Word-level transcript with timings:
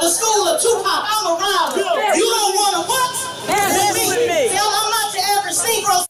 The 0.00 0.08
school 0.08 0.48
of 0.48 0.56
Tupac. 0.56 0.88
I'm 0.88 1.36
around. 1.36 1.76
You 1.76 2.24
don't 2.24 2.54
want 2.56 2.72
to 2.76 2.82
what? 2.88 3.12
Dance 3.46 4.00
with 4.08 4.16
me. 4.16 4.48
See, 4.48 4.56
I'm, 4.56 4.64
I'm 4.64 4.90
not 4.96 5.12
your 5.12 5.24
average 5.36 5.60
Negro. 5.60 6.06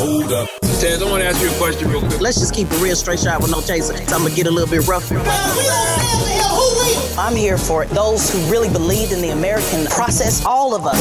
Hold 0.00 0.32
up. 0.32 0.48
Taz, 0.80 1.02
I 1.02 1.10
want 1.10 1.22
to 1.22 1.28
ask 1.28 1.42
you 1.42 1.50
a 1.50 1.58
question 1.58 1.90
real 1.90 2.00
quick. 2.00 2.20
Let's 2.22 2.40
just 2.40 2.54
keep 2.54 2.70
it 2.70 2.80
real 2.80 2.96
straight 2.96 3.20
shot 3.20 3.42
with 3.42 3.50
no 3.50 3.60
chaser. 3.60 3.92
So 4.08 4.16
I'm 4.16 4.22
gonna 4.22 4.34
get 4.34 4.46
a 4.46 4.50
little 4.50 4.70
bit 4.70 4.88
rough. 4.88 5.10
Well, 5.10 5.20
we 5.20 5.64
don't 5.68 5.88
stand 6.00 6.16
for 6.16 6.28
him. 6.32 6.48
Who 6.48 6.64
we? 6.80 7.20
I'm 7.20 7.36
here 7.36 7.58
for 7.58 7.82
it. 7.84 7.90
those 7.90 8.32
who 8.32 8.40
really 8.50 8.70
believe 8.70 9.12
in 9.12 9.20
the 9.20 9.30
American 9.30 9.84
process. 9.86 10.42
All 10.46 10.74
of 10.74 10.86
us. 10.86 10.96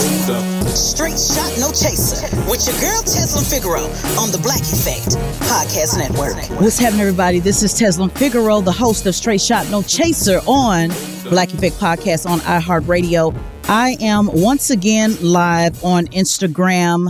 Straight 0.75 1.15
shot, 1.15 1.55
no 1.57 1.71
chaser. 1.71 2.19
With 2.51 2.67
your 2.67 2.75
girl 2.83 2.99
Tezlyn 3.07 3.47
Figaro 3.47 3.87
on 4.19 4.35
the 4.35 4.39
Black 4.43 4.59
Effect 4.59 5.15
Podcast 5.47 5.97
Network. 5.97 6.35
What's 6.59 6.79
happening, 6.79 6.99
everybody? 6.99 7.39
This 7.39 7.63
is 7.63 7.73
Tezlyn 7.73 8.11
Figaro, 8.11 8.59
the 8.59 8.73
host 8.73 9.05
of 9.05 9.15
Straight 9.15 9.39
Shot 9.39 9.71
No 9.71 9.81
Chaser 9.83 10.41
on 10.45 10.91
Black 11.29 11.51
Effect 11.53 11.75
Podcast 11.77 12.29
on 12.29 12.39
iHeartRadio. 12.39 13.35
I 13.67 13.97
am 13.99 14.29
once 14.31 14.69
again 14.69 15.17
live 15.21 15.83
on 15.83 16.05
Instagram. 16.07 17.07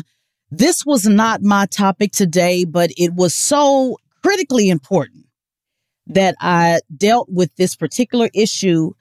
This 0.52 0.86
was 0.86 1.06
not 1.06 1.42
my 1.42 1.66
topic 1.66 2.14
today, 2.14 2.64
but 2.64 2.92
it 2.98 3.14
was 3.14 3.36
so 3.36 3.98
critically 4.24 4.70
important 4.70 5.26
that 6.08 6.36
I 6.40 6.80
dealt 6.96 7.28
with 7.30 7.54
this 7.58 7.76
particular 7.76 8.30
issue 8.34 8.92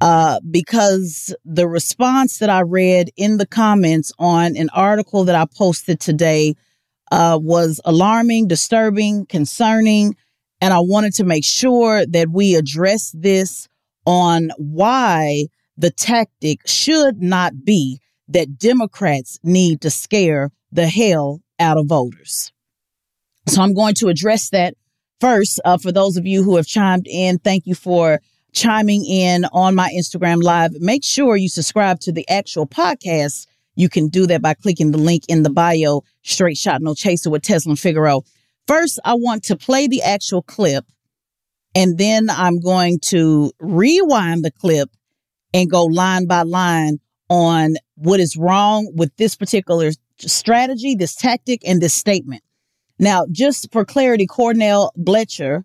uh, 0.00 0.40
because 0.50 1.34
the 1.44 1.68
response 1.68 2.38
that 2.38 2.50
I 2.50 2.62
read 2.62 3.10
in 3.16 3.36
the 3.36 3.46
comments 3.46 4.12
on 4.18 4.56
an 4.56 4.68
article 4.74 5.24
that 5.24 5.36
I 5.36 5.46
posted 5.56 6.00
today 6.00 6.56
uh, 7.12 7.38
was 7.40 7.80
alarming, 7.84 8.48
disturbing, 8.48 9.26
concerning. 9.26 10.16
And 10.60 10.74
I 10.74 10.80
wanted 10.80 11.14
to 11.14 11.24
make 11.24 11.44
sure 11.44 12.04
that 12.06 12.30
we 12.30 12.56
address 12.56 13.12
this 13.14 13.68
on 14.06 14.50
why 14.56 15.46
the 15.76 15.90
tactic 15.90 16.60
should 16.66 17.20
not 17.20 17.64
be 17.64 18.00
that 18.28 18.58
Democrats 18.58 19.38
need 19.42 19.80
to 19.82 19.90
scare 19.90 20.50
the 20.72 20.86
hell 20.86 21.42
out 21.58 21.76
of 21.76 21.86
voters. 21.86 22.52
So 23.48 23.62
I'm 23.62 23.74
going 23.74 23.94
to 23.96 24.08
address 24.08 24.50
that 24.50 24.74
first. 25.20 25.60
Uh, 25.64 25.78
for 25.78 25.92
those 25.92 26.16
of 26.16 26.26
you 26.26 26.42
who 26.42 26.56
have 26.56 26.66
chimed 26.66 27.06
in, 27.06 27.38
thank 27.38 27.66
you 27.66 27.74
for 27.74 28.20
chiming 28.52 29.04
in 29.04 29.44
on 29.52 29.74
my 29.74 29.90
Instagram 29.96 30.42
live. 30.42 30.72
Make 30.80 31.04
sure 31.04 31.36
you 31.36 31.48
subscribe 31.48 32.00
to 32.00 32.12
the 32.12 32.28
actual 32.28 32.66
podcast. 32.66 33.46
You 33.76 33.88
can 33.88 34.08
do 34.08 34.26
that 34.26 34.42
by 34.42 34.54
clicking 34.54 34.90
the 34.90 34.98
link 34.98 35.24
in 35.28 35.42
the 35.42 35.50
bio, 35.50 36.02
Straight 36.22 36.56
Shot 36.56 36.80
No 36.80 36.94
Chaser 36.94 37.30
with 37.30 37.42
Tezlyn 37.42 37.78
Figaro. 37.78 38.22
First, 38.66 38.98
I 39.04 39.14
want 39.14 39.44
to 39.44 39.56
play 39.56 39.86
the 39.86 40.02
actual 40.02 40.42
clip, 40.42 40.86
and 41.76 41.98
then 41.98 42.30
I'm 42.30 42.58
going 42.58 43.00
to 43.00 43.52
rewind 43.60 44.44
the 44.44 44.50
clip 44.50 44.88
and 45.52 45.70
go 45.70 45.84
line 45.84 46.26
by 46.26 46.42
line 46.42 46.98
on 47.28 47.74
what 47.96 48.18
is 48.18 48.34
wrong 48.34 48.90
with 48.96 49.14
this 49.18 49.36
particular 49.36 49.90
strategy, 50.18 50.94
this 50.94 51.14
tactic, 51.14 51.60
and 51.68 51.82
this 51.82 51.92
statement. 51.92 52.42
Now, 52.98 53.26
just 53.30 53.70
for 53.72 53.84
clarity, 53.84 54.26
Cornell 54.26 54.90
Bletcher, 54.98 55.58
I 55.60 55.64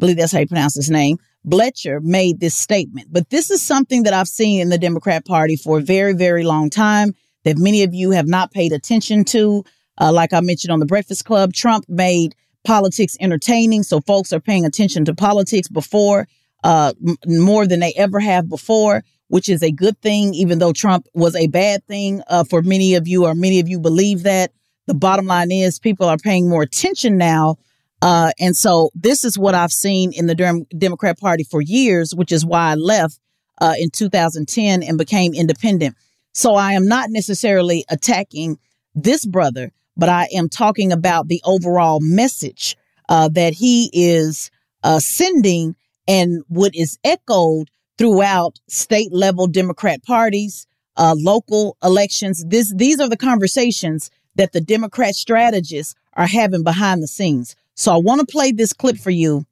believe 0.00 0.16
that's 0.16 0.32
how 0.32 0.40
you 0.40 0.48
pronounce 0.48 0.74
his 0.74 0.90
name, 0.90 1.18
Bletcher 1.46 2.02
made 2.02 2.40
this 2.40 2.56
statement. 2.56 3.12
But 3.12 3.30
this 3.30 3.48
is 3.48 3.62
something 3.62 4.02
that 4.02 4.14
I've 4.14 4.28
seen 4.28 4.60
in 4.60 4.68
the 4.68 4.78
Democrat 4.78 5.24
Party 5.24 5.54
for 5.54 5.78
a 5.78 5.82
very, 5.82 6.12
very 6.12 6.42
long 6.42 6.70
time 6.70 7.14
that 7.44 7.56
many 7.56 7.84
of 7.84 7.94
you 7.94 8.10
have 8.10 8.26
not 8.26 8.50
paid 8.50 8.72
attention 8.72 9.24
to. 9.26 9.64
Uh, 10.00 10.12
like 10.12 10.32
I 10.32 10.40
mentioned 10.40 10.72
on 10.72 10.80
the 10.80 10.86
Breakfast 10.86 11.24
Club, 11.24 11.52
Trump 11.52 11.84
made 11.88 12.34
politics 12.64 13.16
entertaining. 13.20 13.82
So 13.82 14.00
folks 14.00 14.32
are 14.32 14.40
paying 14.40 14.64
attention 14.64 15.04
to 15.06 15.14
politics 15.14 15.68
before, 15.68 16.28
uh, 16.64 16.92
m- 17.06 17.16
more 17.26 17.66
than 17.66 17.80
they 17.80 17.92
ever 17.96 18.20
have 18.20 18.48
before, 18.48 19.04
which 19.28 19.48
is 19.48 19.62
a 19.62 19.72
good 19.72 20.00
thing, 20.00 20.34
even 20.34 20.58
though 20.58 20.72
Trump 20.72 21.06
was 21.14 21.34
a 21.34 21.46
bad 21.46 21.84
thing 21.86 22.22
uh, 22.28 22.44
for 22.44 22.62
many 22.62 22.94
of 22.94 23.08
you, 23.08 23.24
or 23.24 23.34
many 23.34 23.60
of 23.60 23.68
you 23.68 23.80
believe 23.80 24.22
that. 24.24 24.52
The 24.86 24.94
bottom 24.94 25.26
line 25.26 25.52
is 25.52 25.78
people 25.78 26.06
are 26.06 26.18
paying 26.18 26.48
more 26.48 26.62
attention 26.62 27.16
now. 27.16 27.56
Uh, 28.02 28.32
and 28.40 28.56
so 28.56 28.90
this 28.94 29.24
is 29.24 29.38
what 29.38 29.54
I've 29.54 29.72
seen 29.72 30.12
in 30.12 30.26
the 30.26 30.34
Dem- 30.34 30.66
Democrat 30.76 31.18
Party 31.18 31.44
for 31.44 31.60
years, 31.62 32.14
which 32.14 32.32
is 32.32 32.44
why 32.44 32.72
I 32.72 32.74
left 32.74 33.18
uh, 33.60 33.74
in 33.78 33.90
2010 33.90 34.82
and 34.82 34.98
became 34.98 35.34
independent. 35.34 35.96
So 36.34 36.56
I 36.56 36.72
am 36.72 36.88
not 36.88 37.10
necessarily 37.10 37.84
attacking 37.88 38.58
this 38.94 39.24
brother, 39.24 39.72
but 40.02 40.08
I 40.08 40.26
am 40.34 40.48
talking 40.48 40.90
about 40.90 41.28
the 41.28 41.40
overall 41.44 42.00
message 42.00 42.76
uh, 43.08 43.28
that 43.34 43.52
he 43.52 43.88
is 43.92 44.50
uh, 44.82 44.98
sending 44.98 45.76
and 46.08 46.42
what 46.48 46.74
is 46.74 46.98
echoed 47.04 47.70
throughout 47.98 48.58
state 48.68 49.12
level 49.12 49.46
Democrat 49.46 50.02
parties, 50.02 50.66
uh, 50.96 51.14
local 51.16 51.76
elections. 51.84 52.44
This, 52.48 52.74
these 52.74 52.98
are 52.98 53.08
the 53.08 53.16
conversations 53.16 54.10
that 54.34 54.50
the 54.50 54.60
Democrat 54.60 55.14
strategists 55.14 55.94
are 56.14 56.26
having 56.26 56.64
behind 56.64 57.00
the 57.00 57.06
scenes. 57.06 57.54
So 57.76 57.94
I 57.94 57.98
want 57.98 58.18
to 58.22 58.26
play 58.26 58.50
this 58.50 58.72
clip 58.72 58.96
for 58.98 59.10
you, 59.10 59.46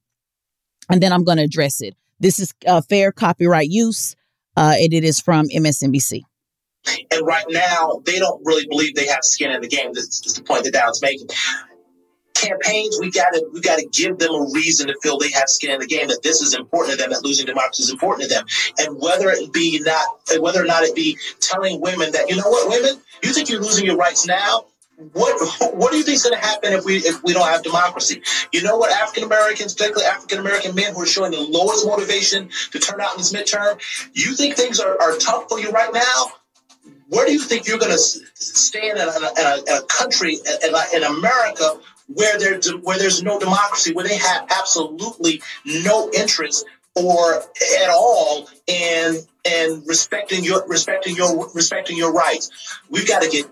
and 0.88 1.00
then 1.00 1.12
I'm 1.12 1.22
going 1.22 1.38
to 1.38 1.44
address 1.44 1.80
it. 1.80 1.94
This 2.18 2.40
is 2.40 2.52
uh, 2.66 2.80
fair 2.80 3.12
copyright 3.12 3.68
use, 3.70 4.16
uh, 4.56 4.74
and 4.76 4.92
it 4.92 5.04
is 5.04 5.20
from 5.20 5.46
MSNBC. 5.46 6.22
And 6.86 7.26
right 7.26 7.44
now, 7.48 8.00
they 8.04 8.18
don't 8.18 8.40
really 8.44 8.66
believe 8.66 8.94
they 8.94 9.06
have 9.06 9.22
skin 9.22 9.50
in 9.50 9.60
the 9.60 9.68
game. 9.68 9.92
This 9.92 10.24
is 10.24 10.34
the 10.34 10.42
point 10.42 10.64
that 10.64 10.72
Dowd's 10.72 11.02
making. 11.02 11.28
Campaigns, 12.34 12.98
we 12.98 13.10
gotta 13.10 13.44
we 13.52 13.60
gotta 13.60 13.86
give 13.92 14.18
them 14.18 14.30
a 14.30 14.50
reason 14.54 14.86
to 14.86 14.94
feel 15.02 15.18
they 15.18 15.30
have 15.32 15.48
skin 15.48 15.72
in 15.72 15.80
the 15.80 15.86
game. 15.86 16.08
That 16.08 16.22
this 16.22 16.40
is 16.40 16.54
important 16.54 16.96
to 16.96 17.02
them. 17.02 17.10
That 17.10 17.22
losing 17.22 17.44
democracy 17.44 17.82
is 17.82 17.90
important 17.90 18.28
to 18.28 18.34
them. 18.34 18.46
And 18.78 18.98
whether 18.98 19.28
it 19.28 19.52
be 19.52 19.78
not, 19.84 20.06
whether 20.40 20.62
or 20.62 20.66
not 20.66 20.82
it 20.82 20.94
be 20.94 21.18
telling 21.40 21.82
women 21.82 22.12
that 22.12 22.30
you 22.30 22.36
know 22.36 22.48
what, 22.48 22.70
women, 22.70 22.98
you 23.22 23.34
think 23.34 23.50
you're 23.50 23.60
losing 23.60 23.84
your 23.84 23.96
rights 23.96 24.26
now. 24.26 24.64
What 25.12 25.74
what 25.74 25.92
do 25.92 25.98
you 25.98 26.02
think's 26.02 26.22
going 26.22 26.38
to 26.38 26.46
happen 26.46 26.72
if 26.72 26.84
we 26.84 26.96
if 26.96 27.22
we 27.22 27.34
don't 27.34 27.46
have 27.46 27.62
democracy? 27.62 28.22
You 28.52 28.62
know 28.62 28.76
what 28.76 28.90
African 28.90 29.24
Americans, 29.24 29.74
particularly 29.74 30.06
African 30.06 30.38
American 30.38 30.74
men 30.74 30.94
who 30.94 31.02
are 31.02 31.06
showing 31.06 31.32
the 31.32 31.40
lowest 31.40 31.86
motivation 31.86 32.50
to 32.72 32.78
turn 32.78 33.00
out 33.00 33.12
in 33.12 33.18
this 33.18 33.32
midterm, 33.32 33.80
you 34.12 34.34
think 34.34 34.56
things 34.56 34.78
are, 34.80 35.00
are 35.00 35.16
tough 35.16 35.48
for 35.48 35.58
you 35.58 35.70
right 35.70 35.92
now? 35.92 36.32
Where 37.10 37.26
do 37.26 37.32
you 37.32 37.40
think 37.40 37.66
you're 37.66 37.78
going 37.78 37.90
to 37.90 37.98
stand 37.98 38.98
in 38.98 39.08
a, 39.08 39.10
in 39.10 39.46
a, 39.46 39.56
in 39.66 39.82
a 39.82 39.86
country 39.86 40.34
in, 40.62 40.74
in 40.94 41.02
America 41.02 41.74
where 42.06 42.38
there's 42.38 42.68
where 42.76 42.98
there's 42.98 43.20
no 43.20 43.38
democracy, 43.40 43.92
where 43.92 44.06
they 44.06 44.16
have 44.16 44.46
absolutely 44.50 45.42
no 45.66 46.08
interest 46.12 46.66
or 46.94 47.34
at 47.34 47.90
all 47.90 48.48
in 48.68 49.16
in 49.44 49.82
respecting 49.86 50.44
your 50.44 50.64
respecting 50.68 51.16
your 51.16 51.50
respecting 51.52 51.96
your 51.96 52.12
rights? 52.12 52.78
We've 52.88 53.08
got 53.08 53.22
to 53.22 53.28
get 53.28 53.50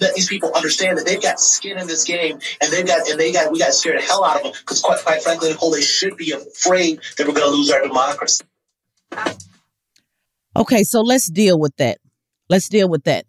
let 0.00 0.14
these 0.14 0.28
people 0.28 0.52
understand 0.54 0.96
that 0.96 1.04
they've 1.04 1.20
got 1.20 1.38
skin 1.38 1.76
in 1.76 1.86
this 1.86 2.04
game, 2.04 2.38
and 2.62 2.72
they've 2.72 2.86
got 2.86 3.06
and 3.10 3.20
they 3.20 3.30
got 3.30 3.52
we 3.52 3.58
got 3.58 3.66
to 3.66 3.72
scare 3.74 3.94
the 3.94 4.02
hell 4.02 4.24
out 4.24 4.38
of 4.38 4.42
them 4.44 4.52
because 4.58 4.80
quite 4.80 5.04
quite 5.04 5.22
frankly, 5.22 5.50
Nicolle, 5.50 5.72
they 5.72 5.82
should 5.82 6.16
be 6.16 6.32
afraid 6.32 7.00
that 7.18 7.26
we're 7.26 7.34
going 7.34 7.50
to 7.50 7.54
lose 7.54 7.70
our 7.70 7.82
democracy. 7.82 8.44
Okay, 10.56 10.82
so 10.84 11.02
let's 11.02 11.26
deal 11.26 11.58
with 11.58 11.76
that. 11.76 11.98
Let's 12.48 12.68
deal 12.68 12.88
with 12.88 13.04
that. 13.04 13.26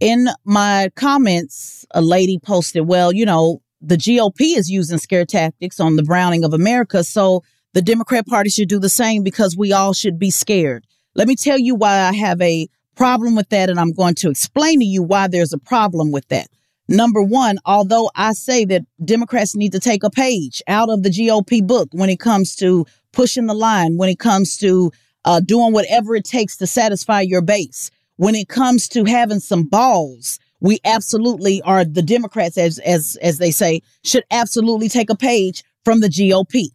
In 0.00 0.28
my 0.44 0.90
comments, 0.94 1.84
a 1.92 2.00
lady 2.00 2.38
posted, 2.38 2.86
well, 2.86 3.12
you 3.12 3.26
know, 3.26 3.62
the 3.80 3.96
GOP 3.96 4.56
is 4.56 4.70
using 4.70 4.98
scare 4.98 5.24
tactics 5.24 5.80
on 5.80 5.96
the 5.96 6.02
browning 6.02 6.44
of 6.44 6.52
America. 6.52 7.04
So 7.04 7.42
the 7.74 7.82
Democrat 7.82 8.26
Party 8.26 8.50
should 8.50 8.68
do 8.68 8.78
the 8.78 8.88
same 8.88 9.22
because 9.22 9.56
we 9.56 9.72
all 9.72 9.92
should 9.92 10.18
be 10.18 10.30
scared. 10.30 10.86
Let 11.14 11.28
me 11.28 11.36
tell 11.36 11.58
you 11.58 11.74
why 11.74 12.00
I 12.00 12.12
have 12.14 12.40
a 12.40 12.68
problem 12.96 13.36
with 13.36 13.48
that, 13.50 13.70
and 13.70 13.78
I'm 13.78 13.92
going 13.92 14.14
to 14.16 14.30
explain 14.30 14.80
to 14.80 14.84
you 14.84 15.02
why 15.02 15.28
there's 15.28 15.52
a 15.52 15.58
problem 15.58 16.10
with 16.10 16.26
that. 16.28 16.48
Number 16.88 17.22
one, 17.22 17.58
although 17.64 18.10
I 18.16 18.32
say 18.32 18.64
that 18.64 18.82
Democrats 19.04 19.54
need 19.54 19.72
to 19.72 19.80
take 19.80 20.02
a 20.02 20.10
page 20.10 20.62
out 20.66 20.88
of 20.88 21.02
the 21.02 21.10
GOP 21.10 21.64
book 21.64 21.88
when 21.92 22.08
it 22.08 22.18
comes 22.18 22.56
to 22.56 22.86
pushing 23.12 23.46
the 23.46 23.54
line, 23.54 23.98
when 23.98 24.08
it 24.08 24.18
comes 24.18 24.56
to 24.58 24.90
uh, 25.24 25.40
doing 25.40 25.72
whatever 25.72 26.16
it 26.16 26.24
takes 26.24 26.56
to 26.56 26.66
satisfy 26.66 27.20
your 27.20 27.42
base, 27.42 27.90
when 28.18 28.34
it 28.34 28.48
comes 28.48 28.88
to 28.88 29.04
having 29.04 29.40
some 29.40 29.64
balls, 29.64 30.38
we 30.60 30.80
absolutely 30.84 31.62
are 31.62 31.84
the 31.84 32.02
Democrats, 32.02 32.58
as 32.58 32.78
as 32.80 33.16
as 33.22 33.38
they 33.38 33.52
say, 33.52 33.80
should 34.04 34.24
absolutely 34.30 34.88
take 34.88 35.08
a 35.08 35.16
page 35.16 35.64
from 35.84 36.00
the 36.00 36.08
GOP. 36.08 36.66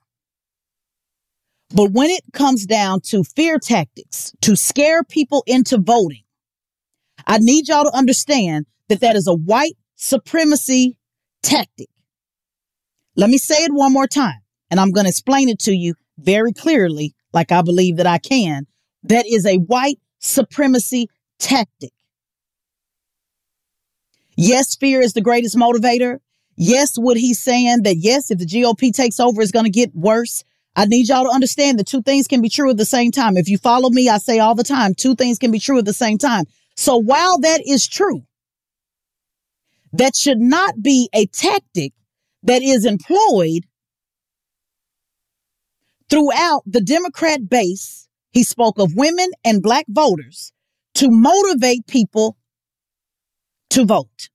But 1.75 1.91
when 1.91 2.09
it 2.09 2.23
comes 2.31 2.65
down 2.65 3.01
to 3.07 3.23
fear 3.23 3.59
tactics 3.59 4.31
to 4.41 4.55
scare 4.55 5.03
people 5.03 5.43
into 5.45 5.77
voting, 5.77 6.23
I 7.27 7.39
need 7.39 7.67
y'all 7.67 7.83
to 7.83 7.95
understand 7.95 8.65
that 8.87 9.01
that 9.01 9.15
is 9.15 9.27
a 9.27 9.33
white 9.33 9.75
supremacy 9.95 10.97
tactic. 11.41 11.89
Let 13.15 13.29
me 13.29 13.37
say 13.37 13.55
it 13.65 13.73
one 13.73 13.91
more 13.91 14.07
time, 14.07 14.41
and 14.71 14.79
I'm 14.79 14.91
going 14.91 15.05
to 15.05 15.09
explain 15.09 15.49
it 15.49 15.59
to 15.59 15.73
you 15.73 15.95
very 16.17 16.53
clearly, 16.53 17.15
like 17.33 17.51
I 17.51 17.61
believe 17.61 17.97
that 17.97 18.07
I 18.07 18.17
can. 18.17 18.65
That 19.03 19.25
is 19.27 19.45
a 19.45 19.57
white 19.57 19.99
supremacy 20.19 21.09
tactic. 21.39 21.91
Yes, 24.35 24.75
fear 24.75 25.01
is 25.01 25.13
the 25.13 25.21
greatest 25.21 25.55
motivator. 25.55 26.19
Yes, 26.55 26.95
what 26.97 27.17
he's 27.17 27.39
saying 27.39 27.83
that 27.83 27.97
yes, 27.97 28.31
if 28.31 28.39
the 28.39 28.45
GOP 28.45 28.91
takes 28.91 29.19
over, 29.19 29.41
it's 29.41 29.51
going 29.51 29.65
to 29.65 29.71
get 29.71 29.95
worse. 29.95 30.43
I 30.75 30.85
need 30.85 31.09
y'all 31.09 31.25
to 31.25 31.29
understand 31.29 31.77
that 31.79 31.87
two 31.87 32.01
things 32.01 32.27
can 32.27 32.41
be 32.41 32.49
true 32.49 32.71
at 32.71 32.77
the 32.77 32.85
same 32.85 33.11
time. 33.11 33.37
If 33.37 33.47
you 33.47 33.57
follow 33.57 33.89
me, 33.89 34.09
I 34.09 34.17
say 34.17 34.39
all 34.39 34.55
the 34.55 34.63
time, 34.63 34.95
two 34.95 35.15
things 35.15 35.37
can 35.37 35.51
be 35.51 35.59
true 35.59 35.77
at 35.77 35.85
the 35.85 35.93
same 35.93 36.17
time. 36.17 36.45
So 36.75 36.97
while 36.97 37.39
that 37.39 37.61
is 37.67 37.87
true, 37.87 38.23
that 39.93 40.15
should 40.15 40.39
not 40.39 40.81
be 40.81 41.09
a 41.13 41.27
tactic 41.27 41.93
that 42.41 42.63
is 42.63 42.85
employed 42.85 43.65
throughout 46.09 46.63
the 46.65 46.81
Democrat 46.81 47.47
base. 47.47 48.07
He 48.31 48.43
spoke 48.43 48.79
of 48.79 48.95
women 48.95 49.29
and 49.45 49.61
black 49.61 49.85
voters 49.87 50.51
to 50.95 51.09
motivate 51.09 51.87
people 51.87 52.37
to 53.71 53.85
vote. 53.85 54.29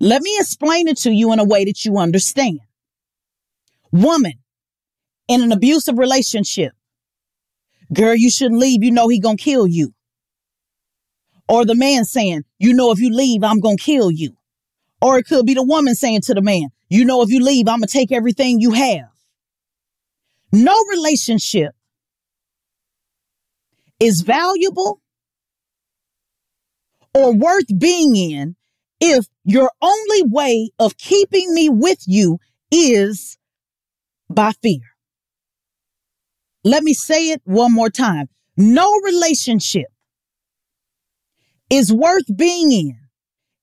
Let 0.00 0.22
me 0.22 0.36
explain 0.38 0.88
it 0.88 0.98
to 0.98 1.10
you 1.10 1.32
in 1.32 1.38
a 1.38 1.44
way 1.44 1.64
that 1.64 1.84
you 1.84 1.98
understand. 1.98 2.60
Woman 3.92 4.34
in 5.28 5.42
an 5.42 5.52
abusive 5.52 5.98
relationship. 5.98 6.72
Girl, 7.92 8.14
you 8.14 8.30
shouldn't 8.30 8.60
leave. 8.60 8.82
You 8.82 8.90
know 8.90 9.08
he 9.08 9.20
gonna 9.20 9.36
kill 9.36 9.66
you. 9.66 9.94
Or 11.48 11.64
the 11.64 11.74
man 11.74 12.04
saying, 12.04 12.42
you 12.58 12.72
know, 12.72 12.90
if 12.90 12.98
you 12.98 13.10
leave, 13.10 13.44
I'm 13.44 13.60
to 13.60 13.76
kill 13.76 14.10
you. 14.10 14.36
Or 15.00 15.18
it 15.18 15.24
could 15.24 15.44
be 15.44 15.54
the 15.54 15.62
woman 15.62 15.94
saying 15.94 16.22
to 16.22 16.34
the 16.34 16.40
man, 16.40 16.68
you 16.88 17.04
know, 17.04 17.22
if 17.22 17.28
you 17.28 17.42
leave, 17.42 17.68
I'm 17.68 17.82
to 17.82 17.86
take 17.86 18.12
everything 18.12 18.60
you 18.60 18.72
have. 18.72 19.08
No 20.52 20.74
relationship 20.90 21.74
is 24.00 24.22
valuable 24.22 25.00
or 27.14 27.34
worth 27.34 27.66
being 27.78 28.16
in 28.16 28.56
if 29.00 29.26
your 29.44 29.70
only 29.80 30.22
way 30.24 30.70
of 30.78 30.96
keeping 30.96 31.54
me 31.54 31.68
with 31.68 31.98
you 32.06 32.38
is 32.70 33.38
by 34.28 34.52
fear. 34.62 34.80
Let 36.64 36.82
me 36.82 36.94
say 36.94 37.30
it 37.30 37.42
one 37.44 37.72
more 37.72 37.90
time. 37.90 38.28
No 38.56 38.90
relationship 39.04 39.88
is 41.70 41.92
worth 41.92 42.24
being 42.36 42.72
in 42.72 42.98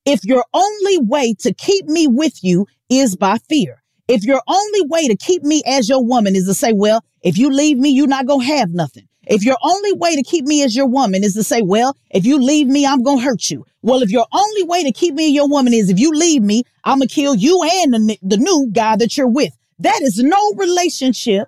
if 0.05 0.23
your 0.23 0.45
only 0.53 0.99
way 0.99 1.33
to 1.39 1.53
keep 1.53 1.85
me 1.85 2.07
with 2.07 2.43
you 2.43 2.67
is 2.89 3.15
by 3.15 3.37
fear. 3.49 3.81
If 4.07 4.23
your 4.23 4.41
only 4.47 4.81
way 4.87 5.07
to 5.07 5.15
keep 5.15 5.43
me 5.43 5.61
as 5.65 5.87
your 5.87 6.03
woman 6.03 6.35
is 6.35 6.45
to 6.45 6.53
say, 6.53 6.73
well, 6.73 7.03
if 7.21 7.37
you 7.37 7.49
leave 7.49 7.77
me, 7.77 7.89
you're 7.89 8.07
not 8.07 8.25
going 8.25 8.45
to 8.45 8.53
have 8.55 8.71
nothing. 8.71 9.07
If 9.27 9.43
your 9.43 9.57
only 9.61 9.93
way 9.93 10.15
to 10.15 10.23
keep 10.23 10.45
me 10.45 10.63
as 10.63 10.75
your 10.75 10.87
woman 10.87 11.23
is 11.23 11.35
to 11.35 11.43
say, 11.43 11.61
well, 11.61 11.95
if 12.09 12.25
you 12.25 12.41
leave 12.41 12.67
me, 12.67 12.85
I'm 12.85 13.03
going 13.03 13.19
to 13.19 13.23
hurt 13.23 13.49
you. 13.49 13.65
Well, 13.83 14.01
if 14.01 14.09
your 14.09 14.25
only 14.31 14.63
way 14.63 14.83
to 14.83 14.91
keep 14.91 15.13
me 15.13 15.27
your 15.27 15.47
woman 15.47 15.73
is 15.73 15.89
if 15.89 15.99
you 15.99 16.11
leave 16.11 16.41
me, 16.41 16.63
I'm 16.83 16.99
going 16.99 17.07
to 17.07 17.13
kill 17.13 17.35
you 17.35 17.61
and 17.63 17.93
the, 18.21 18.37
new 18.37 18.69
guy 18.71 18.95
that 18.95 19.17
you're 19.17 19.27
with. 19.27 19.55
That 19.79 20.01
is 20.01 20.17
no 20.17 20.53
relationship 20.55 21.47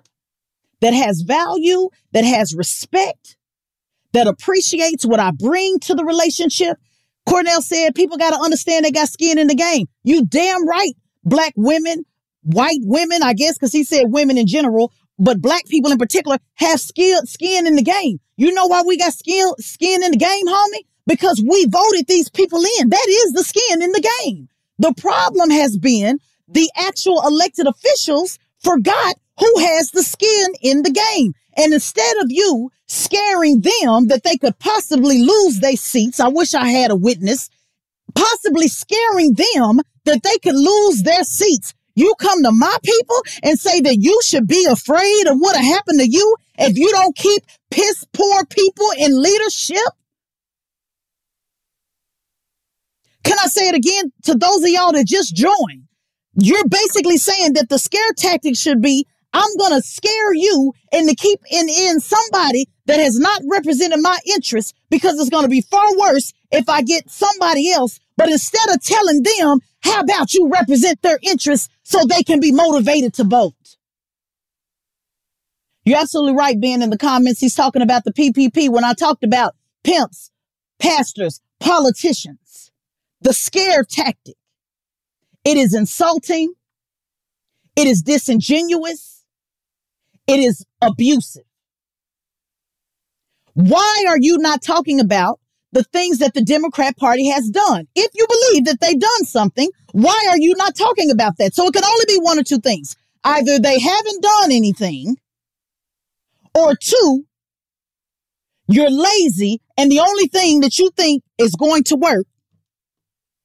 that 0.80 0.94
has 0.94 1.22
value, 1.22 1.88
that 2.12 2.24
has 2.24 2.54
respect, 2.54 3.36
that 4.12 4.26
appreciates 4.26 5.04
what 5.04 5.20
I 5.20 5.30
bring 5.32 5.78
to 5.80 5.94
the 5.94 6.04
relationship. 6.04 6.76
Cornell 7.26 7.62
said 7.62 7.94
people 7.94 8.18
got 8.18 8.30
to 8.30 8.40
understand 8.40 8.84
they 8.84 8.90
got 8.90 9.08
skin 9.08 9.38
in 9.38 9.46
the 9.46 9.54
game. 9.54 9.86
You 10.02 10.24
damn 10.26 10.68
right. 10.68 10.92
Black 11.24 11.54
women, 11.56 12.04
white 12.42 12.80
women, 12.82 13.22
I 13.22 13.32
guess, 13.32 13.54
because 13.54 13.72
he 13.72 13.82
said 13.82 14.04
women 14.08 14.36
in 14.36 14.46
general, 14.46 14.92
but 15.18 15.40
black 15.40 15.66
people 15.66 15.92
in 15.92 15.98
particular 15.98 16.38
have 16.54 16.80
skill, 16.80 17.22
skin 17.24 17.66
in 17.66 17.76
the 17.76 17.82
game. 17.82 18.20
You 18.36 18.52
know 18.52 18.66
why 18.66 18.82
we 18.82 18.96
got 18.96 19.12
skin, 19.12 19.48
skin 19.58 20.02
in 20.02 20.12
the 20.12 20.16
game, 20.16 20.46
homie? 20.46 20.86
Because 21.06 21.42
we 21.46 21.66
voted 21.66 22.06
these 22.06 22.30
people 22.30 22.62
in. 22.80 22.88
That 22.88 23.06
is 23.08 23.32
the 23.32 23.44
skin 23.44 23.82
in 23.82 23.92
the 23.92 24.10
game. 24.20 24.48
The 24.78 24.94
problem 24.94 25.50
has 25.50 25.76
been 25.76 26.18
the 26.48 26.70
actual 26.76 27.22
elected 27.26 27.66
officials 27.66 28.38
forgot 28.58 29.16
who 29.38 29.58
has 29.60 29.90
the 29.90 30.02
skin 30.02 30.54
in 30.62 30.82
the 30.82 30.90
game. 30.90 31.34
And 31.56 31.72
instead 31.72 32.16
of 32.18 32.26
you 32.30 32.70
scaring 32.86 33.60
them 33.60 34.08
that 34.08 34.22
they 34.24 34.36
could 34.36 34.58
possibly 34.58 35.22
lose 35.22 35.60
their 35.60 35.76
seats, 35.76 36.20
I 36.20 36.28
wish 36.28 36.54
I 36.54 36.68
had 36.68 36.90
a 36.90 36.96
witness, 36.96 37.50
possibly 38.14 38.68
scaring 38.68 39.34
them 39.34 39.80
that 40.04 40.22
they 40.22 40.38
could 40.38 40.56
lose 40.56 41.02
their 41.02 41.24
seats. 41.24 41.74
You 41.94 42.14
come 42.18 42.42
to 42.42 42.50
my 42.50 42.76
people 42.82 43.22
and 43.42 43.58
say 43.58 43.80
that 43.82 43.96
you 44.00 44.18
should 44.24 44.46
be 44.46 44.66
afraid 44.68 45.26
of 45.26 45.38
what 45.38 45.56
happened 45.56 46.00
to 46.00 46.08
you 46.08 46.36
if 46.58 46.76
you 46.76 46.90
don't 46.90 47.14
keep 47.16 47.42
piss 47.70 48.04
poor 48.12 48.44
people 48.46 48.88
in 48.98 49.20
leadership? 49.20 49.78
Can 53.22 53.38
I 53.38 53.46
say 53.46 53.68
it 53.68 53.74
again 53.74 54.12
to 54.24 54.34
those 54.34 54.62
of 54.62 54.68
y'all 54.68 54.92
that 54.92 55.06
just 55.06 55.34
joined? 55.34 55.84
You're 56.34 56.68
basically 56.68 57.16
saying 57.16 57.54
that 57.54 57.68
the 57.68 57.78
scare 57.78 58.12
tactic 58.16 58.56
should 58.56 58.82
be 58.82 59.06
I'm 59.34 59.56
going 59.58 59.72
to 59.72 59.82
scare 59.82 60.32
you 60.32 60.72
into 60.92 61.14
keep 61.16 61.40
in, 61.50 61.68
in 61.68 61.98
somebody 61.98 62.68
that 62.86 63.00
has 63.00 63.18
not 63.18 63.42
represented 63.50 63.98
my 64.00 64.16
interests 64.26 64.72
because 64.90 65.18
it's 65.18 65.28
going 65.28 65.42
to 65.42 65.48
be 65.48 65.60
far 65.60 65.86
worse 65.98 66.32
if 66.52 66.68
I 66.68 66.82
get 66.82 67.10
somebody 67.10 67.72
else. 67.72 67.98
But 68.16 68.30
instead 68.30 68.68
of 68.68 68.80
telling 68.80 69.24
them, 69.24 69.58
how 69.84 70.00
about 70.00 70.32
you 70.32 70.48
represent 70.48 71.02
their 71.02 71.18
interests 71.22 71.68
so 71.82 72.04
they 72.04 72.22
can 72.22 72.40
be 72.40 72.52
motivated 72.52 73.12
to 73.14 73.24
vote? 73.24 73.76
You're 75.84 76.00
absolutely 76.00 76.34
right, 76.34 76.58
Ben, 76.58 76.80
in 76.80 76.88
the 76.88 76.96
comments. 76.96 77.40
He's 77.40 77.54
talking 77.54 77.82
about 77.82 78.04
the 78.04 78.12
PPP 78.12 78.70
when 78.70 78.84
I 78.84 78.94
talked 78.94 79.22
about 79.22 79.54
pimps, 79.82 80.30
pastors, 80.78 81.42
politicians, 81.60 82.72
the 83.20 83.34
scare 83.34 83.84
tactic. 83.84 84.36
It 85.44 85.58
is 85.58 85.74
insulting. 85.74 86.54
It 87.76 87.86
is 87.86 88.00
disingenuous. 88.00 89.24
It 90.26 90.40
is 90.40 90.64
abusive. 90.80 91.44
Why 93.52 94.04
are 94.08 94.18
you 94.18 94.38
not 94.38 94.62
talking 94.62 94.98
about 94.98 95.38
the 95.74 95.84
things 95.84 96.18
that 96.18 96.32
the 96.32 96.42
Democrat 96.42 96.96
Party 96.96 97.28
has 97.28 97.50
done? 97.50 97.86
If 97.94 98.10
you 98.14 98.26
believe 98.26 98.64
that 98.64 98.80
they've 98.80 98.98
done 98.98 99.24
something, 99.24 99.68
why 99.92 100.28
are 100.30 100.38
you 100.38 100.54
not 100.56 100.74
talking 100.74 101.10
about 101.10 101.36
that? 101.38 101.54
So 101.54 101.66
it 101.66 101.74
can 101.74 101.84
only 101.84 102.04
be 102.08 102.18
one 102.18 102.38
or 102.38 102.42
two 102.42 102.58
things. 102.58 102.96
Either 103.22 103.58
they 103.58 103.78
haven't 103.78 104.22
done 104.22 104.52
anything, 104.52 105.16
or 106.54 106.74
two, 106.76 107.24
you're 108.68 108.90
lazy, 108.90 109.60
and 109.76 109.90
the 109.90 110.00
only 110.00 110.26
thing 110.28 110.60
that 110.60 110.78
you 110.78 110.90
think 110.96 111.22
is 111.38 111.54
going 111.54 111.82
to 111.84 111.96
work 111.96 112.26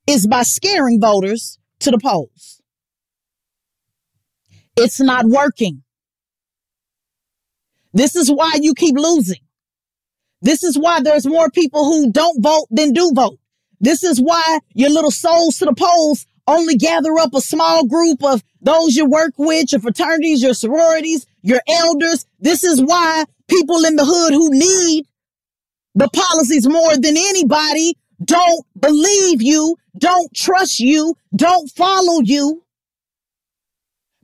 is 0.07 0.27
by 0.27 0.43
scaring 0.43 0.99
voters 1.01 1.57
to 1.79 1.91
the 1.91 1.97
polls. 1.97 2.61
It's 4.77 4.99
not 4.99 5.25
working. 5.25 5.83
This 7.93 8.15
is 8.15 8.31
why 8.31 8.53
you 8.61 8.73
keep 8.73 8.95
losing. 8.95 9.41
This 10.41 10.63
is 10.63 10.77
why 10.77 11.01
there's 11.01 11.25
more 11.25 11.49
people 11.49 11.85
who 11.85 12.11
don't 12.11 12.41
vote 12.41 12.67
than 12.69 12.93
do 12.93 13.11
vote. 13.13 13.39
This 13.81 14.03
is 14.03 14.19
why 14.19 14.59
your 14.73 14.89
little 14.89 15.11
souls 15.11 15.57
to 15.57 15.65
the 15.65 15.73
polls 15.73 16.25
only 16.47 16.75
gather 16.75 17.17
up 17.19 17.33
a 17.33 17.41
small 17.41 17.85
group 17.85 18.23
of 18.23 18.43
those 18.61 18.95
you 18.95 19.05
work 19.05 19.33
with, 19.37 19.71
your 19.71 19.81
fraternities, 19.81 20.41
your 20.41 20.53
sororities, 20.53 21.25
your 21.41 21.61
elders. 21.67 22.25
This 22.39 22.63
is 22.63 22.81
why 22.81 23.25
people 23.47 23.85
in 23.85 23.95
the 23.95 24.05
hood 24.05 24.33
who 24.33 24.49
need 24.51 25.05
the 25.95 26.09
policies 26.09 26.67
more 26.67 26.95
than 26.97 27.15
anybody 27.17 27.95
don't 28.23 28.65
believe 28.79 29.41
you, 29.41 29.77
don't 29.97 30.33
trust 30.33 30.79
you, 30.79 31.15
don't 31.35 31.69
follow 31.71 32.21
you 32.21 32.63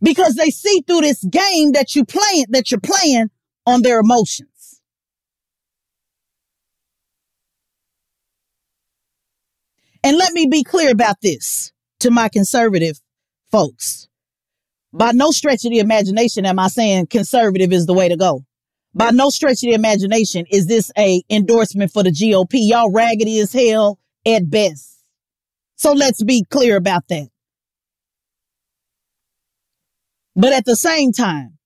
because 0.02 0.36
they 0.36 0.50
see 0.50 0.84
through 0.86 1.02
this 1.02 1.24
game 1.24 1.72
that 1.72 1.96
you 1.96 2.06
playing, 2.06 2.46
that 2.50 2.72
you're 2.72 2.80
playing 2.80 3.30
on 3.66 3.82
their 3.82 4.00
emotions. 4.00 4.50
And 10.06 10.20
let 10.20 10.34
me 10.34 10.46
be 10.46 10.64
clear 10.64 10.92
about 10.92 11.20
this 11.24 11.74
to 12.02 12.12
my 12.12 12.30
conservative 12.30 13.02
folks. 13.52 14.08
By 14.94 15.14
no 15.14 15.32
stretch 15.32 15.66
of 15.66 15.72
the 15.72 15.80
imagination 15.80 16.46
am 16.46 16.60
I 16.60 16.68
saying 16.68 17.08
conservative 17.08 17.74
is 17.74 17.88
the 17.88 17.96
way 17.96 18.08
to 18.08 18.16
go. 18.16 18.46
By 18.94 19.10
no 19.10 19.32
stretch 19.32 19.64
of 19.64 19.70
the 19.70 19.74
imagination 19.74 20.46
is 20.52 20.68
this 20.68 20.92
a 20.96 21.24
endorsement 21.28 21.92
for 21.92 22.04
the 22.04 22.12
GOP. 22.12 22.52
Y'all 22.54 22.92
raggedy 22.92 23.40
as 23.40 23.52
hell 23.52 23.98
at 24.28 24.48
best. 24.48 25.02
So 25.76 25.94
let's 25.94 26.24
be 26.24 26.46
clear 26.52 26.78
about 26.78 27.08
that. 27.10 27.30
But 30.36 30.54
at 30.54 30.66
the 30.66 30.76
same 30.76 31.14
time, 31.14 31.58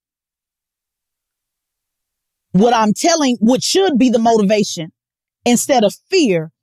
what 2.53 2.73
I'm 2.73 2.93
telling, 2.93 3.35
what 3.41 3.63
should 3.63 3.97
be 3.97 4.09
the 4.09 4.17
motivation 4.17 4.93
instead 5.43 5.83
of 5.83 5.93
fear, 6.09 6.53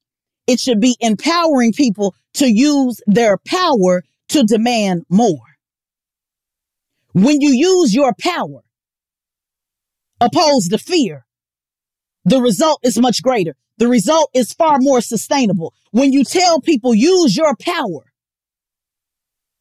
it 0.47 0.61
should 0.61 0.81
be 0.81 0.97
empowering 1.01 1.73
people 1.73 2.15
to 2.35 2.47
use 2.47 3.01
their 3.07 3.39
power 3.47 4.03
to 4.29 4.43
demand 4.43 5.05
more. 5.09 5.57
When 7.13 7.41
you 7.41 7.51
use 7.51 7.95
your 7.95 8.13
power 8.21 8.63
opposed 10.21 10.71
to 10.71 10.79
fear, 10.79 11.25
the 12.25 12.41
result 12.41 12.81
is 12.83 12.99
much 12.99 13.23
greater. 13.23 13.55
The 13.79 13.89
result 13.89 14.31
is 14.35 14.53
far 14.53 14.79
more 14.81 15.01
sustainable. 15.01 15.75
When 15.93 16.13
you 16.13 16.25
tell 16.25 16.61
people 16.61 16.95
use 16.95 17.37
your 17.37 17.55
power, 17.57 18.13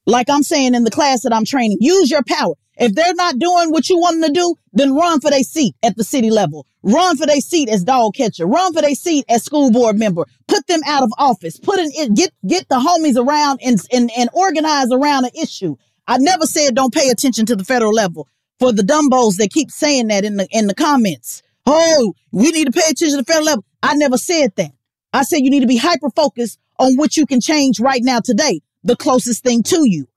like 0.06 0.30
I'm 0.30 0.44
saying 0.44 0.76
in 0.76 0.84
the 0.84 0.92
class 0.92 1.22
that 1.24 1.34
I'm 1.34 1.46
training, 1.46 1.78
use 1.80 2.10
your 2.12 2.24
power. 2.28 2.54
If 2.78 2.94
they're 2.94 3.14
not 3.14 3.40
doing 3.40 3.72
what 3.72 3.90
you 3.90 3.98
want 3.98 4.22
them 4.22 4.34
to 4.34 4.40
do, 4.40 4.56
then 4.74 4.94
run 4.94 5.22
for 5.22 5.32
their 5.32 5.44
seat 5.44 5.76
at 5.82 5.96
the 5.96 6.04
city 6.04 6.30
level. 6.30 6.68
Run 6.84 7.16
for 7.16 7.26
their 7.26 7.40
seat 7.40 7.70
as 7.70 7.84
dog 7.84 8.16
catcher. 8.16 8.46
Run 8.46 8.74
for 8.74 8.82
their 8.82 8.96
seat 8.96 9.26
as 9.30 9.44
school 9.44 9.72
board 9.72 9.98
member. 9.98 10.26
Put 10.48 10.68
them 10.68 10.82
out 10.86 11.04
of 11.04 11.12
office. 11.18 11.58
Put 11.58 11.80
in, 11.80 12.14
get, 12.14 12.34
get 12.46 12.68
the 12.68 12.76
homies 12.76 13.18
around 13.18 13.62
and, 13.64 13.80
and, 13.94 14.12
and 14.18 14.30
organize 14.34 14.92
around 14.92 15.26
an 15.26 15.32
issue. 15.42 15.78
I 16.08 16.18
never 16.18 16.46
said 16.46 16.76
don't 16.76 16.94
pay 16.94 17.10
attention 17.10 17.46
to 17.48 17.56
the 17.56 17.64
federal 17.64 17.94
level 17.94 18.28
for 18.60 18.74
the 18.74 18.84
dumbos 18.84 19.38
that 19.38 19.52
keep 19.52 19.72
saying 19.72 20.08
that 20.08 20.26
in 20.26 20.36
the, 20.36 20.48
in 20.52 20.68
the 20.68 20.76
comments. 20.76 21.44
Oh, 21.66 22.14
we 22.32 22.52
need 22.52 22.66
to 22.66 22.72
pay 22.72 22.90
attention 22.90 23.12
to 23.12 23.18
the 23.18 23.24
federal 23.24 23.46
level. 23.46 23.66
I 23.82 23.96
never 23.96 24.18
said 24.18 24.54
that. 24.58 24.72
I 25.14 25.24
said 25.24 25.38
you 25.38 25.50
need 25.50 25.62
to 25.62 25.68
be 25.68 25.78
hyper 25.78 26.10
focused 26.10 26.60
on 26.78 26.96
what 26.96 27.16
you 27.16 27.26
can 27.26 27.40
change 27.40 27.80
right 27.80 28.02
now 28.04 28.20
today, 28.20 28.60
the 28.84 28.98
closest 28.98 29.44
thing 29.44 29.64
to 29.64 29.90
you, 29.90 30.08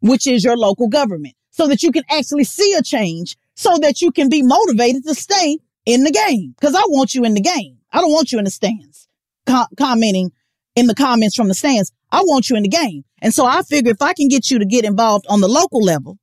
which 0.00 0.26
is 0.26 0.42
your 0.42 0.56
local 0.56 0.88
government 0.88 1.34
so 1.58 1.66
that 1.66 1.82
you 1.82 1.90
can 1.90 2.04
actually 2.08 2.44
see 2.44 2.72
a 2.74 2.82
change 2.82 3.36
so 3.56 3.76
that 3.78 4.00
you 4.00 4.12
can 4.12 4.28
be 4.28 4.42
motivated 4.42 5.02
to 5.02 5.12
stay 5.12 5.58
in 5.84 6.04
the 6.04 6.12
game. 6.12 6.54
Cause 6.60 6.76
I 6.76 6.82
want 6.86 7.16
you 7.16 7.24
in 7.24 7.34
the 7.34 7.40
game. 7.40 7.78
I 7.90 8.00
don't 8.00 8.12
want 8.12 8.30
you 8.30 8.38
in 8.38 8.44
the 8.44 8.50
stands 8.50 9.08
Com- 9.44 9.66
commenting 9.76 10.30
in 10.76 10.86
the 10.86 10.94
comments 10.94 11.34
from 11.34 11.48
the 11.48 11.54
stands. 11.54 11.90
I 12.12 12.20
want 12.20 12.48
you 12.48 12.54
in 12.56 12.62
the 12.62 12.68
game. 12.68 13.04
And 13.20 13.34
so 13.34 13.44
I 13.44 13.62
figure 13.62 13.90
if 13.90 14.00
I 14.00 14.12
can 14.12 14.28
get 14.28 14.52
you 14.52 14.60
to 14.60 14.64
get 14.64 14.84
involved 14.84 15.26
on 15.28 15.40
the 15.40 15.48
local 15.48 15.82
level 15.82 16.18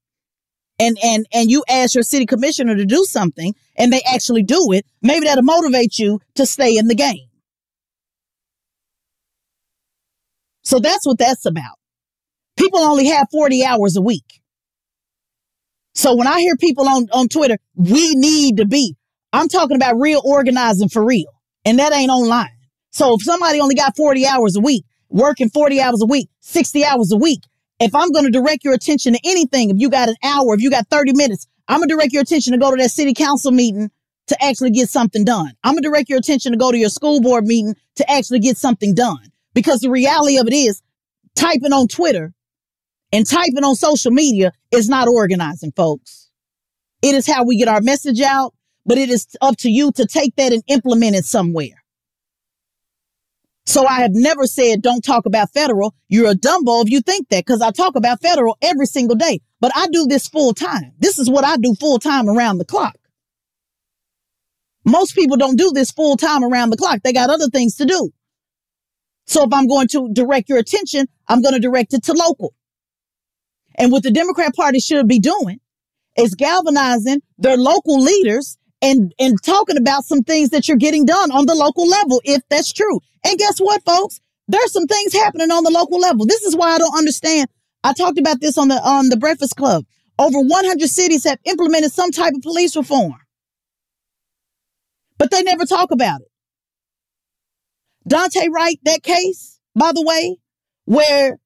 and, 0.80 0.98
and, 1.04 1.26
and 1.34 1.52
you 1.52 1.66
ask 1.68 1.96
your 1.96 2.04
city 2.04 2.26
commissioner 2.26 2.78
to 2.78 2.86
do 2.86 3.04
something 3.04 3.54
and 3.76 3.92
they 3.92 4.02
actually 4.10 4.44
do 4.44 4.72
it, 4.72 4.86
maybe 5.02 5.26
that'll 5.26 5.44
motivate 5.44 6.00
you 6.00 6.22
to 6.36 6.46
stay 6.46 6.78
in 6.78 6.88
the 6.88 6.96
game. 6.96 7.28
So 10.64 10.80
that's 10.80 11.06
what 11.06 11.18
that's 11.18 11.46
about. 11.46 11.78
People 12.58 12.80
only 12.80 13.08
have 13.08 13.28
40 13.34 13.66
hours 13.66 13.98
a 13.98 14.02
week. 14.02 14.42
So 15.96 16.14
when 16.14 16.28
I 16.28 16.42
hear 16.42 16.58
people 16.58 16.88
on, 16.88 17.08
on 17.14 17.30
Twitter, 17.30 17.58
we 17.76 18.16
need 18.16 18.58
to 18.58 18.66
be, 18.66 18.96
I'm 19.32 19.48
talking 19.48 19.78
about 19.78 19.96
real 19.98 20.22
organizing 20.26 20.90
for 20.90 21.04
real. 21.04 21.32
And 21.64 21.80
that 21.80 21.94
ain't 21.94 22.12
online. 22.12 22.50
So 22.92 23.16
if 23.16 23.24
somebody 23.24 23.60
only 23.60 23.76
got 23.76 23.96
40 23.96 24.28
hours 24.28 24.56
a 24.58 24.60
week, 24.60 24.86
working 25.10 25.50
40 25.50 25.82
hours 25.82 26.02
a 26.02 26.06
week, 26.06 26.30
60 26.42 26.86
hours 26.86 27.12
a 27.12 27.18
week, 27.18 27.40
if 27.80 27.96
I'm 27.96 28.12
going 28.12 28.26
to 28.26 28.32
direct 28.32 28.64
your 28.64 28.74
attention 28.74 29.14
to 29.14 29.20
anything, 29.24 29.70
if 29.70 29.78
you 29.80 29.90
got 29.90 30.10
an 30.10 30.16
hour, 30.24 30.54
if 30.54 30.62
you 30.62 30.70
got 30.70 30.88
30 30.90 31.14
minutes, 31.14 31.48
I'm 31.68 31.80
going 31.80 31.90
to 31.90 31.96
direct 31.96 32.14
your 32.14 32.22
attention 32.22 32.54
to 32.54 32.60
go 32.60 32.72
to 32.72 32.82
that 32.82 32.92
city 32.92 33.14
council 33.14 33.52
meeting 33.52 33.90
to 34.28 34.44
actually 34.44 34.72
get 34.72 34.90
something 34.90 35.24
done. 35.24 35.54
I'm 35.64 35.74
going 35.74 35.84
to 35.84 35.90
direct 35.90 36.10
your 36.10 36.20
attention 36.20 36.52
to 36.52 36.58
go 36.58 36.72
to 36.72 36.78
your 36.78 36.90
school 36.90 37.22
board 37.22 37.46
meeting 37.46 37.76
to 37.96 38.12
actually 38.12 38.40
get 38.40 38.58
something 38.58 38.94
done. 38.94 39.32
Because 39.54 39.80
the 39.80 39.90
reality 39.90 40.38
of 40.38 40.48
it 40.48 40.54
is 40.54 40.82
typing 41.36 41.72
on 41.72 41.88
Twitter 41.88 42.34
and 43.12 43.28
typing 43.28 43.64
on 43.64 43.76
social 43.76 44.12
media 44.12 44.52
is 44.72 44.90
not 44.90 45.08
organizing, 45.08 45.72
folks. 45.72 46.30
It 47.02 47.16
is 47.16 47.28
how 47.28 47.46
we 47.46 47.58
get 47.58 47.68
our 47.68 47.82
message 47.82 48.22
out, 48.22 48.54
but 48.86 48.98
it 48.98 49.10
is 49.10 49.28
up 49.42 49.58
to 49.58 49.70
you 49.70 49.92
to 49.94 50.06
take 50.06 50.36
that 50.36 50.54
and 50.54 50.64
implement 50.68 51.16
it 51.16 51.26
somewhere. 51.26 51.84
So 53.68 53.86
I 53.88 54.02
have 54.02 54.12
never 54.14 54.46
said 54.46 54.82
don't 54.82 55.04
talk 55.04 55.26
about 55.26 55.52
federal. 55.52 55.96
You're 56.08 56.32
a 56.32 56.36
dumbo 56.36 56.84
if 56.84 56.90
you 56.90 57.02
think 57.02 57.30
that 57.30 57.46
because 57.46 57.62
I 57.62 57.72
talk 57.72 57.96
about 57.96 58.22
federal 58.22 58.58
every 58.62 58.86
single 58.86 59.16
day, 59.16 59.42
but 59.60 59.72
I 59.76 59.88
do 59.88 60.06
this 60.08 60.28
full 60.28 60.54
time. 60.54 60.94
This 61.00 61.18
is 61.18 61.30
what 61.30 61.44
I 61.44 61.58
do 61.58 61.74
full 61.76 61.98
time 61.98 62.30
around 62.30 62.60
the 62.60 62.66
clock. 62.66 62.98
Most 64.86 65.16
people 65.16 65.36
don't 65.36 65.58
do 65.58 65.72
this 65.74 65.92
full 65.92 66.16
time 66.16 66.44
around 66.44 66.70
the 66.70 66.78
clock. 66.78 67.00
They 67.04 67.12
got 67.12 67.32
other 67.32 67.48
things 67.48 67.76
to 67.78 67.86
do. 67.86 68.12
So 69.26 69.44
if 69.44 69.52
I'm 69.52 69.68
going 69.68 69.88
to 69.90 70.10
direct 70.14 70.48
your 70.48 70.60
attention, 70.60 71.08
I'm 71.28 71.42
going 71.42 71.56
to 71.56 71.60
direct 71.60 71.94
it 71.96 72.04
to 72.04 72.14
local. 72.14 72.54
And 73.78 73.92
what 73.92 74.04
the 74.04 74.12
Democrat 74.12 74.56
Party 74.56 74.80
should 74.80 75.08
be 75.08 75.20
doing 75.20 75.60
is 76.18 76.36
galvanizing 76.36 77.22
their 77.38 77.58
local 77.58 78.00
leaders 78.00 78.58
and, 78.82 79.14
and 79.20 79.42
talking 79.44 79.78
about 79.78 80.06
some 80.06 80.22
things 80.22 80.50
that 80.50 80.68
you're 80.68 80.78
getting 80.78 81.06
done 81.06 81.32
on 81.32 81.46
the 81.46 81.56
local 81.56 81.88
level, 81.88 82.22
if 82.24 82.42
that's 82.50 82.72
true. 82.72 83.00
And 83.26 83.38
guess 83.38 83.60
what, 83.60 83.84
folks? 83.84 84.20
There's 84.48 84.72
some 84.72 84.86
things 84.86 85.14
happening 85.14 85.52
on 85.52 85.64
the 85.64 85.72
local 85.72 86.00
level. 86.00 86.26
This 86.26 86.44
is 86.44 86.56
why 86.56 86.72
I 86.72 86.78
don't 86.78 86.98
understand. 86.98 87.50
I 87.84 87.94
talked 87.94 88.20
about 88.20 88.42
this 88.42 88.58
on 88.58 88.68
the, 88.68 88.76
on 88.76 89.10
the 89.10 89.18
Breakfast 89.18 89.56
Club. 89.56 89.86
Over 90.18 90.40
100 90.40 90.88
cities 90.88 91.24
have 91.26 91.40
implemented 91.46 91.92
some 91.92 92.12
type 92.12 92.34
of 92.36 92.42
police 92.42 92.76
reform, 92.76 93.16
but 95.18 95.30
they 95.30 95.44
never 95.44 95.66
talk 95.66 95.92
about 95.92 96.22
it. 96.22 96.28
Daunte 98.10 98.50
Wright, 98.50 98.80
that 98.86 99.04
case, 99.04 99.60
by 99.76 99.92
the 99.92 100.02
way, 100.02 100.38
where 100.86 101.38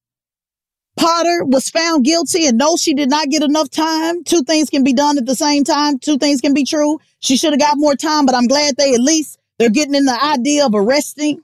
Potter 1.00 1.46
was 1.46 1.70
found 1.70 2.04
guilty 2.04 2.46
and 2.46 2.58
no, 2.58 2.76
she 2.76 2.94
did 2.94 3.10
not 3.10 3.30
get 3.30 3.42
enough 3.42 3.70
time. 3.70 4.22
Two 4.26 4.44
things 4.44 4.70
can 4.70 4.84
be 4.84 4.92
done 4.92 5.18
at 5.18 5.26
the 5.26 5.36
same 5.36 5.64
time. 5.64 5.98
Two 5.98 6.18
things 6.18 6.42
can 6.42 6.54
be 6.54 6.66
true. 6.66 7.00
She 7.22 7.38
should 7.38 7.54
have 7.54 7.60
got 7.60 7.78
more 7.78 7.96
time, 7.96 8.26
but 8.26 8.36
I'm 8.36 8.48
glad 8.48 8.76
they 8.76 8.94
at 8.94 9.00
least 9.00 9.40
they're 9.58 9.70
getting 9.70 9.96
in 9.96 10.04
the 10.04 10.22
idea 10.22 10.66
of 10.66 10.76
arresting 10.76 11.40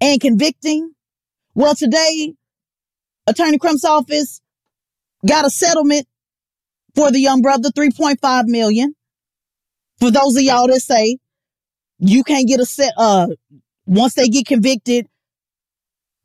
and 0.00 0.18
convicting. 0.18 0.92
Well, 1.54 1.74
today, 1.74 2.32
Attorney 3.26 3.58
Crump's 3.58 3.84
office 3.84 4.40
got 5.26 5.44
a 5.44 5.50
settlement 5.50 6.06
for 6.94 7.10
the 7.10 7.20
young 7.20 7.42
brother, 7.42 7.68
3.5 7.68 8.46
million. 8.46 8.94
For 10.00 10.10
those 10.10 10.34
of 10.34 10.42
y'all 10.42 10.66
that 10.66 10.80
say 10.80 11.18
you 11.98 12.24
can't 12.24 12.48
get 12.48 12.58
a 12.58 12.64
set, 12.64 12.94
uh, 12.96 13.26
once 13.84 14.14
they 14.14 14.28
get 14.28 14.46
convicted, 14.46 15.08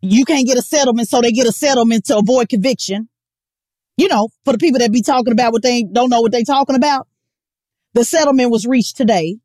you 0.03 0.25
can't 0.25 0.45
get 0.45 0.57
a 0.57 0.61
settlement, 0.61 1.07
so 1.07 1.21
they 1.21 1.31
get 1.31 1.47
a 1.47 1.51
settlement 1.51 2.05
to 2.05 2.17
avoid 2.17 2.49
conviction. 2.49 3.07
You 3.95 4.09
know, 4.09 4.29
for 4.43 4.51
the 4.51 4.57
people 4.57 4.79
that 4.79 4.91
be 4.91 5.01
talking 5.01 5.31
about 5.31 5.53
what 5.53 5.63
they 5.63 5.83
don't 5.83 6.09
know 6.09 6.19
what 6.19 6.31
they 6.31 6.43
talking 6.43 6.75
about. 6.75 7.07
The 7.93 8.03
settlement 8.03 8.51
was 8.51 8.65
reached 8.65 8.97
today. 8.97 9.37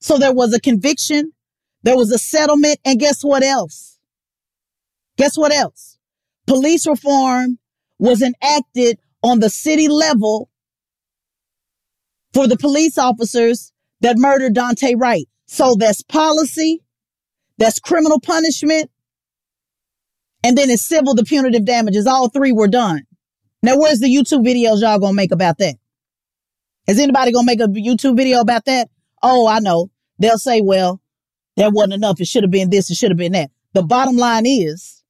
So 0.00 0.16
there 0.16 0.32
was 0.32 0.52
a 0.52 0.60
conviction, 0.60 1.32
there 1.82 1.96
was 1.96 2.10
a 2.10 2.18
settlement, 2.18 2.78
and 2.84 2.98
guess 2.98 3.22
what 3.22 3.42
else? 3.42 3.98
Guess 5.16 5.36
what 5.36 5.52
else? 5.52 5.98
Police 6.46 6.86
reform 6.86 7.58
was 7.98 8.22
enacted 8.22 8.98
on 9.22 9.40
the 9.40 9.50
city 9.50 9.86
level 9.86 10.50
for 12.32 12.48
the 12.48 12.56
police 12.56 12.98
officers 12.98 13.72
that 14.00 14.16
murdered 14.16 14.54
Daunte 14.54 14.94
Wright. 14.96 15.28
So 15.46 15.76
that's 15.78 16.02
policy, 16.02 16.82
that's 17.58 17.78
criminal 17.78 18.20
punishment, 18.20 18.90
and 20.48 20.56
then 20.56 20.70
it's 20.70 20.80
civil 20.80 21.14
the 21.14 21.24
punitive 21.24 21.66
damages. 21.66 22.06
All 22.06 22.30
three 22.30 22.52
were 22.52 22.68
done. 22.68 23.02
Now, 23.62 23.76
where's 23.76 23.98
the 23.98 24.06
YouTube 24.06 24.46
videos 24.46 24.80
y'all 24.80 24.98
gonna 24.98 25.12
make 25.12 25.30
about 25.30 25.58
that? 25.58 25.74
Is 26.86 26.98
anybody 26.98 27.32
gonna 27.32 27.44
make 27.44 27.60
a 27.60 27.68
YouTube 27.68 28.16
video 28.16 28.40
about 28.40 28.64
that? 28.64 28.88
Oh, 29.22 29.46
I 29.46 29.58
know. 29.58 29.90
They'll 30.18 30.38
say, 30.38 30.62
well, 30.62 31.02
that 31.56 31.74
wasn't 31.74 31.92
enough. 31.92 32.18
It 32.18 32.28
should 32.28 32.44
have 32.44 32.50
been 32.50 32.70
this. 32.70 32.90
It 32.90 32.94
should 32.94 33.10
have 33.10 33.18
been 33.18 33.32
that. 33.32 33.50
The 33.74 33.82
bottom 33.82 34.16
line 34.16 34.46
is 34.46 35.04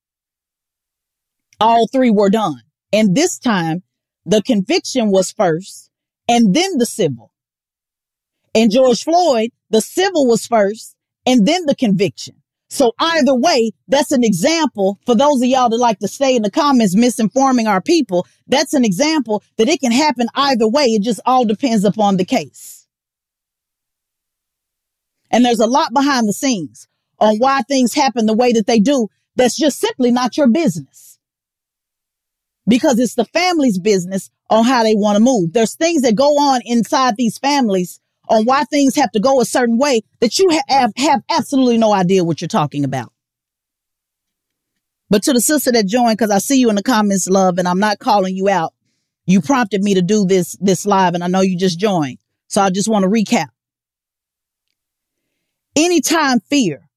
all 1.60 1.86
three 1.86 2.10
were 2.10 2.30
done. 2.30 2.62
And 2.92 3.14
this 3.14 3.38
time 3.38 3.84
the 4.26 4.42
conviction 4.42 5.12
was 5.12 5.30
first 5.30 5.88
and 6.28 6.52
then 6.52 6.78
the 6.78 6.86
civil. 6.86 7.32
And 8.56 8.72
George 8.72 9.04
Floyd, 9.04 9.50
the 9.70 9.82
civil 9.82 10.26
was 10.26 10.48
first 10.48 10.96
and 11.24 11.46
then 11.46 11.66
the 11.66 11.76
conviction. 11.76 12.42
So 12.68 12.92
either 12.98 13.34
way, 13.34 13.72
that's 13.88 14.12
an 14.12 14.22
example 14.22 14.98
for 15.06 15.14
those 15.14 15.40
of 15.40 15.48
y'all 15.48 15.70
that 15.70 15.78
like 15.78 15.98
to 16.00 16.08
stay 16.08 16.36
in 16.36 16.42
the 16.42 16.50
comments 16.50 16.94
misinforming 16.94 17.66
our 17.66 17.80
people. 17.80 18.26
That's 18.46 18.74
an 18.74 18.84
example 18.84 19.42
that 19.56 19.68
it 19.68 19.80
can 19.80 19.92
happen 19.92 20.28
either 20.34 20.68
way. 20.68 20.84
It 20.84 21.02
just 21.02 21.20
all 21.24 21.46
depends 21.46 21.84
upon 21.84 22.18
the 22.18 22.26
case. 22.26 22.86
And 25.30 25.44
there's 25.44 25.60
a 25.60 25.66
lot 25.66 25.92
behind 25.94 26.28
the 26.28 26.32
scenes 26.32 26.88
on 27.18 27.38
why 27.38 27.62
things 27.62 27.94
happen 27.94 28.26
the 28.26 28.36
way 28.36 28.52
that 28.52 28.66
they 28.66 28.78
do 28.78 29.08
that's 29.34 29.56
just 29.56 29.78
simply 29.78 30.10
not 30.10 30.36
your 30.36 30.48
business. 30.48 31.18
Because 32.66 32.98
it's 32.98 33.14
the 33.14 33.24
family's 33.24 33.78
business 33.78 34.30
on 34.50 34.64
how 34.64 34.82
they 34.82 34.94
want 34.94 35.16
to 35.16 35.24
move. 35.24 35.54
There's 35.54 35.74
things 35.74 36.02
that 36.02 36.14
go 36.14 36.38
on 36.38 36.60
inside 36.66 37.16
these 37.16 37.38
families 37.38 37.98
on 38.28 38.44
why 38.44 38.64
things 38.64 38.94
have 38.96 39.10
to 39.12 39.20
go 39.20 39.40
a 39.40 39.44
certain 39.44 39.78
way 39.78 40.02
that 40.20 40.38
you 40.38 40.48
have, 40.68 40.92
have 40.96 41.22
absolutely 41.30 41.78
no 41.78 41.92
idea 41.92 42.24
what 42.24 42.40
you're 42.40 42.48
talking 42.48 42.84
about. 42.84 43.12
But 45.10 45.22
to 45.24 45.32
the 45.32 45.40
sister 45.40 45.72
that 45.72 45.86
joined, 45.86 46.18
because 46.18 46.30
I 46.30 46.38
see 46.38 46.60
you 46.60 46.68
in 46.68 46.76
the 46.76 46.82
comments, 46.82 47.28
love, 47.28 47.58
and 47.58 47.66
I'm 47.66 47.78
not 47.80 47.98
calling 47.98 48.36
you 48.36 48.48
out. 48.48 48.74
You 49.26 49.40
prompted 49.40 49.82
me 49.82 49.94
to 49.94 50.02
do 50.02 50.24
this 50.24 50.56
this 50.60 50.86
live, 50.86 51.14
and 51.14 51.22
I 51.22 51.28
know 51.28 51.40
you 51.40 51.56
just 51.56 51.78
joined. 51.78 52.18
So 52.48 52.62
I 52.62 52.70
just 52.70 52.88
want 52.88 53.04
to 53.04 53.10
recap. 53.10 53.48
Anytime 55.76 56.40
fear 56.40 56.88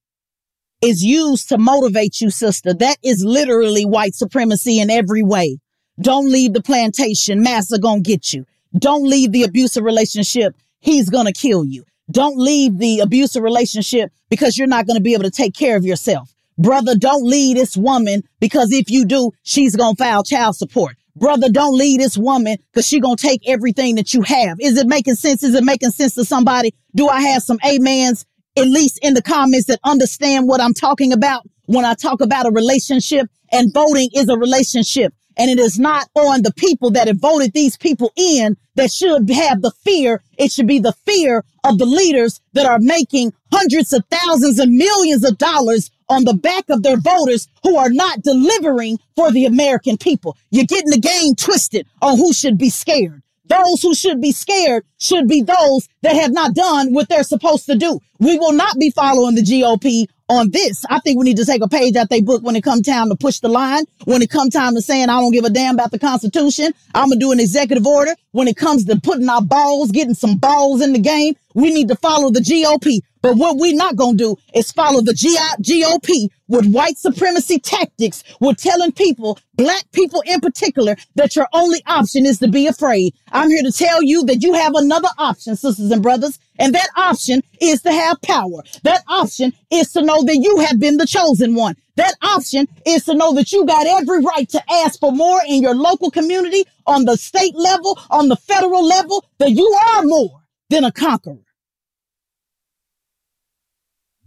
is 0.82 1.04
used 1.04 1.50
to 1.50 1.58
motivate 1.58 2.20
you, 2.20 2.30
sister, 2.30 2.74
that 2.74 2.98
is 3.04 3.24
literally 3.24 3.86
white 3.86 4.16
supremacy 4.16 4.80
in 4.80 4.90
every 4.90 5.24
way. 5.24 5.60
Don't 6.00 6.32
leave 6.32 6.54
the 6.54 6.62
plantation. 6.62 7.44
Massa 7.44 7.80
gonna 7.80 8.02
get 8.02 8.34
you. 8.34 8.46
Don't 8.78 9.08
leave 9.08 9.32
the 9.32 9.44
abusive 9.44 9.84
relationship. 9.84 10.56
He's 10.82 11.10
gonna 11.10 11.34
kill 11.34 11.64
you. 11.64 11.86
Don't 12.12 12.38
leave 12.38 12.78
the 12.78 13.00
abusive 13.00 13.42
relationship 13.42 14.12
because 14.30 14.58
you're 14.58 14.68
not 14.68 14.86
gonna 14.86 15.00
be 15.00 15.14
able 15.14 15.24
to 15.24 15.32
take 15.32 15.54
care 15.54 15.78
of 15.78 15.86
yourself. 15.86 16.34
Brother, 16.58 16.96
don't 16.96 17.24
leave 17.24 17.56
this 17.56 17.78
woman 17.78 18.24
because 18.40 18.72
if 18.72 18.90
you 18.90 19.06
do, 19.06 19.32
she's 19.44 19.76
gonna 19.76 19.96
file 19.96 20.24
child 20.24 20.56
support. 20.58 20.98
Brother, 21.16 21.50
don't 21.50 21.78
leave 21.78 22.00
this 22.00 22.18
woman 22.18 22.58
because 22.72 22.88
she 22.88 23.00
gonna 23.00 23.16
take 23.16 23.48
everything 23.48 23.96
that 23.96 24.14
you 24.14 24.22
have. 24.24 24.60
Is 24.60 24.78
it 24.78 24.88
making 24.88 25.16
sense? 25.16 25.44
Is 25.44 25.56
it 25.56 25.64
making 25.64 25.92
sense 25.92 26.16
to 26.16 26.26
somebody? 26.26 26.74
Do 26.96 27.08
I 27.08 27.22
have 27.22 27.44
some 27.44 27.58
amens, 27.64 28.26
at 28.58 28.68
least 28.68 29.00
in 29.02 29.14
the 29.14 29.22
comments 29.22 29.68
that 29.68 29.80
understand 29.84 30.48
what 30.48 30.62
I'm 30.62 30.74
talking 30.74 31.14
about 31.14 31.44
when 31.66 31.86
I 31.86 31.94
talk 31.94 32.22
about 32.22 32.46
a 32.46 32.52
relationship 32.52 33.28
and 33.52 33.74
voting 33.74 34.10
is 34.14 34.30
a 34.30 34.38
relationship. 34.38 35.14
And 35.38 35.50
it 35.50 35.60
is 35.60 35.80
not 35.80 36.08
on 36.16 36.44
the 36.44 36.54
people 36.54 36.92
that 36.92 37.08
have 37.08 37.20
voted 37.20 37.54
these 37.54 37.78
people 37.78 38.12
in 38.16 38.58
that 38.76 38.92
should 38.92 39.30
have 39.30 39.62
the 39.62 39.72
fear. 39.84 40.22
It 40.38 40.52
should 40.52 40.68
be 40.68 40.80
the 40.80 40.94
fear 41.06 41.44
of 41.64 41.78
the 41.78 41.86
leaders 41.86 42.42
that 42.54 42.66
are 42.66 42.80
making 42.80 43.34
hundreds 43.52 43.94
of 43.94 44.04
thousands 44.10 44.60
and 44.60 44.76
millions 44.78 45.24
of 45.24 45.38
dollars 45.38 45.90
on 46.10 46.26
the 46.26 46.34
back 46.34 46.66
of 46.70 46.84
their 46.84 46.98
voters 46.98 47.48
who 47.64 47.78
are 47.78 47.90
not 47.90 48.22
delivering 48.22 48.98
for 49.16 49.32
the 49.32 49.46
American 49.46 49.98
people. 49.98 50.38
You're 50.50 50.66
getting 50.66 50.90
the 50.90 51.00
game 51.00 51.36
twisted 51.36 51.88
on 52.02 52.18
who 52.18 52.34
should 52.34 52.58
be 52.58 52.70
scared. 52.70 53.21
Those 53.51 53.81
who 53.81 53.93
should 53.93 54.22
be 54.22 54.31
scared 54.31 54.86
should 54.98 55.27
be 55.27 55.41
those 55.41 55.89
that 56.03 56.15
have 56.15 56.31
not 56.31 56.53
done 56.53 56.93
what 56.93 57.10
they're 57.10 57.24
supposed 57.24 57.65
to 57.65 57.75
do. 57.75 58.00
We 58.17 58.38
will 58.38 58.53
not 58.53 58.79
be 58.79 58.91
following 58.91 59.36
the 59.36 59.41
GOP 59.41 60.08
on 60.29 60.51
this. 60.51 60.86
I 60.89 61.00
think 61.00 61.20
we 61.20 61.25
need 61.25 61.36
to 61.36 61.43
take 61.43 61.62
a 61.62 61.67
page 61.67 61.98
out 61.98 62.10
their 62.10 62.22
book 62.22 62.43
when 62.43 62.55
it 62.55 62.63
comes 62.63 62.88
time 62.88 63.10
to 63.10 63.15
push 63.17 63.39
the 63.39 63.50
line. 63.50 63.84
When 64.05 64.22
it 64.22 64.29
comes 64.29 64.53
time 64.53 64.74
to 64.75 64.81
saying, 64.81 65.10
I 65.10 65.20
don't 65.20 65.34
give 65.34 65.43
a 65.43 65.50
damn 65.50 65.75
about 65.75 65.91
the 65.91 66.00
Constitution. 66.00 66.74
I'm 66.96 67.10
to 67.10 67.17
do 67.17 67.34
an 67.34 67.41
executive 67.41 67.86
order. 67.86 68.15
When 68.31 68.48
it 68.48 68.55
comes 68.55 68.86
to 68.86 68.98
putting 69.01 69.27
our 69.27 69.41
balls, 69.41 69.91
getting 69.91 70.13
some 70.13 70.38
balls 70.38 70.79
in 70.79 70.93
the 70.93 71.00
game, 71.00 71.36
we 71.53 71.74
need 71.74 71.89
to 71.89 71.96
follow 71.98 72.29
the 72.29 72.39
GOP. 72.39 73.01
But 73.22 73.38
what 73.38 73.58
we're 73.58 73.75
not 73.75 73.96
going 73.96 74.18
to 74.18 74.24
do 74.24 74.36
is 74.56 74.72
follow 74.72 75.01
the 75.01 75.13
GOP 75.13 76.30
with 76.48 76.72
white 76.72 76.98
supremacy 76.98 77.60
tactics. 77.60 78.24
We're 78.40 78.56
telling 78.56 78.92
people, 78.92 79.40
black 79.56 79.92
people 79.92 80.24
in 80.25 80.42
particular, 80.42 80.96
that 81.16 81.36
your 81.36 81.48
only 81.54 81.82
option 81.86 82.25
is 82.25 82.40
to 82.40 82.48
be 82.48 82.68
afraid. 82.68 83.13
I'm 83.32 83.50
here 83.50 83.63
to 83.63 83.72
tell 83.72 84.01
you 84.01 84.24
that 84.25 84.42
you 84.42 84.54
have 84.54 84.74
another 84.75 85.10
option, 85.18 85.56
sisters 85.56 85.92
and 85.92 86.01
brothers. 86.01 86.40
And 86.60 86.74
that 86.75 86.90
option 86.98 87.42
is 87.60 87.82
to 87.84 87.92
have 87.92 88.22
power. 88.22 88.63
That 88.84 89.04
option 89.08 89.54
is 89.70 89.92
to 89.94 90.01
know 90.01 90.24
that 90.24 90.38
you 90.38 90.60
have 90.60 90.80
been 90.80 90.98
the 90.98 91.06
chosen 91.06 91.56
one. 91.56 91.75
That 91.98 92.16
option 92.22 92.68
is 92.86 93.06
to 93.06 93.13
know 93.13 93.34
that 93.34 93.51
you 93.51 93.65
got 93.65 93.86
every 93.86 94.22
right 94.22 94.50
to 94.50 94.62
ask 94.72 95.00
for 95.00 95.12
more 95.12 95.41
in 95.48 95.62
your 95.62 95.76
local 95.76 96.10
community, 96.10 96.63
on 96.88 97.06
the 97.06 97.15
state 97.17 97.56
level, 97.56 98.00
on 98.10 98.28
the 98.28 98.36
federal 98.36 98.86
level, 98.86 99.24
that 99.38 99.52
you 99.52 99.67
are 99.93 100.04
more 100.04 100.41
than 100.69 100.84
a 100.84 100.91
conqueror. 100.91 101.38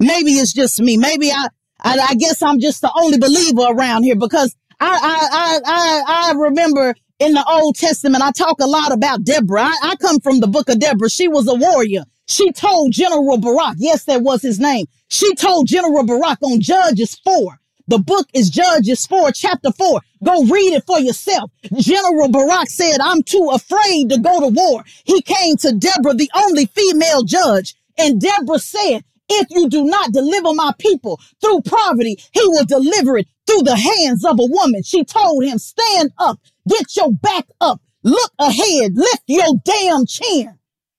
Maybe 0.04 0.32
it's 0.32 0.52
just 0.52 0.80
me. 0.80 0.96
Maybe 0.96 1.30
I, 1.30 1.48
I, 1.80 1.98
I 2.10 2.14
guess 2.14 2.42
I'm 2.42 2.60
just 2.60 2.80
the 2.80 2.92
only 2.96 3.18
believer 3.18 3.62
around 3.68 4.04
here 4.04 4.16
because 4.16 4.54
I, 4.80 4.86
I, 4.86 5.28
I, 5.32 5.60
I, 5.66 6.30
I 6.30 6.32
remember 6.38 6.94
in 7.18 7.32
the 7.32 7.44
Old 7.48 7.76
Testament, 7.76 8.22
I 8.22 8.30
talk 8.32 8.60
a 8.60 8.66
lot 8.66 8.92
about 8.92 9.24
Deborah. 9.24 9.62
I, 9.62 9.76
I 9.82 9.96
come 9.96 10.20
from 10.20 10.40
the 10.40 10.46
book 10.46 10.68
of 10.68 10.80
Deborah. 10.80 11.08
She 11.08 11.28
was 11.28 11.48
a 11.48 11.54
warrior. 11.54 12.04
She 12.26 12.52
told 12.52 12.92
General 12.92 13.38
Barak, 13.38 13.76
yes, 13.78 14.04
that 14.04 14.22
was 14.22 14.42
his 14.42 14.58
name. 14.58 14.86
She 15.08 15.34
told 15.34 15.68
General 15.68 16.04
Barak 16.04 16.38
on 16.42 16.60
Judges 16.60 17.14
4. 17.24 17.58
The 17.86 17.98
book 17.98 18.26
is 18.32 18.48
Judges 18.48 19.06
4, 19.06 19.30
chapter 19.32 19.70
4. 19.70 20.00
Go 20.24 20.44
read 20.44 20.72
it 20.72 20.84
for 20.86 20.98
yourself. 20.98 21.50
General 21.78 22.28
Barak 22.28 22.68
said, 22.68 22.98
I'm 23.00 23.22
too 23.22 23.50
afraid 23.52 24.08
to 24.08 24.18
go 24.18 24.40
to 24.40 24.48
war. 24.48 24.84
He 25.04 25.20
came 25.20 25.56
to 25.58 25.72
Deborah, 25.72 26.14
the 26.14 26.30
only 26.34 26.64
female 26.66 27.24
judge. 27.24 27.74
And 27.98 28.20
Deborah 28.20 28.58
said, 28.58 29.04
if 29.28 29.46
you 29.50 29.68
do 29.68 29.84
not 29.84 30.12
deliver 30.12 30.52
my 30.54 30.72
people 30.78 31.20
through 31.40 31.62
poverty, 31.62 32.16
he 32.32 32.46
will 32.46 32.64
deliver 32.64 33.18
it 33.18 33.26
through 33.46 33.62
the 33.62 33.76
hands 33.76 34.24
of 34.24 34.38
a 34.38 34.46
woman. 34.46 34.82
She 34.82 35.04
told 35.04 35.44
him, 35.44 35.58
stand 35.58 36.12
up, 36.18 36.38
get 36.68 36.96
your 36.96 37.12
back 37.12 37.46
up, 37.60 37.80
look 38.02 38.32
ahead, 38.38 38.92
lift 38.94 39.22
your 39.26 39.54
damn 39.64 40.06
chin 40.06 40.58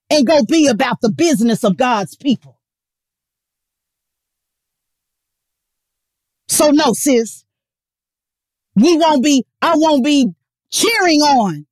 and 0.10 0.28
go 0.28 0.44
be 0.44 0.68
about 0.68 1.02
the 1.02 1.12
business 1.12 1.64
of 1.64 1.78
God's 1.78 2.16
people. 2.16 2.60
So 6.48 6.70
no, 6.70 6.94
sis, 6.94 7.44
we 8.76 8.98
won't 8.98 9.24
be, 9.24 9.46
I 9.62 9.74
won't 9.76 10.06
be 10.06 10.32
cheering 10.72 11.22
on 11.22 11.66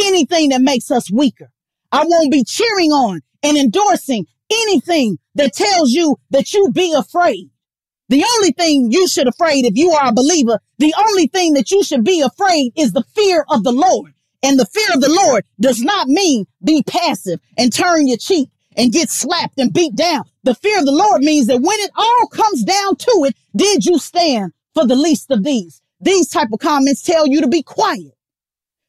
anything 0.00 0.50
that 0.50 0.60
makes 0.60 0.90
us 0.90 1.10
weaker. 1.10 1.50
I 1.90 2.04
won't 2.04 2.30
be 2.30 2.44
cheering 2.44 2.90
on 2.90 3.22
and 3.42 3.56
endorsing 3.56 4.26
anything 4.50 5.18
that 5.34 5.54
tells 5.54 5.90
you 5.92 6.16
that 6.30 6.52
you 6.52 6.70
be 6.72 6.92
afraid. 6.94 7.50
The 8.08 8.24
only 8.36 8.52
thing 8.52 8.92
you 8.92 9.08
should 9.08 9.26
afraid 9.26 9.64
if 9.64 9.76
you 9.76 9.90
are 9.90 10.08
a 10.08 10.14
believer, 10.14 10.60
the 10.78 10.94
only 10.96 11.26
thing 11.26 11.54
that 11.54 11.70
you 11.70 11.82
should 11.82 12.04
be 12.04 12.20
afraid 12.20 12.72
is 12.76 12.92
the 12.92 13.04
fear 13.14 13.44
of 13.50 13.64
the 13.64 13.72
Lord. 13.72 14.12
And 14.42 14.58
the 14.58 14.66
fear 14.66 14.88
of 14.94 15.00
the 15.00 15.12
Lord 15.12 15.44
does 15.60 15.82
not 15.82 16.06
mean 16.06 16.46
be 16.62 16.82
passive 16.84 17.40
and 17.58 17.72
turn 17.72 18.06
your 18.06 18.18
cheek 18.18 18.48
and 18.76 18.92
get 18.92 19.10
slapped 19.10 19.58
and 19.58 19.72
beat 19.72 19.96
down. 19.96 20.24
The 20.44 20.54
fear 20.54 20.78
of 20.78 20.84
the 20.84 20.92
Lord 20.92 21.22
means 21.22 21.48
that 21.48 21.60
when 21.60 21.80
it 21.80 21.90
all 21.96 22.28
comes 22.28 22.62
down 22.62 22.96
to 22.96 23.24
it, 23.26 23.34
did 23.56 23.84
you 23.84 23.98
stand 23.98 24.52
for 24.74 24.86
the 24.86 24.94
least 24.94 25.30
of 25.30 25.42
these? 25.42 25.82
These 26.00 26.28
type 26.28 26.48
of 26.52 26.60
comments 26.60 27.02
tell 27.02 27.26
you 27.26 27.40
to 27.40 27.48
be 27.48 27.62
quiet. 27.62 28.12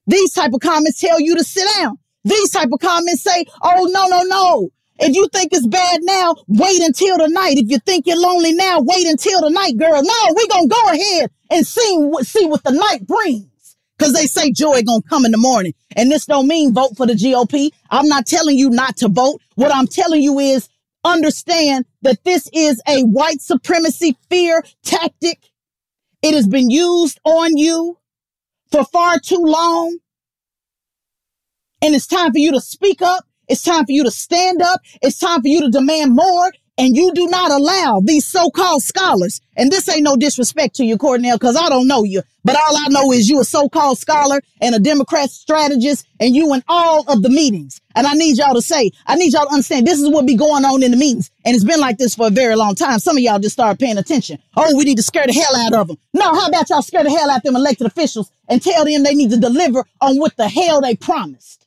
These 0.05 0.33
type 0.33 0.53
of 0.53 0.59
comments 0.59 0.99
tell 0.99 1.19
you 1.19 1.35
to 1.35 1.43
sit 1.43 1.67
down. 1.77 1.97
These 2.23 2.51
type 2.51 2.69
of 2.71 2.79
comments 2.79 3.23
say, 3.23 3.45
oh, 3.61 3.89
no, 3.91 4.07
no, 4.07 4.23
no. 4.23 4.69
If 4.99 5.15
you 5.15 5.27
think 5.31 5.53
it's 5.53 5.67
bad 5.67 5.99
now, 6.03 6.35
wait 6.47 6.81
until 6.81 7.17
tonight. 7.17 7.57
If 7.57 7.69
you 7.69 7.79
think 7.79 8.07
you're 8.07 8.19
lonely 8.19 8.53
now, 8.53 8.79
wait 8.81 9.07
until 9.07 9.41
tonight, 9.41 9.77
girl. 9.77 10.01
No, 10.01 10.13
we're 10.29 10.47
going 10.47 10.69
to 10.69 10.75
go 10.75 10.91
ahead 10.91 11.31
and 11.51 11.65
see, 11.65 12.09
see 12.21 12.45
what 12.47 12.63
the 12.63 12.71
night 12.71 13.05
brings. 13.05 13.47
Cause 13.99 14.13
they 14.13 14.27
say 14.27 14.51
joy 14.51 14.83
gonna 14.83 15.01
come 15.09 15.25
in 15.25 15.31
the 15.31 15.39
morning. 15.39 15.73
And 15.95 16.11
this 16.11 16.25
don't 16.25 16.47
mean 16.47 16.71
vote 16.73 16.95
for 16.95 17.07
the 17.07 17.13
GOP. 17.13 17.71
I'm 17.89 18.07
not 18.07 18.27
telling 18.27 18.55
you 18.55 18.69
not 18.69 18.95
to 18.97 19.09
vote. 19.09 19.41
What 19.55 19.73
I'm 19.73 19.87
telling 19.87 20.21
you 20.21 20.37
is 20.37 20.69
understand 21.03 21.85
that 22.03 22.23
this 22.23 22.47
is 22.53 22.81
a 22.87 23.01
white 23.01 23.41
supremacy 23.41 24.15
fear 24.29 24.63
tactic. 24.83 25.39
It 26.21 26.35
has 26.35 26.47
been 26.47 26.69
used 26.69 27.19
on 27.23 27.57
you 27.57 27.97
for 28.71 28.83
far 28.85 29.17
too 29.19 29.41
long. 29.43 29.97
And 31.81 31.95
it's 31.95 32.07
time 32.07 32.31
for 32.31 32.39
you 32.39 32.51
to 32.51 32.61
speak 32.61 33.01
up. 33.01 33.26
It's 33.47 33.63
time 33.63 33.85
for 33.85 33.91
you 33.91 34.03
to 34.03 34.11
stand 34.11 34.61
up. 34.61 34.81
It's 35.01 35.19
time 35.19 35.41
for 35.41 35.47
you 35.47 35.61
to 35.61 35.69
demand 35.69 36.15
more. 36.15 36.51
And 36.79 36.95
you 36.95 37.11
do 37.11 37.25
not 37.25 37.49
allow 37.49 38.01
these 38.03 38.27
so-called 38.27 38.83
scholars, 38.83 39.41
and 39.55 39.71
this 39.71 39.89
ain't 39.89 40.03
no 40.03 40.15
disrespect 40.15 40.75
to 40.75 40.85
you, 40.85 40.95
Cornell, 40.95 41.35
because 41.35 41.55
I 41.55 41.69
don't 41.69 41.87
know 41.87 42.03
you, 42.03 42.21
but 42.43 42.55
all 42.55 42.77
I 42.77 42.89
know 42.89 43.11
is 43.11 43.27
you 43.27 43.41
a 43.41 43.43
so-called 43.43 43.97
scholar 43.97 44.41
and 44.61 44.75
a 44.75 44.79
Democrat 44.79 45.31
strategist, 45.31 46.05
and 46.19 46.35
you 46.35 46.53
in 46.53 46.63
all 46.67 47.03
of 47.11 47.23
the 47.23 47.31
meetings. 47.31 47.81
And 47.95 48.05
I 48.05 48.13
need 48.13 48.37
y'all 48.37 48.53
to 48.53 48.61
say, 48.61 48.91
I 49.07 49.15
need 49.15 49.33
y'all 49.33 49.47
to 49.47 49.53
understand 49.53 49.87
this 49.87 49.99
is 49.99 50.07
what 50.07 50.27
be 50.27 50.35
going 50.35 50.65
on 50.65 50.83
in 50.83 50.91
the 50.91 50.97
meetings. 50.97 51.31
And 51.45 51.55
it's 51.55 51.65
been 51.65 51.79
like 51.79 51.97
this 51.97 52.13
for 52.13 52.27
a 52.27 52.29
very 52.29 52.55
long 52.55 52.75
time. 52.75 52.99
Some 52.99 53.17
of 53.17 53.23
y'all 53.23 53.39
just 53.39 53.53
started 53.53 53.79
paying 53.79 53.97
attention. 53.97 54.37
Oh, 54.55 54.77
we 54.77 54.83
need 54.83 54.97
to 54.97 55.03
scare 55.03 55.25
the 55.25 55.33
hell 55.33 55.55
out 55.55 55.73
of 55.73 55.87
them. 55.87 55.97
No, 56.13 56.25
how 56.25 56.45
about 56.45 56.69
y'all 56.69 56.83
scare 56.83 57.03
the 57.03 57.09
hell 57.09 57.31
out 57.31 57.37
of 57.37 57.43
them 57.43 57.55
elected 57.55 57.87
officials 57.87 58.29
and 58.49 58.61
tell 58.61 58.85
them 58.85 59.01
they 59.01 59.15
need 59.15 59.31
to 59.31 59.37
deliver 59.37 59.83
on 59.99 60.17
what 60.17 60.37
the 60.37 60.47
hell 60.47 60.81
they 60.81 60.95
promised 60.95 61.66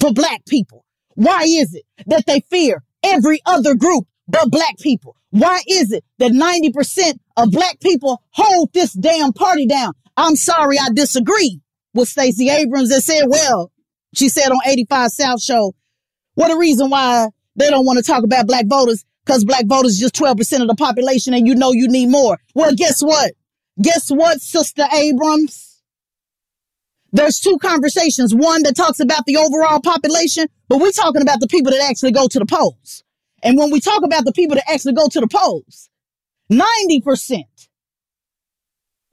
for 0.00 0.12
black 0.12 0.44
people. 0.46 0.84
Why 1.14 1.42
is 1.42 1.74
it 1.74 1.84
that 2.06 2.26
they 2.26 2.40
fear 2.50 2.82
every 3.02 3.40
other 3.44 3.74
group 3.74 4.06
but 4.28 4.50
black 4.50 4.78
people? 4.78 5.16
Why 5.30 5.60
is 5.68 5.92
it 5.92 6.04
that 6.18 6.32
90% 6.32 7.18
of 7.36 7.50
black 7.50 7.80
people 7.80 8.22
hold 8.30 8.72
this 8.72 8.92
damn 8.92 9.32
party 9.32 9.66
down? 9.66 9.92
I'm 10.16 10.36
sorry, 10.36 10.78
I 10.78 10.88
disagree 10.92 11.60
with 11.94 12.08
Stacey 12.08 12.48
Abrams 12.48 12.90
that 12.90 13.02
said, 13.02 13.26
well, 13.26 13.70
she 14.14 14.28
said 14.28 14.50
on 14.50 14.58
85 14.66 15.10
South 15.10 15.42
show, 15.42 15.74
what 16.34 16.50
a 16.50 16.56
reason 16.56 16.90
why 16.90 17.28
they 17.56 17.68
don't 17.68 17.84
want 17.84 17.98
to 17.98 18.04
talk 18.04 18.24
about 18.24 18.46
black 18.46 18.66
voters 18.66 19.04
because 19.24 19.44
black 19.44 19.66
voters 19.66 19.92
is 19.92 19.98
just 19.98 20.14
12% 20.14 20.62
of 20.62 20.68
the 20.68 20.74
population 20.74 21.34
and 21.34 21.46
you 21.46 21.54
know 21.54 21.72
you 21.72 21.88
need 21.88 22.08
more. 22.08 22.38
Well, 22.54 22.74
guess 22.74 23.02
what? 23.02 23.32
Guess 23.82 24.10
what, 24.10 24.40
Sister 24.40 24.84
Abrams? 24.92 25.77
There's 27.12 27.40
two 27.40 27.58
conversations. 27.58 28.34
One 28.34 28.62
that 28.64 28.76
talks 28.76 29.00
about 29.00 29.24
the 29.26 29.36
overall 29.36 29.80
population, 29.80 30.46
but 30.68 30.78
we're 30.78 30.92
talking 30.92 31.22
about 31.22 31.40
the 31.40 31.48
people 31.48 31.72
that 31.72 31.88
actually 31.88 32.12
go 32.12 32.28
to 32.28 32.38
the 32.38 32.46
polls. 32.46 33.02
And 33.42 33.56
when 33.56 33.70
we 33.70 33.80
talk 33.80 34.02
about 34.04 34.24
the 34.24 34.32
people 34.32 34.56
that 34.56 34.70
actually 34.70 34.92
go 34.92 35.08
to 35.08 35.20
the 35.20 35.28
polls, 35.28 35.88
90% 36.50 37.44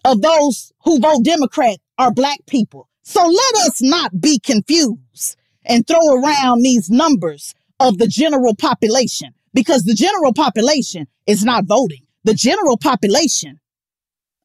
of 0.04 0.22
those 0.22 0.72
who 0.84 1.00
vote 1.00 1.24
Democrat 1.24 1.78
are 1.98 2.12
black 2.12 2.40
people. 2.48 2.90
So 3.04 3.24
let 3.24 3.68
us 3.68 3.82
not 3.82 4.20
be 4.20 4.40
confused 4.40 5.38
and 5.64 5.86
throw 5.88 6.22
around 6.22 6.62
these 6.62 6.90
numbers 6.90 7.54
of 7.80 7.98
the 7.98 8.08
general 8.08 8.56
population 8.56 9.34
because 9.54 9.84
the 9.84 9.94
general 9.94 10.34
population 10.34 11.08
is 11.28 11.44
not 11.44 11.66
voting. 11.66 12.06
The 12.24 12.34
general 12.34 12.78
population 12.78 13.60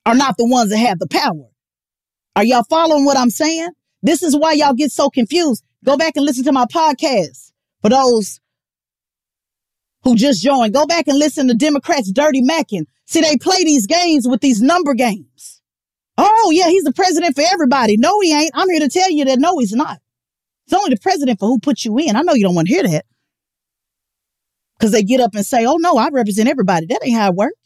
are 0.07 0.15
not 0.15 0.37
the 0.37 0.47
ones 0.47 0.71
that 0.71 0.79
have 0.79 0.99
the 0.99 1.09
power. 1.09 1.50
Are 2.37 2.45
y'all 2.45 2.65
following 2.65 3.05
what 3.05 3.17
I'm 3.17 3.31
saying? 3.31 3.71
This 4.03 4.23
is 4.23 4.37
why 4.37 4.53
y'all 4.53 4.75
get 4.75 4.93
so 4.93 5.11
confused. 5.11 5.65
Go 5.85 5.97
back 5.97 6.17
and 6.17 6.25
listen 6.25 6.45
to 6.45 6.53
my 6.53 6.67
podcast 6.67 7.53
for 7.83 7.91
those 7.91 8.41
who 10.03 10.17
just 10.17 10.43
joined. 10.43 10.73
Go 10.73 10.87
back 10.87 11.09
and 11.09 11.19
listen 11.19 11.49
to 11.49 11.55
Democrats' 11.55 12.13
dirty 12.13 12.43
macking. 12.43 12.87
See, 13.07 13.21
they 13.21 13.37
play 13.37 13.65
these 13.65 13.87
games 13.87 14.27
with 14.29 14.41
these 14.41 14.63
number 14.63 14.95
games. 14.95 15.61
Oh, 16.17 16.51
yeah, 16.55 16.69
he's 16.69 16.85
the 16.85 16.93
president 16.93 17.35
for 17.35 17.43
everybody. 17.51 17.97
No, 17.97 18.21
he 18.21 18.35
ain't. 18.35 18.53
I'm 18.55 18.69
here 18.71 18.81
to 18.81 18.89
tell 18.89 19.11
you 19.11 19.25
that 19.25 19.39
no, 19.39 19.59
he's 19.59 19.73
not. 19.73 19.99
It's 20.67 20.75
only 20.75 20.95
the 20.95 21.01
president 21.01 21.41
for 21.41 21.47
who 21.47 21.59
put 21.59 21.85
you 21.85 21.99
in. 21.99 22.15
I 22.15 22.23
know 22.23 22.35
you 22.35 22.45
don't 22.45 22.55
want 22.55 22.69
to 22.69 22.75
hear 22.75 22.83
that. 22.85 23.07
Because 24.79 24.93
they 24.93 25.03
get 25.03 25.21
up 25.21 25.35
and 25.35 25.45
say, 25.45 25.67
oh, 25.67 25.77
no, 25.77 25.97
I 25.97 26.09
represent 26.11 26.49
everybody. 26.49 26.87
That 26.87 27.01
ain't 27.03 27.17
how 27.17 27.29
it 27.31 27.35
works. 27.35 27.60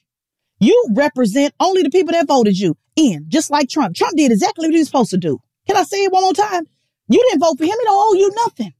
You 0.61 0.87
represent 0.95 1.55
only 1.61 1.83
the 1.83 1.91
people 1.91 2.13
that 2.13 2.27
voted 2.27 2.59
you 2.59 2.77
in, 2.97 3.27
just 3.29 3.51
like 3.51 3.69
Trump. 3.69 3.95
Trump 3.95 4.17
did 4.17 4.33
exactly 4.33 4.69
what 4.69 4.75
he 4.75 4.79
was 4.79 4.89
supposed 4.89 5.11
to 5.11 5.19
do. 5.19 5.39
Can 5.67 5.77
I 5.77 5.83
say 5.83 6.05
it 6.05 6.13
one 6.13 6.23
more 6.23 6.33
time? 6.33 6.65
You 7.09 7.25
didn't 7.29 7.41
vote 7.41 7.59
for 7.59 7.65
him. 7.65 7.71
He 7.79 7.85
don't 7.85 7.95
owe 7.95 8.19
you 8.19 8.31
nothing. 8.35 8.73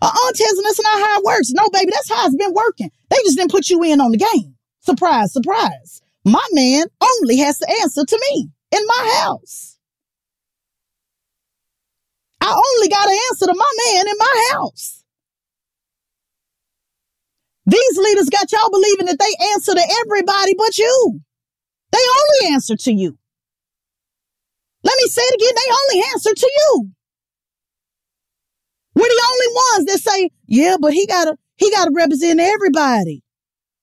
Uh-uh, 0.00 0.32
Tesla, 0.34 0.62
that's 0.62 0.82
not 0.82 1.00
how 1.00 1.18
it 1.18 1.24
works. 1.24 1.50
No, 1.50 1.68
baby, 1.72 1.90
that's 1.92 2.10
how 2.10 2.26
it's 2.26 2.36
been 2.36 2.52
working. 2.52 2.90
They 3.10 3.16
just 3.24 3.36
didn't 3.36 3.50
put 3.50 3.68
you 3.68 3.82
in 3.82 4.00
on 4.00 4.12
the 4.12 4.18
game. 4.18 4.54
Surprise, 4.80 5.32
surprise. 5.32 6.02
My 6.24 6.44
man 6.52 6.86
only 7.00 7.38
has 7.38 7.58
to 7.58 7.70
answer 7.82 8.04
to 8.04 8.18
me 8.30 8.50
in 8.72 8.86
my 8.86 9.20
house. 9.22 9.78
I 12.40 12.52
only 12.52 12.88
got 12.88 13.04
to 13.04 13.20
answer 13.30 13.46
to 13.46 13.54
my 13.54 13.72
man 13.86 14.08
in 14.08 14.14
my 14.18 14.50
house. 14.52 15.04
These 17.68 17.98
leaders 17.98 18.30
got 18.30 18.50
y'all 18.50 18.70
believing 18.70 19.06
that 19.06 19.18
they 19.18 19.46
answer 19.52 19.74
to 19.74 19.94
everybody 20.00 20.54
but 20.56 20.78
you. 20.78 21.20
They 21.92 21.98
only 21.98 22.54
answer 22.54 22.76
to 22.76 22.92
you. 22.92 23.18
Let 24.82 24.96
me 24.96 25.08
say 25.08 25.22
it 25.22 25.34
again. 25.34 25.54
They 25.54 25.74
only 25.74 26.06
answer 26.12 26.34
to 26.34 26.50
you. 26.56 26.90
We're 28.94 29.04
the 29.04 29.26
only 29.30 29.54
ones 29.54 29.84
that 29.86 29.98
say, 29.98 30.30
yeah, 30.46 30.76
but 30.80 30.94
he 30.94 31.06
gotta, 31.06 31.36
he 31.56 31.70
gotta 31.70 31.90
represent 31.94 32.40
everybody. 32.40 33.22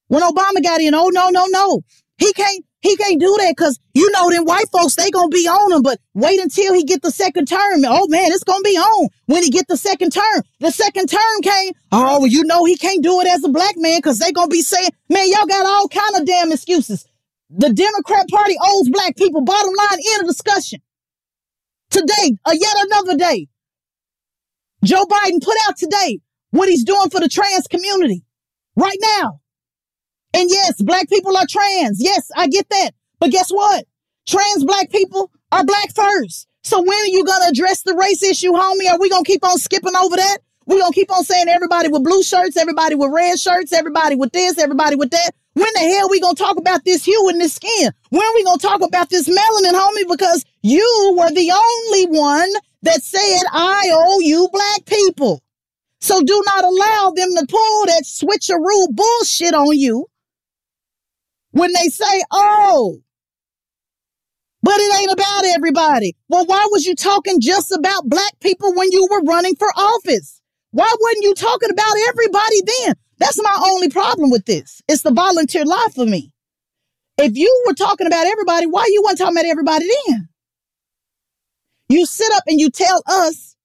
When 0.08 0.24
Obama 0.24 0.64
got 0.64 0.82
in, 0.82 0.96
oh 0.96 1.10
no, 1.14 1.30
no, 1.30 1.46
no. 1.46 1.82
He 2.18 2.34
can't, 2.34 2.66
he 2.86 2.96
can't 2.98 3.20
do 3.20 3.36
that 3.40 3.56
because 3.58 3.80
you 3.94 4.10
know 4.12 4.30
them 4.30 4.46
white 4.46 4.70
folks, 4.72 4.96
they 4.96 5.10
gonna 5.10 5.30
be 5.30 5.48
on 5.48 5.72
him, 5.72 5.82
but 5.82 6.00
wait 6.14 6.40
until 6.40 6.74
he 6.74 6.84
get 6.84 7.02
the 7.02 7.12
second 7.12 7.48
term. 7.48 7.84
Oh 7.86 8.08
man, 8.08 8.32
it's 8.32 8.44
gonna 8.44 8.62
be 8.62 8.78
on 8.78 9.10
when 9.26 9.44
he 9.44 9.50
get 9.50 9.68
the 9.68 9.78
second 9.78 10.12
term. 10.12 10.42
The 10.60 10.72
second 10.72 11.08
term 11.08 11.42
came, 11.42 11.74
oh, 11.92 12.20
well, 12.20 12.28
you 12.28 12.44
know 12.44 12.66
he 12.66 12.78
can't 12.78 13.04
do 13.04 13.22
it 13.22 13.28
as 13.28 13.44
a 13.44 13.50
black 13.50 13.76
man 13.78 13.98
because 14.00 14.20
they 14.20 14.32
gonna 14.32 14.50
be 14.50 14.62
saying, 14.62 14.90
man, 15.10 15.30
y'all 15.30 15.48
got 15.48 15.66
all 15.66 15.88
kind 15.88 16.16
of 16.16 16.26
damn 16.26 16.52
excuses. 16.52 17.06
The 17.50 17.74
Democrat 17.74 18.28
Party 18.30 18.56
owes 18.64 18.90
black 18.90 19.16
people. 19.16 19.42
Bottom 19.42 19.74
line, 19.78 20.00
end 20.14 20.22
of 20.22 20.28
discussion. 20.28 20.82
Today, 21.90 22.38
a 22.46 22.56
yet 22.56 22.76
another 22.86 23.18
day. 23.18 23.48
Joe 24.84 25.06
Biden 25.06 25.42
put 25.42 25.56
out 25.68 25.78
today 25.78 26.20
what 26.52 26.70
he's 26.70 26.84
doing 26.84 27.10
for 27.10 27.20
the 27.20 27.30
trans 27.30 27.68
community 27.68 28.24
right 28.76 28.98
now. 29.02 29.40
And 30.36 30.50
yes, 30.50 30.82
black 30.82 31.08
people 31.08 31.38
are 31.38 31.46
trans. 31.50 32.04
Yes, 32.04 32.30
I 32.36 32.48
get 32.48 32.68
that. 32.68 32.92
But 33.20 33.32
guess 33.32 33.50
what? 33.50 33.86
Trans 34.28 34.66
black 34.66 34.92
people 34.92 35.32
are 35.54 35.64
black 35.64 35.96
first. 35.96 36.48
So 36.62 36.82
when 36.82 36.98
are 36.98 37.06
you 37.06 37.24
going 37.24 37.42
to 37.44 37.50
address 37.52 37.84
the 37.84 37.94
race 37.94 38.22
issue, 38.22 38.52
homie? 38.52 38.92
Are 38.92 39.00
we 39.00 39.10
going 39.10 39.24
to 39.24 39.32
keep 39.32 39.46
on 39.46 39.58
skipping 39.58 39.96
over 39.96 40.18
that? 40.18 40.40
We're 40.66 40.80
going 40.80 40.92
to 40.92 40.96
keep 40.96 41.10
on 41.10 41.24
saying 41.24 41.48
everybody 41.48 41.88
with 41.88 42.04
blue 42.04 42.22
shirts, 42.22 42.58
everybody 42.58 42.96
with 42.96 43.12
red 43.14 43.40
shirts, 43.40 43.72
everybody 43.72 44.16
with 44.16 44.34
this, 44.34 44.58
everybody 44.58 44.98
with 44.98 45.12
that. 45.12 45.32
When 45.54 45.70
the 45.74 45.80
hell 45.80 46.10
we 46.10 46.20
going 46.20 46.36
to 46.36 46.44
talk 46.44 46.58
about 46.58 46.84
this 46.84 47.06
hue 47.06 47.30
in 47.30 47.38
this 47.38 47.54
skin? 47.54 47.92
When 48.10 48.28
we 48.36 48.44
going 48.44 48.60
to 48.60 48.68
talk 48.68 48.82
about 48.82 49.10
this 49.10 49.30
melanin, 49.30 49.72
homie? 49.72 50.10
Because 50.10 50.44
you 50.64 51.16
were 51.18 51.32
the 51.32 51.50
only 51.52 52.20
one 52.20 52.50
that 52.82 53.02
said, 53.04 53.44
I 53.54 53.90
owe 53.94 54.20
you 54.20 54.50
black 54.52 54.86
people. 54.86 55.42
So 56.02 56.22
do 56.22 56.44
not 56.46 56.66
allow 56.66 57.14
them 57.16 57.30
to 57.38 57.46
pull 57.48 57.86
that 57.86 58.04
switcheroo 58.04 58.94
bullshit 58.94 59.54
on 59.54 59.78
you 59.78 60.08
when 61.56 61.72
they 61.72 61.88
say, 61.88 62.22
oh, 62.32 63.00
but 64.62 64.76
it 64.78 65.00
ain't 65.00 65.12
about 65.12 65.46
everybody. 65.46 66.14
Well, 66.28 66.46
why 66.46 66.68
was 66.70 66.86
you 66.86 66.96
talking 66.96 67.40
just 67.40 67.72
about 67.72 68.10
black 68.10 68.34
people 68.42 68.76
when 68.76 68.92
you 68.92 69.08
were 69.10 69.22
running 69.22 69.56
for 69.56 69.70
office? 69.70 70.42
Why 70.72 70.92
wasn't 71.00 71.24
you 71.24 71.34
talking 71.34 71.70
about 71.70 71.94
everybody 72.10 72.62
then? 72.66 72.96
That's 73.20 73.42
my 73.42 73.58
only 73.68 73.90
problem 73.90 74.32
with 74.32 74.46
this. 74.46 74.82
It's 74.90 75.04
the 75.04 75.14
volunteer 75.14 75.64
life 75.64 75.94
for 75.96 76.06
me. 76.06 76.34
If 77.18 77.38
you 77.38 77.64
were 77.66 77.74
talking 77.74 78.08
about 78.08 78.28
everybody, 78.28 78.66
why 78.66 78.90
you 78.90 79.02
weren't 79.06 79.18
talking 79.18 79.38
about 79.38 79.46
everybody 79.46 79.86
then? 80.08 80.28
You 81.88 82.06
sit 82.06 82.34
up 82.34 82.44
and 82.48 82.60
you 82.60 82.70
tell 82.70 83.02
us 83.08 83.56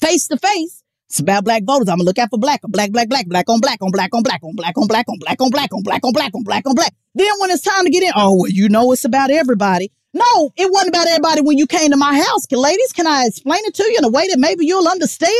face 0.00 0.28
to 0.28 0.36
face, 0.36 0.84
it's 1.08 1.20
about 1.20 1.44
black 1.44 1.64
voters. 1.64 1.88
I'm 1.88 1.96
gonna 1.96 2.04
look 2.04 2.18
out 2.18 2.28
for 2.28 2.38
black, 2.38 2.60
black, 2.62 2.92
black, 2.92 3.08
black, 3.08 3.26
black 3.26 3.48
on 3.48 3.60
black 3.60 3.80
on 3.80 3.90
black 3.90 4.12
on 4.12 4.22
black 4.22 4.42
on 4.44 4.54
black 4.54 4.76
on 4.76 4.86
black 4.86 5.08
on 5.08 5.18
black 5.18 5.40
on 5.40 5.50
black 5.50 5.72
on 5.72 5.82
black 5.82 6.04
on 6.04 6.12
black 6.12 6.34
on 6.34 6.42
black 6.42 6.66
on 6.66 6.74
black. 6.74 6.94
Then 7.14 7.30
when 7.38 7.50
it's 7.50 7.62
time 7.62 7.84
to 7.84 7.90
get 7.90 8.02
in, 8.02 8.12
oh 8.14 8.36
well, 8.40 8.50
you 8.50 8.68
know 8.68 8.92
it's 8.92 9.06
about 9.06 9.30
everybody. 9.30 9.90
No, 10.12 10.52
it 10.56 10.70
wasn't 10.70 10.90
about 10.90 11.06
everybody 11.06 11.40
when 11.40 11.56
you 11.56 11.66
came 11.66 11.90
to 11.92 11.96
my 11.96 12.14
house. 12.18 12.50
Ladies, 12.50 12.92
can 12.92 13.06
I 13.06 13.24
explain 13.26 13.60
it 13.64 13.74
to 13.74 13.84
you 13.84 13.98
in 13.98 14.04
a 14.04 14.10
way 14.10 14.26
that 14.28 14.38
maybe 14.38 14.66
you'll 14.66 14.88
understand? 14.88 15.32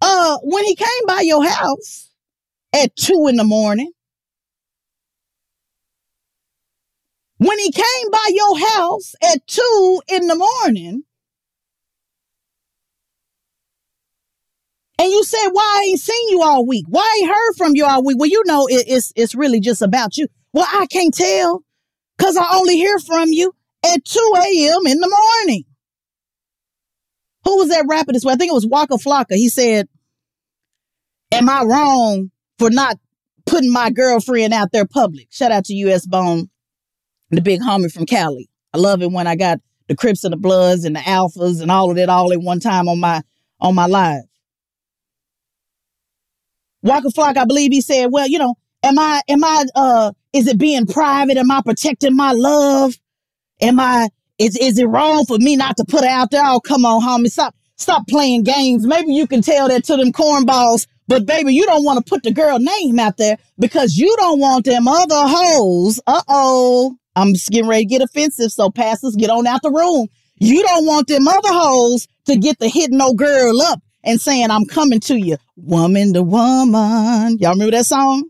Uh, 0.00 0.38
when 0.42 0.64
he 0.64 0.76
came 0.76 1.06
by 1.06 1.22
your 1.22 1.44
house 1.44 2.10
at 2.72 2.94
two 2.94 3.26
in 3.28 3.36
the 3.36 3.44
morning, 3.44 3.90
when 7.38 7.58
he 7.58 7.72
came 7.72 8.10
by 8.12 8.28
your 8.30 8.58
house 8.58 9.14
at 9.22 9.44
two 9.46 10.02
in 10.08 10.28
the 10.28 10.36
morning, 10.36 11.02
and 15.00 15.10
you 15.10 15.24
said, 15.24 15.48
"Why 15.52 15.62
I 15.62 15.88
ain't 15.88 16.00
seen 16.00 16.28
you 16.28 16.42
all 16.42 16.66
week? 16.66 16.84
Why 16.88 17.00
I 17.00 17.20
ain't 17.20 17.30
heard 17.30 17.56
from 17.56 17.74
you 17.74 17.86
all 17.86 18.04
week?" 18.04 18.18
Well, 18.18 18.28
you 18.28 18.42
know, 18.44 18.66
it, 18.66 18.84
it's 18.86 19.12
it's 19.16 19.34
really 19.34 19.58
just 19.58 19.80
about 19.80 20.18
you. 20.18 20.26
Well, 20.52 20.66
I 20.70 20.86
can't 20.86 21.14
tell 21.14 21.64
because 22.18 22.36
I 22.36 22.46
only 22.54 22.76
hear 22.76 22.98
from 22.98 23.30
you 23.32 23.52
at 23.84 24.04
two 24.04 24.32
a.m. 24.36 24.86
in 24.86 25.00
the 25.00 25.08
morning. 25.08 25.64
Who 27.44 27.56
was 27.56 27.70
that 27.70 27.86
rapper 27.88 28.12
this 28.12 28.24
way? 28.24 28.34
I 28.34 28.36
think 28.36 28.50
it 28.50 28.54
was 28.54 28.66
Waka 28.66 28.94
Flocka. 28.94 29.36
He 29.36 29.48
said, 29.48 29.88
"Am 31.32 31.48
I 31.48 31.62
wrong 31.62 32.30
for 32.58 32.70
not 32.70 32.98
putting 33.46 33.72
my 33.72 33.90
girlfriend 33.90 34.52
out 34.52 34.70
there 34.70 34.86
public?" 34.86 35.28
Shout 35.30 35.50
out 35.50 35.64
to 35.66 35.74
U.S. 35.74 36.06
Bone 36.06 36.50
the 37.30 37.40
big 37.40 37.60
homie 37.60 37.90
from 37.90 38.04
Cali. 38.04 38.50
I 38.74 38.78
love 38.78 39.00
it 39.02 39.10
when 39.10 39.26
I 39.26 39.36
got 39.36 39.60
the 39.88 39.96
Crips 39.96 40.24
and 40.24 40.32
the 40.32 40.36
Bloods 40.36 40.84
and 40.84 40.94
the 40.94 41.00
Alphas 41.00 41.62
and 41.62 41.70
all 41.70 41.90
of 41.90 41.96
that 41.96 42.08
all 42.10 42.32
at 42.32 42.40
one 42.40 42.60
time 42.60 42.86
on 42.86 43.00
my 43.00 43.22
on 43.60 43.74
my 43.74 43.86
live. 43.86 44.24
Waka 46.82 47.10
Flock, 47.10 47.36
I 47.36 47.44
believe 47.44 47.72
he 47.72 47.80
said, 47.80 48.06
well, 48.06 48.26
you 48.26 48.38
know, 48.38 48.54
am 48.82 48.98
I 48.98 49.20
am 49.28 49.44
I 49.44 49.64
uh 49.74 50.12
is 50.32 50.46
it 50.46 50.58
being 50.58 50.86
private? 50.86 51.36
Am 51.36 51.50
I 51.50 51.62
protecting 51.62 52.16
my 52.16 52.32
love? 52.32 52.94
Am 53.60 53.78
I 53.80 54.08
is 54.38 54.56
is 54.56 54.78
it 54.78 54.86
wrong 54.86 55.24
for 55.26 55.38
me 55.38 55.56
not 55.56 55.76
to 55.76 55.84
put 55.84 56.04
it 56.04 56.10
out 56.10 56.30
there? 56.30 56.42
Oh, 56.44 56.60
come 56.60 56.84
on, 56.84 57.02
homie. 57.02 57.30
Stop 57.30 57.54
stop 57.76 58.06
playing 58.08 58.44
games. 58.44 58.86
Maybe 58.86 59.12
you 59.12 59.26
can 59.26 59.42
tell 59.42 59.68
that 59.68 59.84
to 59.84 59.96
them 59.96 60.12
cornballs, 60.12 60.86
but 61.08 61.26
baby, 61.26 61.54
you 61.54 61.66
don't 61.66 61.84
want 61.84 62.04
to 62.04 62.08
put 62.08 62.22
the 62.22 62.32
girl 62.32 62.58
name 62.58 62.98
out 62.98 63.16
there 63.16 63.36
because 63.58 63.96
you 63.96 64.14
don't 64.18 64.40
want 64.40 64.64
them 64.64 64.88
other 64.88 65.26
hoes. 65.26 66.00
Uh-oh 66.06 66.96
I'm 67.16 67.34
just 67.34 67.50
getting 67.50 67.68
ready 67.68 67.84
to 67.84 67.88
get 67.88 68.02
offensive. 68.02 68.52
So 68.52 68.70
pastors, 68.70 69.16
get 69.16 69.30
on 69.30 69.46
out 69.46 69.62
the 69.62 69.70
room. 69.70 70.08
You 70.36 70.62
don't 70.62 70.86
want 70.86 71.08
them 71.08 71.26
other 71.28 71.48
hoes 71.48 72.08
to 72.26 72.36
get 72.36 72.58
the 72.58 72.68
hit 72.68 72.90
no 72.90 73.12
girl 73.12 73.60
up 73.62 73.82
and 74.04 74.20
saying, 74.20 74.50
I'm 74.50 74.64
coming 74.64 75.00
to 75.00 75.16
you, 75.16 75.36
woman 75.56 76.12
to 76.14 76.22
woman. 76.22 77.38
Y'all 77.38 77.52
remember 77.52 77.72
that 77.72 77.86
song? 77.86 78.24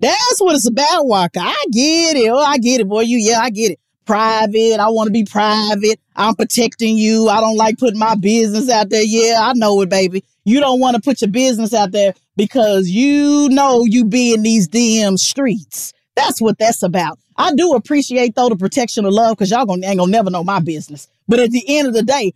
That's 0.00 0.40
what 0.40 0.56
it's 0.56 0.68
about, 0.68 1.06
Walker. 1.06 1.40
I 1.40 1.64
get 1.70 2.16
it. 2.16 2.28
Oh, 2.28 2.38
I 2.38 2.58
get 2.58 2.80
it, 2.80 2.88
boy. 2.88 3.02
You, 3.02 3.18
yeah, 3.18 3.38
I 3.40 3.50
get 3.50 3.72
it. 3.72 3.80
Private. 4.04 4.80
I 4.80 4.88
want 4.88 5.06
to 5.06 5.12
be 5.12 5.24
private. 5.24 6.00
I'm 6.16 6.34
protecting 6.34 6.98
you. 6.98 7.28
I 7.28 7.40
don't 7.40 7.56
like 7.56 7.78
putting 7.78 8.00
my 8.00 8.16
business 8.16 8.68
out 8.68 8.90
there. 8.90 9.04
Yeah, 9.04 9.40
I 9.40 9.52
know 9.54 9.80
it, 9.80 9.88
baby. 9.88 10.24
You 10.44 10.58
don't 10.58 10.80
want 10.80 10.96
to 10.96 11.02
put 11.02 11.20
your 11.20 11.30
business 11.30 11.72
out 11.72 11.92
there 11.92 12.14
because 12.36 12.88
you 12.88 13.48
know 13.50 13.84
you 13.84 14.04
be 14.04 14.34
in 14.34 14.42
these 14.42 14.68
DM 14.68 15.18
streets. 15.18 15.92
That's 16.16 16.40
what 16.40 16.58
that's 16.58 16.82
about. 16.82 17.18
I 17.36 17.54
do 17.54 17.72
appreciate 17.72 18.34
though 18.34 18.48
the 18.48 18.56
protection 18.56 19.04
of 19.04 19.12
love 19.12 19.36
because 19.36 19.50
y'all 19.50 19.66
gonna 19.66 19.86
ain't 19.86 19.98
gonna 19.98 20.10
never 20.10 20.30
know 20.30 20.44
my 20.44 20.60
business. 20.60 21.08
But 21.28 21.38
at 21.38 21.50
the 21.50 21.64
end 21.68 21.88
of 21.88 21.94
the 21.94 22.02
day, 22.02 22.34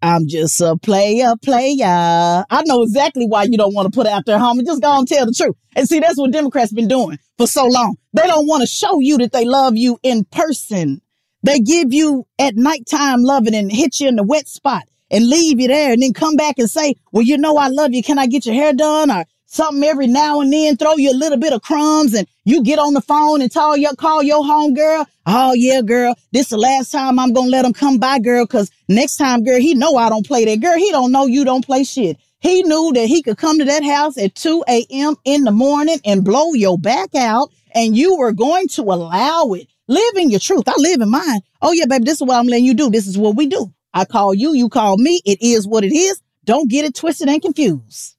I'm 0.00 0.28
just 0.28 0.60
a 0.60 0.76
player, 0.76 1.34
player. 1.42 1.84
I 1.84 2.62
know 2.66 2.82
exactly 2.82 3.26
why 3.26 3.44
you 3.44 3.56
don't 3.58 3.74
want 3.74 3.92
to 3.92 3.96
put 3.96 4.06
out 4.06 4.26
there, 4.26 4.38
homie. 4.38 4.64
Just 4.64 4.80
go 4.80 4.96
and 4.96 5.08
tell 5.08 5.26
the 5.26 5.32
truth. 5.32 5.56
And 5.74 5.88
see, 5.88 5.98
that's 5.98 6.18
what 6.18 6.30
Democrats 6.30 6.72
been 6.72 6.88
doing 6.88 7.18
for 7.36 7.46
so 7.46 7.66
long. 7.66 7.96
They 8.12 8.26
don't 8.26 8.46
want 8.46 8.60
to 8.62 8.66
show 8.66 9.00
you 9.00 9.18
that 9.18 9.32
they 9.32 9.44
love 9.44 9.76
you 9.76 9.98
in 10.02 10.24
person. 10.24 11.00
They 11.42 11.60
give 11.60 11.92
you 11.92 12.26
at 12.38 12.56
nighttime 12.56 13.22
loving 13.22 13.54
and 13.54 13.72
hit 13.72 14.00
you 14.00 14.08
in 14.08 14.16
the 14.16 14.22
wet 14.22 14.48
spot 14.48 14.84
and 15.10 15.28
leave 15.28 15.60
you 15.60 15.68
there 15.68 15.92
and 15.92 16.02
then 16.02 16.12
come 16.12 16.36
back 16.36 16.56
and 16.58 16.70
say, 16.70 16.94
well, 17.12 17.22
you 17.22 17.38
know, 17.38 17.56
I 17.56 17.68
love 17.68 17.92
you. 17.92 18.02
Can 18.02 18.18
I 18.18 18.26
get 18.26 18.46
your 18.46 18.54
hair 18.54 18.72
done? 18.72 19.10
Or 19.10 19.24
something 19.48 19.82
every 19.82 20.06
now 20.06 20.40
and 20.40 20.52
then, 20.52 20.76
throw 20.76 20.96
you 20.96 21.10
a 21.10 21.16
little 21.16 21.38
bit 21.38 21.52
of 21.52 21.62
crumbs 21.62 22.14
and 22.14 22.28
you 22.44 22.62
get 22.62 22.78
on 22.78 22.94
the 22.94 23.00
phone 23.00 23.42
and 23.42 23.50
tell 23.50 23.76
your, 23.76 23.94
call 23.94 24.22
your 24.22 24.44
home 24.44 24.74
girl. 24.74 25.06
Oh 25.26 25.54
yeah, 25.54 25.80
girl, 25.80 26.14
this 26.32 26.42
is 26.42 26.50
the 26.50 26.58
last 26.58 26.92
time 26.92 27.18
I'm 27.18 27.34
to 27.34 27.40
let 27.40 27.64
him 27.64 27.72
come 27.72 27.98
by, 27.98 28.18
girl. 28.20 28.46
Cause 28.46 28.70
next 28.88 29.16
time, 29.16 29.42
girl, 29.42 29.58
he 29.58 29.74
know 29.74 29.96
I 29.96 30.08
don't 30.08 30.26
play 30.26 30.44
that 30.44 30.60
girl. 30.60 30.76
He 30.76 30.90
don't 30.90 31.10
know 31.10 31.26
you 31.26 31.44
don't 31.44 31.64
play 31.64 31.82
shit. 31.82 32.18
He 32.40 32.62
knew 32.62 32.92
that 32.94 33.06
he 33.06 33.22
could 33.22 33.36
come 33.36 33.58
to 33.58 33.64
that 33.64 33.82
house 33.82 34.16
at 34.16 34.34
2 34.36 34.64
a.m. 34.68 35.16
in 35.24 35.44
the 35.44 35.50
morning 35.50 35.98
and 36.04 36.24
blow 36.24 36.52
your 36.54 36.78
back 36.78 37.14
out 37.14 37.50
and 37.74 37.96
you 37.96 38.16
were 38.16 38.32
going 38.32 38.68
to 38.68 38.82
allow 38.82 39.52
it. 39.54 39.66
Live 39.88 40.16
in 40.16 40.30
your 40.30 40.40
truth. 40.40 40.64
I 40.68 40.74
live 40.76 41.00
in 41.00 41.10
mine. 41.10 41.40
Oh 41.62 41.72
yeah, 41.72 41.86
baby, 41.86 42.04
this 42.04 42.20
is 42.20 42.26
what 42.26 42.36
I'm 42.36 42.46
letting 42.46 42.66
you 42.66 42.74
do. 42.74 42.90
This 42.90 43.06
is 43.06 43.18
what 43.18 43.34
we 43.34 43.46
do. 43.46 43.72
I 43.94 44.04
call 44.04 44.34
you, 44.34 44.52
you 44.52 44.68
call 44.68 44.98
me. 44.98 45.20
It 45.24 45.42
is 45.42 45.66
what 45.66 45.82
it 45.84 45.92
is. 45.92 46.20
Don't 46.44 46.70
get 46.70 46.84
it 46.84 46.94
twisted 46.94 47.28
and 47.28 47.42
confused. 47.42 48.17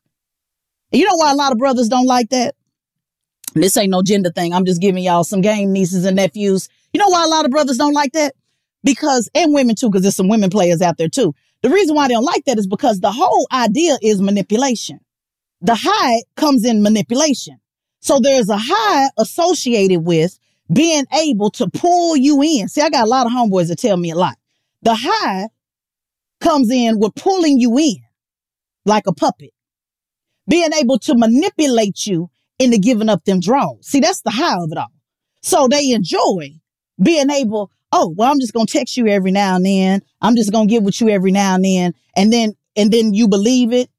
You 0.91 1.05
know 1.05 1.15
why 1.15 1.31
a 1.31 1.35
lot 1.35 1.51
of 1.51 1.57
brothers 1.57 1.87
don't 1.87 2.07
like 2.07 2.29
that? 2.29 2.55
This 3.53 3.77
ain't 3.77 3.91
no 3.91 4.01
gender 4.01 4.31
thing. 4.31 4.53
I'm 4.53 4.65
just 4.65 4.81
giving 4.81 5.03
y'all 5.03 5.23
some 5.23 5.41
game 5.41 5.71
nieces 5.71 6.05
and 6.05 6.15
nephews. 6.15 6.69
You 6.93 6.99
know 6.99 7.09
why 7.09 7.23
a 7.23 7.27
lot 7.27 7.45
of 7.45 7.51
brothers 7.51 7.77
don't 7.77 7.93
like 7.93 8.13
that? 8.13 8.35
Because, 8.83 9.29
and 9.35 9.53
women 9.53 9.75
too, 9.75 9.89
because 9.89 10.03
there's 10.03 10.15
some 10.15 10.29
women 10.29 10.49
players 10.49 10.81
out 10.81 10.97
there 10.97 11.09
too. 11.09 11.33
The 11.61 11.69
reason 11.69 11.95
why 11.95 12.07
they 12.07 12.13
don't 12.13 12.23
like 12.23 12.45
that 12.45 12.57
is 12.57 12.67
because 12.67 13.01
the 13.01 13.11
whole 13.11 13.47
idea 13.51 13.97
is 14.01 14.21
manipulation. 14.21 14.99
The 15.61 15.75
high 15.75 16.23
comes 16.35 16.65
in 16.65 16.81
manipulation. 16.81 17.59
So 17.99 18.19
there's 18.19 18.49
a 18.49 18.57
high 18.57 19.09
associated 19.17 20.05
with 20.05 20.39
being 20.71 21.05
able 21.13 21.49
to 21.51 21.69
pull 21.69 22.15
you 22.15 22.41
in. 22.41 22.69
See, 22.69 22.81
I 22.81 22.89
got 22.89 23.05
a 23.05 23.09
lot 23.09 23.25
of 23.25 23.33
homeboys 23.33 23.67
that 23.67 23.79
tell 23.79 23.97
me 23.97 24.11
a 24.11 24.15
lot. 24.15 24.37
The 24.83 24.95
high 24.97 25.49
comes 26.39 26.71
in 26.71 26.99
with 26.99 27.13
pulling 27.15 27.59
you 27.59 27.77
in 27.77 27.97
like 28.85 29.05
a 29.05 29.13
puppet 29.13 29.51
being 30.49 30.73
able 30.73 30.99
to 30.99 31.15
manipulate 31.15 32.05
you 32.05 32.29
into 32.57 32.77
giving 32.77 33.07
up 33.09 33.23
them 33.25 33.39
draws. 33.39 33.87
See, 33.87 33.99
that's 33.99 34.21
the 34.21 34.31
high 34.31 34.55
of 34.55 34.71
it 34.71 34.77
all. 34.77 34.91
So 35.41 35.67
they 35.69 35.91
enjoy 35.91 36.59
being 37.01 37.29
able, 37.29 37.71
oh, 37.91 38.13
well, 38.17 38.29
I'm 38.29 38.39
just 38.39 38.53
going 38.53 38.65
to 38.65 38.73
text 38.73 38.97
you 38.97 39.07
every 39.07 39.31
now 39.31 39.55
and 39.55 39.65
then. 39.65 40.01
I'm 40.21 40.35
just 40.35 40.51
going 40.51 40.67
to 40.67 40.71
get 40.71 40.83
with 40.83 40.99
you 40.99 41.09
every 41.09 41.31
now 41.31 41.55
and 41.55 41.63
then. 41.63 41.93
And 42.17 42.33
then, 42.33 42.55
and 42.75 42.91
then 42.91 43.13
you 43.13 43.27
believe 43.27 43.71
it. 43.71 43.89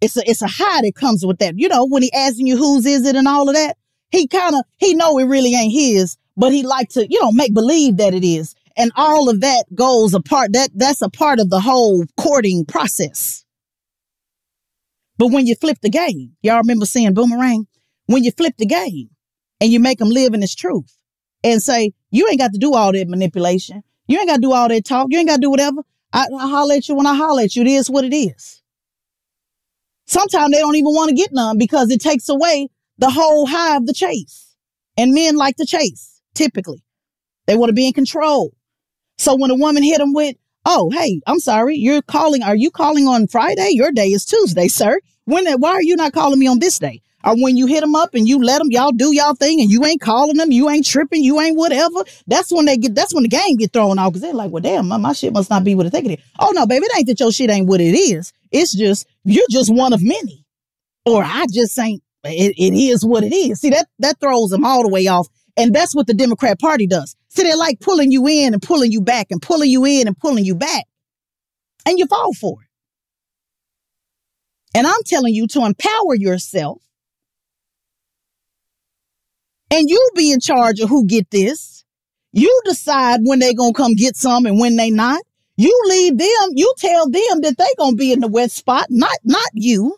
It's 0.00 0.16
a, 0.16 0.28
it's 0.28 0.42
a 0.42 0.48
high 0.48 0.80
that 0.82 0.94
comes 0.94 1.24
with 1.24 1.38
that. 1.38 1.58
You 1.58 1.68
know, 1.68 1.86
when 1.86 2.02
he 2.02 2.12
asking 2.12 2.46
you 2.46 2.56
whose 2.56 2.86
is 2.86 3.06
it 3.06 3.16
and 3.16 3.28
all 3.28 3.48
of 3.48 3.54
that, 3.54 3.76
he 4.10 4.26
kind 4.26 4.54
of, 4.54 4.62
he 4.78 4.94
know 4.94 5.18
it 5.18 5.24
really 5.24 5.54
ain't 5.54 5.72
his, 5.72 6.16
but 6.36 6.52
he 6.52 6.62
like 6.62 6.88
to, 6.90 7.06
you 7.08 7.20
know, 7.20 7.32
make 7.32 7.52
believe 7.52 7.98
that 7.98 8.14
it 8.14 8.24
is. 8.24 8.54
And 8.76 8.90
all 8.96 9.28
of 9.28 9.40
that 9.40 9.64
goes 9.74 10.14
apart. 10.14 10.52
That, 10.52 10.70
that's 10.74 11.02
a 11.02 11.08
part 11.08 11.40
of 11.40 11.50
the 11.50 11.60
whole 11.60 12.04
courting 12.16 12.64
process. 12.64 13.43
But 15.16 15.28
when 15.28 15.46
you 15.46 15.54
flip 15.54 15.78
the 15.80 15.90
game, 15.90 16.32
y'all 16.42 16.58
remember 16.58 16.86
seeing 16.86 17.14
Boomerang? 17.14 17.66
When 18.06 18.24
you 18.24 18.32
flip 18.32 18.54
the 18.58 18.66
game 18.66 19.10
and 19.60 19.70
you 19.70 19.80
make 19.80 19.98
them 19.98 20.10
live 20.10 20.34
in 20.34 20.42
its 20.42 20.54
truth 20.54 20.96
and 21.42 21.62
say, 21.62 21.92
you 22.10 22.28
ain't 22.28 22.38
got 22.38 22.52
to 22.52 22.58
do 22.58 22.74
all 22.74 22.92
that 22.92 23.08
manipulation. 23.08 23.82
You 24.06 24.18
ain't 24.18 24.28
got 24.28 24.36
to 24.36 24.42
do 24.42 24.52
all 24.52 24.68
that 24.68 24.84
talk. 24.84 25.08
You 25.10 25.18
ain't 25.18 25.28
got 25.28 25.36
to 25.36 25.40
do 25.40 25.50
whatever. 25.50 25.82
I, 26.12 26.26
I 26.38 26.48
holler 26.48 26.74
at 26.74 26.88
you 26.88 26.94
when 26.94 27.06
I 27.06 27.14
holler 27.14 27.42
at 27.42 27.56
you. 27.56 27.62
It 27.62 27.68
is 27.68 27.90
what 27.90 28.04
it 28.04 28.14
is. 28.14 28.62
Sometimes 30.06 30.52
they 30.52 30.58
don't 30.58 30.76
even 30.76 30.92
want 30.92 31.08
to 31.08 31.14
get 31.14 31.32
none 31.32 31.56
because 31.58 31.90
it 31.90 32.00
takes 32.00 32.28
away 32.28 32.68
the 32.98 33.10
whole 33.10 33.46
high 33.46 33.76
of 33.76 33.86
the 33.86 33.94
chase. 33.94 34.54
And 34.96 35.12
men 35.12 35.36
like 35.36 35.56
to 35.56 35.66
chase, 35.66 36.20
typically. 36.34 36.84
They 37.46 37.56
want 37.56 37.70
to 37.70 37.74
be 37.74 37.86
in 37.86 37.92
control. 37.92 38.54
So 39.18 39.34
when 39.36 39.50
a 39.50 39.54
woman 39.54 39.82
hit 39.82 39.98
them 39.98 40.12
with, 40.12 40.36
Oh, 40.64 40.90
hey, 40.90 41.20
I'm 41.26 41.40
sorry. 41.40 41.76
You're 41.76 42.02
calling. 42.02 42.42
Are 42.42 42.56
you 42.56 42.70
calling 42.70 43.06
on 43.06 43.26
Friday? 43.26 43.70
Your 43.72 43.92
day 43.92 44.08
is 44.08 44.24
Tuesday, 44.24 44.68
sir. 44.68 44.98
When, 45.24 45.46
why 45.60 45.70
are 45.70 45.82
you 45.82 45.96
not 45.96 46.12
calling 46.12 46.38
me 46.38 46.46
on 46.46 46.58
this 46.58 46.78
day? 46.78 47.02
Or 47.24 47.34
when 47.36 47.56
you 47.56 47.66
hit 47.66 47.80
them 47.80 47.94
up 47.94 48.14
and 48.14 48.28
you 48.28 48.42
let 48.42 48.58
them, 48.58 48.70
y'all 48.70 48.92
do 48.92 49.14
y'all 49.14 49.34
thing 49.34 49.60
and 49.60 49.70
you 49.70 49.84
ain't 49.84 50.00
calling 50.00 50.36
them, 50.36 50.52
you 50.52 50.68
ain't 50.68 50.84
tripping, 50.84 51.24
you 51.24 51.40
ain't 51.40 51.56
whatever. 51.56 52.04
That's 52.26 52.52
when 52.52 52.66
they 52.66 52.76
get, 52.76 52.94
that's 52.94 53.14
when 53.14 53.22
the 53.22 53.30
game 53.30 53.56
get 53.56 53.72
thrown 53.72 53.98
off 53.98 54.12
because 54.12 54.20
they're 54.20 54.34
like, 54.34 54.50
well, 54.50 54.60
damn, 54.60 54.88
my, 54.88 54.98
my 54.98 55.14
shit 55.14 55.32
must 55.32 55.48
not 55.48 55.64
be 55.64 55.74
what 55.74 55.86
I 55.86 55.88
think 55.88 56.06
it 56.06 56.18
is. 56.18 56.24
Oh, 56.38 56.52
no, 56.54 56.66
baby, 56.66 56.84
it 56.84 56.96
ain't 56.98 57.06
that 57.06 57.20
your 57.20 57.32
shit 57.32 57.48
ain't 57.48 57.66
what 57.66 57.80
it 57.80 57.96
is. 57.96 58.32
It's 58.50 58.74
just, 58.74 59.06
you're 59.24 59.46
just 59.50 59.72
one 59.72 59.94
of 59.94 60.02
many. 60.02 60.44
Or 61.06 61.24
I 61.24 61.46
just 61.50 61.78
ain't, 61.78 62.02
it, 62.24 62.54
it 62.58 62.74
is 62.74 63.06
what 63.06 63.24
it 63.24 63.34
is. 63.34 63.60
See, 63.60 63.70
that, 63.70 63.88
that 64.00 64.20
throws 64.20 64.50
them 64.50 64.64
all 64.64 64.82
the 64.82 64.90
way 64.90 65.06
off. 65.06 65.28
And 65.56 65.74
that's 65.74 65.94
what 65.94 66.06
the 66.06 66.14
Democrat 66.14 66.58
Party 66.58 66.86
does. 66.86 67.16
So 67.28 67.42
they're 67.42 67.56
like 67.56 67.80
pulling 67.80 68.10
you 68.10 68.26
in 68.26 68.52
and 68.54 68.62
pulling 68.62 68.90
you 68.92 69.00
back 69.00 69.28
and 69.30 69.40
pulling 69.40 69.70
you 69.70 69.84
in 69.84 70.06
and 70.06 70.16
pulling 70.16 70.44
you 70.44 70.54
back. 70.54 70.84
And 71.86 71.98
you 71.98 72.06
fall 72.06 72.32
for 72.34 72.62
it. 72.62 72.68
And 74.76 74.86
I'm 74.86 75.02
telling 75.06 75.34
you 75.34 75.46
to 75.48 75.64
empower 75.64 76.14
yourself. 76.16 76.82
And 79.70 79.88
you 79.88 80.10
be 80.14 80.32
in 80.32 80.40
charge 80.40 80.80
of 80.80 80.88
who 80.88 81.06
get 81.06 81.30
this. 81.30 81.84
You 82.32 82.60
decide 82.64 83.20
when 83.22 83.38
they 83.38 83.54
gonna 83.54 83.72
come 83.72 83.94
get 83.94 84.16
some 84.16 84.46
and 84.46 84.58
when 84.58 84.76
they 84.76 84.90
not. 84.90 85.22
You 85.56 85.80
leave 85.88 86.18
them, 86.18 86.50
you 86.54 86.74
tell 86.78 87.08
them 87.08 87.42
that 87.42 87.54
they 87.56 87.68
gonna 87.78 87.94
be 87.94 88.12
in 88.12 88.20
the 88.20 88.28
wet 88.28 88.50
spot, 88.50 88.86
not 88.90 89.16
not 89.22 89.48
you. 89.52 89.96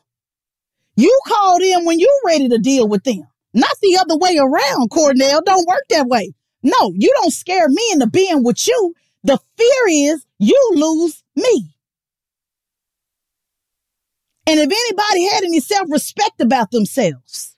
You 0.96 1.18
call 1.26 1.58
them 1.58 1.86
when 1.86 1.98
you 1.98 2.20
ready 2.26 2.48
to 2.50 2.58
deal 2.58 2.88
with 2.88 3.04
them. 3.04 3.26
Not 3.56 3.70
the 3.80 3.96
other 3.96 4.18
way 4.18 4.36
around, 4.38 4.90
Cornell. 4.90 5.40
Don't 5.42 5.66
work 5.66 5.84
that 5.88 6.06
way. 6.06 6.34
No, 6.62 6.92
you 6.94 7.10
don't 7.22 7.32
scare 7.32 7.70
me 7.70 7.82
into 7.92 8.06
being 8.06 8.44
with 8.44 8.68
you. 8.68 8.94
The 9.24 9.38
fear 9.56 10.12
is 10.12 10.26
you 10.38 10.70
lose 10.74 11.24
me. 11.34 11.74
And 14.46 14.60
if 14.60 14.70
anybody 14.70 15.28
had 15.28 15.42
any 15.42 15.60
self 15.60 15.88
respect 15.90 16.40
about 16.42 16.70
themselves, 16.70 17.56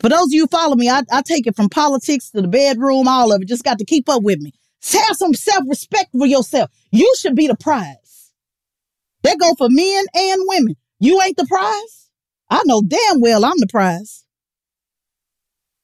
for 0.00 0.08
those 0.08 0.26
of 0.26 0.32
you 0.32 0.42
who 0.42 0.48
follow 0.48 0.74
me, 0.74 0.90
I, 0.90 1.02
I 1.12 1.22
take 1.22 1.46
it 1.46 1.54
from 1.54 1.68
politics 1.68 2.30
to 2.30 2.42
the 2.42 2.48
bedroom, 2.48 3.06
all 3.06 3.32
of 3.32 3.40
it. 3.40 3.48
Just 3.48 3.64
got 3.64 3.78
to 3.78 3.84
keep 3.84 4.08
up 4.08 4.22
with 4.24 4.40
me. 4.40 4.52
Have 4.92 5.16
some 5.16 5.32
self 5.32 5.64
respect 5.68 6.10
for 6.10 6.26
yourself. 6.26 6.70
You 6.90 7.12
should 7.18 7.36
be 7.36 7.46
the 7.46 7.56
prize. 7.56 8.32
That 9.22 9.38
go 9.38 9.54
for 9.54 9.68
men 9.70 10.04
and 10.12 10.42
women. 10.46 10.76
You 10.98 11.22
ain't 11.22 11.36
the 11.36 11.46
prize. 11.46 12.10
I 12.50 12.62
know 12.66 12.82
damn 12.82 13.20
well 13.20 13.44
I'm 13.44 13.58
the 13.58 13.68
prize. 13.68 14.25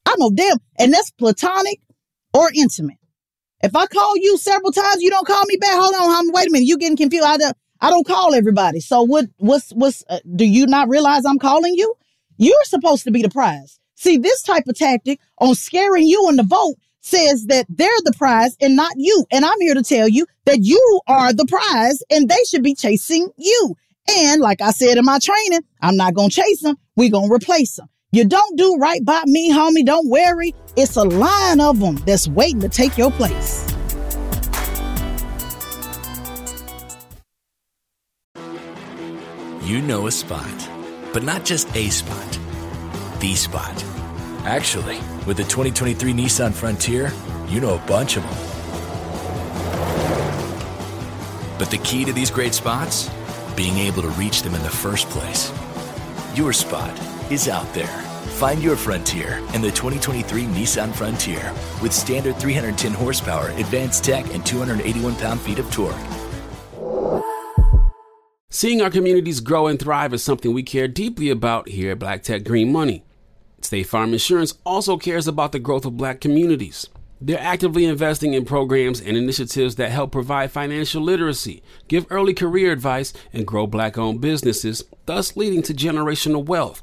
I 0.06 0.14
know 0.18 0.30
damn, 0.34 0.58
and 0.78 0.92
that's 0.92 1.10
platonic 1.12 1.80
or 2.34 2.50
intimate. 2.54 2.98
If 3.62 3.76
I 3.76 3.86
call 3.86 4.16
you 4.16 4.36
several 4.38 4.72
times, 4.72 5.02
you 5.02 5.10
don't 5.10 5.26
call 5.26 5.44
me 5.46 5.56
back. 5.56 5.74
Hold 5.74 5.94
on, 5.94 6.32
wait 6.32 6.48
a 6.48 6.50
minute. 6.50 6.66
You 6.66 6.76
getting 6.78 6.96
confused? 6.96 7.24
I, 7.24 7.36
don't, 7.36 7.56
I 7.80 7.90
don't 7.90 8.06
call 8.06 8.34
everybody. 8.34 8.80
So 8.80 9.02
what? 9.02 9.26
What's 9.38 9.70
what's? 9.70 10.02
Uh, 10.08 10.18
do 10.34 10.44
you 10.44 10.66
not 10.66 10.88
realize 10.88 11.24
I'm 11.24 11.38
calling 11.38 11.74
you? 11.74 11.94
You're 12.38 12.64
supposed 12.64 13.04
to 13.04 13.12
be 13.12 13.22
the 13.22 13.30
prize. 13.30 13.78
See, 13.94 14.18
this 14.18 14.42
type 14.42 14.64
of 14.66 14.76
tactic 14.76 15.20
on 15.38 15.54
scaring 15.54 16.08
you 16.08 16.28
in 16.28 16.36
the 16.36 16.42
vote 16.42 16.74
says 17.02 17.46
that 17.46 17.66
they're 17.68 17.88
the 18.04 18.12
prize 18.16 18.56
and 18.60 18.74
not 18.74 18.92
you. 18.96 19.24
And 19.30 19.44
I'm 19.44 19.60
here 19.60 19.74
to 19.74 19.82
tell 19.82 20.08
you 20.08 20.26
that 20.46 20.58
you 20.62 21.00
are 21.06 21.32
the 21.32 21.46
prize 21.46 22.02
and 22.10 22.28
they 22.28 22.42
should 22.48 22.62
be 22.62 22.74
chasing 22.74 23.30
you. 23.36 23.74
And 24.08 24.40
like 24.40 24.60
I 24.60 24.72
said 24.72 24.98
in 24.98 25.04
my 25.04 25.18
training, 25.22 25.60
I'm 25.80 25.96
not 25.96 26.14
going 26.14 26.30
to 26.30 26.34
chase 26.34 26.62
them. 26.62 26.76
We're 26.96 27.10
going 27.10 27.28
to 27.28 27.34
replace 27.34 27.76
them. 27.76 27.88
You 28.14 28.26
don't 28.26 28.58
do 28.58 28.76
right 28.76 29.02
by 29.02 29.22
me, 29.24 29.50
homie. 29.50 29.86
Don't 29.86 30.06
worry. 30.10 30.54
It's 30.76 30.96
a 30.96 31.02
line 31.02 31.60
of 31.60 31.80
them 31.80 31.96
that's 32.04 32.28
waiting 32.28 32.60
to 32.60 32.68
take 32.68 32.98
your 32.98 33.10
place. 33.10 33.66
You 39.62 39.80
know 39.80 40.08
a 40.08 40.10
spot, 40.10 40.68
but 41.14 41.22
not 41.22 41.46
just 41.46 41.74
a 41.74 41.88
spot, 41.88 42.38
the 43.20 43.34
spot. 43.34 43.82
Actually, 44.44 44.98
with 45.26 45.38
the 45.38 45.44
2023 45.44 46.12
Nissan 46.12 46.52
Frontier, 46.52 47.10
you 47.48 47.60
know 47.60 47.76
a 47.76 47.86
bunch 47.86 48.18
of 48.18 48.24
them. 48.24 48.34
But 51.58 51.70
the 51.70 51.78
key 51.78 52.04
to 52.04 52.12
these 52.12 52.30
great 52.30 52.52
spots? 52.52 53.08
Being 53.56 53.78
able 53.78 54.02
to 54.02 54.10
reach 54.10 54.42
them 54.42 54.54
in 54.54 54.62
the 54.62 54.68
first 54.68 55.08
place. 55.08 55.50
Your 56.36 56.52
spot 56.52 56.94
is 57.32 57.48
out 57.48 57.72
there. 57.72 57.86
Find 58.38 58.62
your 58.62 58.76
frontier 58.76 59.38
in 59.54 59.62
the 59.62 59.70
2023 59.70 60.44
Nissan 60.44 60.94
Frontier 60.94 61.52
with 61.80 61.92
standard 61.92 62.36
310 62.36 62.92
horsepower, 62.92 63.48
advanced 63.50 64.04
tech, 64.04 64.32
and 64.34 64.44
281 64.44 65.16
pound 65.16 65.40
feet 65.40 65.58
of 65.58 65.70
torque. 65.72 65.96
Seeing 68.50 68.82
our 68.82 68.90
communities 68.90 69.40
grow 69.40 69.66
and 69.66 69.78
thrive 69.78 70.12
is 70.12 70.22
something 70.22 70.52
we 70.52 70.62
care 70.62 70.86
deeply 70.86 71.30
about 71.30 71.68
here 71.68 71.92
at 71.92 71.98
Black 71.98 72.22
Tech 72.22 72.44
Green 72.44 72.70
Money. 72.70 73.02
State 73.62 73.84
Farm 73.84 74.12
Insurance 74.12 74.54
also 74.66 74.98
cares 74.98 75.26
about 75.26 75.52
the 75.52 75.58
growth 75.58 75.86
of 75.86 75.96
black 75.96 76.20
communities. 76.20 76.88
They're 77.20 77.40
actively 77.40 77.86
investing 77.86 78.34
in 78.34 78.44
programs 78.44 79.00
and 79.00 79.16
initiatives 79.16 79.76
that 79.76 79.92
help 79.92 80.10
provide 80.10 80.50
financial 80.50 81.00
literacy, 81.00 81.62
give 81.86 82.04
early 82.10 82.34
career 82.34 82.72
advice, 82.72 83.12
and 83.32 83.46
grow 83.46 83.66
black 83.66 83.96
owned 83.96 84.20
businesses, 84.20 84.84
thus 85.06 85.36
leading 85.36 85.62
to 85.62 85.72
generational 85.72 86.44
wealth, 86.44 86.82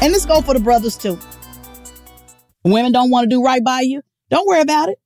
And 0.00 0.14
this 0.14 0.26
go 0.26 0.40
for 0.40 0.54
the 0.54 0.60
brothers 0.60 0.96
too. 0.96 1.18
Women 2.64 2.92
don't 2.92 3.10
want 3.10 3.28
to 3.28 3.34
do 3.34 3.42
right 3.42 3.62
by 3.64 3.80
you. 3.80 4.02
Don't 4.30 4.46
worry 4.46 4.60
about 4.60 4.90
it. 4.90 4.98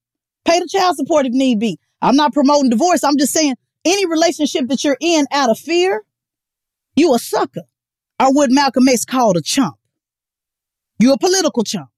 Pay 0.45 0.59
the 0.59 0.67
child 0.67 0.97
support 0.97 1.27
if 1.27 1.33
need 1.33 1.59
be. 1.59 1.79
I'm 2.03 2.17
not 2.17 2.33
promoting 2.33 2.71
divorce. 2.71 3.05
I'm 3.05 3.17
just 3.17 3.33
saying 3.33 3.55
any 3.85 4.07
relationship 4.07 4.69
that 4.69 4.85
you're 4.85 4.99
in 5.01 5.27
out 5.33 5.51
of 5.51 5.59
fear, 5.59 6.05
you 6.95 7.15
a 7.15 7.19
sucker. 7.19 7.63
Or 8.21 8.33
what 8.33 8.51
Malcolm 8.51 8.89
X 8.89 9.05
called 9.05 9.37
a 9.37 9.43
chump. 9.43 9.77
You're 10.99 11.15
a 11.15 11.19
political 11.19 11.65
chump. 11.65 11.89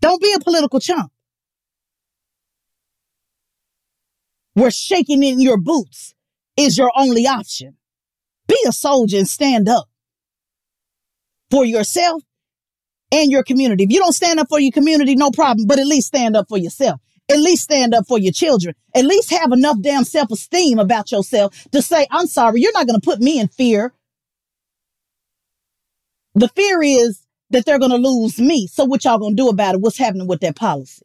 Don't 0.00 0.22
be 0.22 0.32
a 0.32 0.40
political 0.40 0.80
chump. 0.80 1.10
Where 4.54 4.70
shaking 4.70 5.22
in 5.22 5.40
your 5.40 5.58
boots 5.58 6.14
is 6.56 6.78
your 6.78 6.90
only 6.96 7.26
option. 7.26 7.76
Be 8.46 8.58
a 8.66 8.72
soldier 8.72 9.18
and 9.18 9.28
stand 9.28 9.68
up 9.68 9.88
for 11.50 11.64
yourself 11.64 12.22
and 13.12 13.30
your 13.30 13.42
community. 13.42 13.84
If 13.84 13.90
you 13.90 14.00
don't 14.00 14.12
stand 14.12 14.40
up 14.40 14.48
for 14.48 14.60
your 14.60 14.72
community, 14.72 15.16
no 15.16 15.30
problem, 15.30 15.66
but 15.66 15.78
at 15.78 15.86
least 15.86 16.08
stand 16.08 16.36
up 16.36 16.48
for 16.48 16.58
yourself. 16.58 17.00
At 17.30 17.38
least 17.38 17.64
stand 17.64 17.94
up 17.94 18.06
for 18.06 18.18
your 18.18 18.32
children. 18.32 18.74
At 18.94 19.04
least 19.04 19.30
have 19.30 19.52
enough 19.52 19.80
damn 19.80 20.04
self 20.04 20.30
esteem 20.30 20.78
about 20.78 21.12
yourself 21.12 21.66
to 21.72 21.82
say, 21.82 22.06
I'm 22.10 22.26
sorry, 22.26 22.60
you're 22.60 22.72
not 22.72 22.86
going 22.86 23.00
to 23.00 23.04
put 23.04 23.20
me 23.20 23.38
in 23.38 23.48
fear 23.48 23.92
the 26.38 26.48
fear 26.48 26.82
is 26.82 27.26
that 27.50 27.64
they're 27.64 27.78
going 27.78 27.90
to 27.90 27.96
lose 27.96 28.38
me. 28.38 28.66
So 28.66 28.84
what 28.84 29.04
y'all 29.04 29.18
going 29.18 29.36
to 29.36 29.42
do 29.42 29.48
about 29.48 29.74
it? 29.74 29.80
What's 29.80 29.98
happening 29.98 30.26
with 30.26 30.40
that 30.40 30.56
policy? 30.56 31.04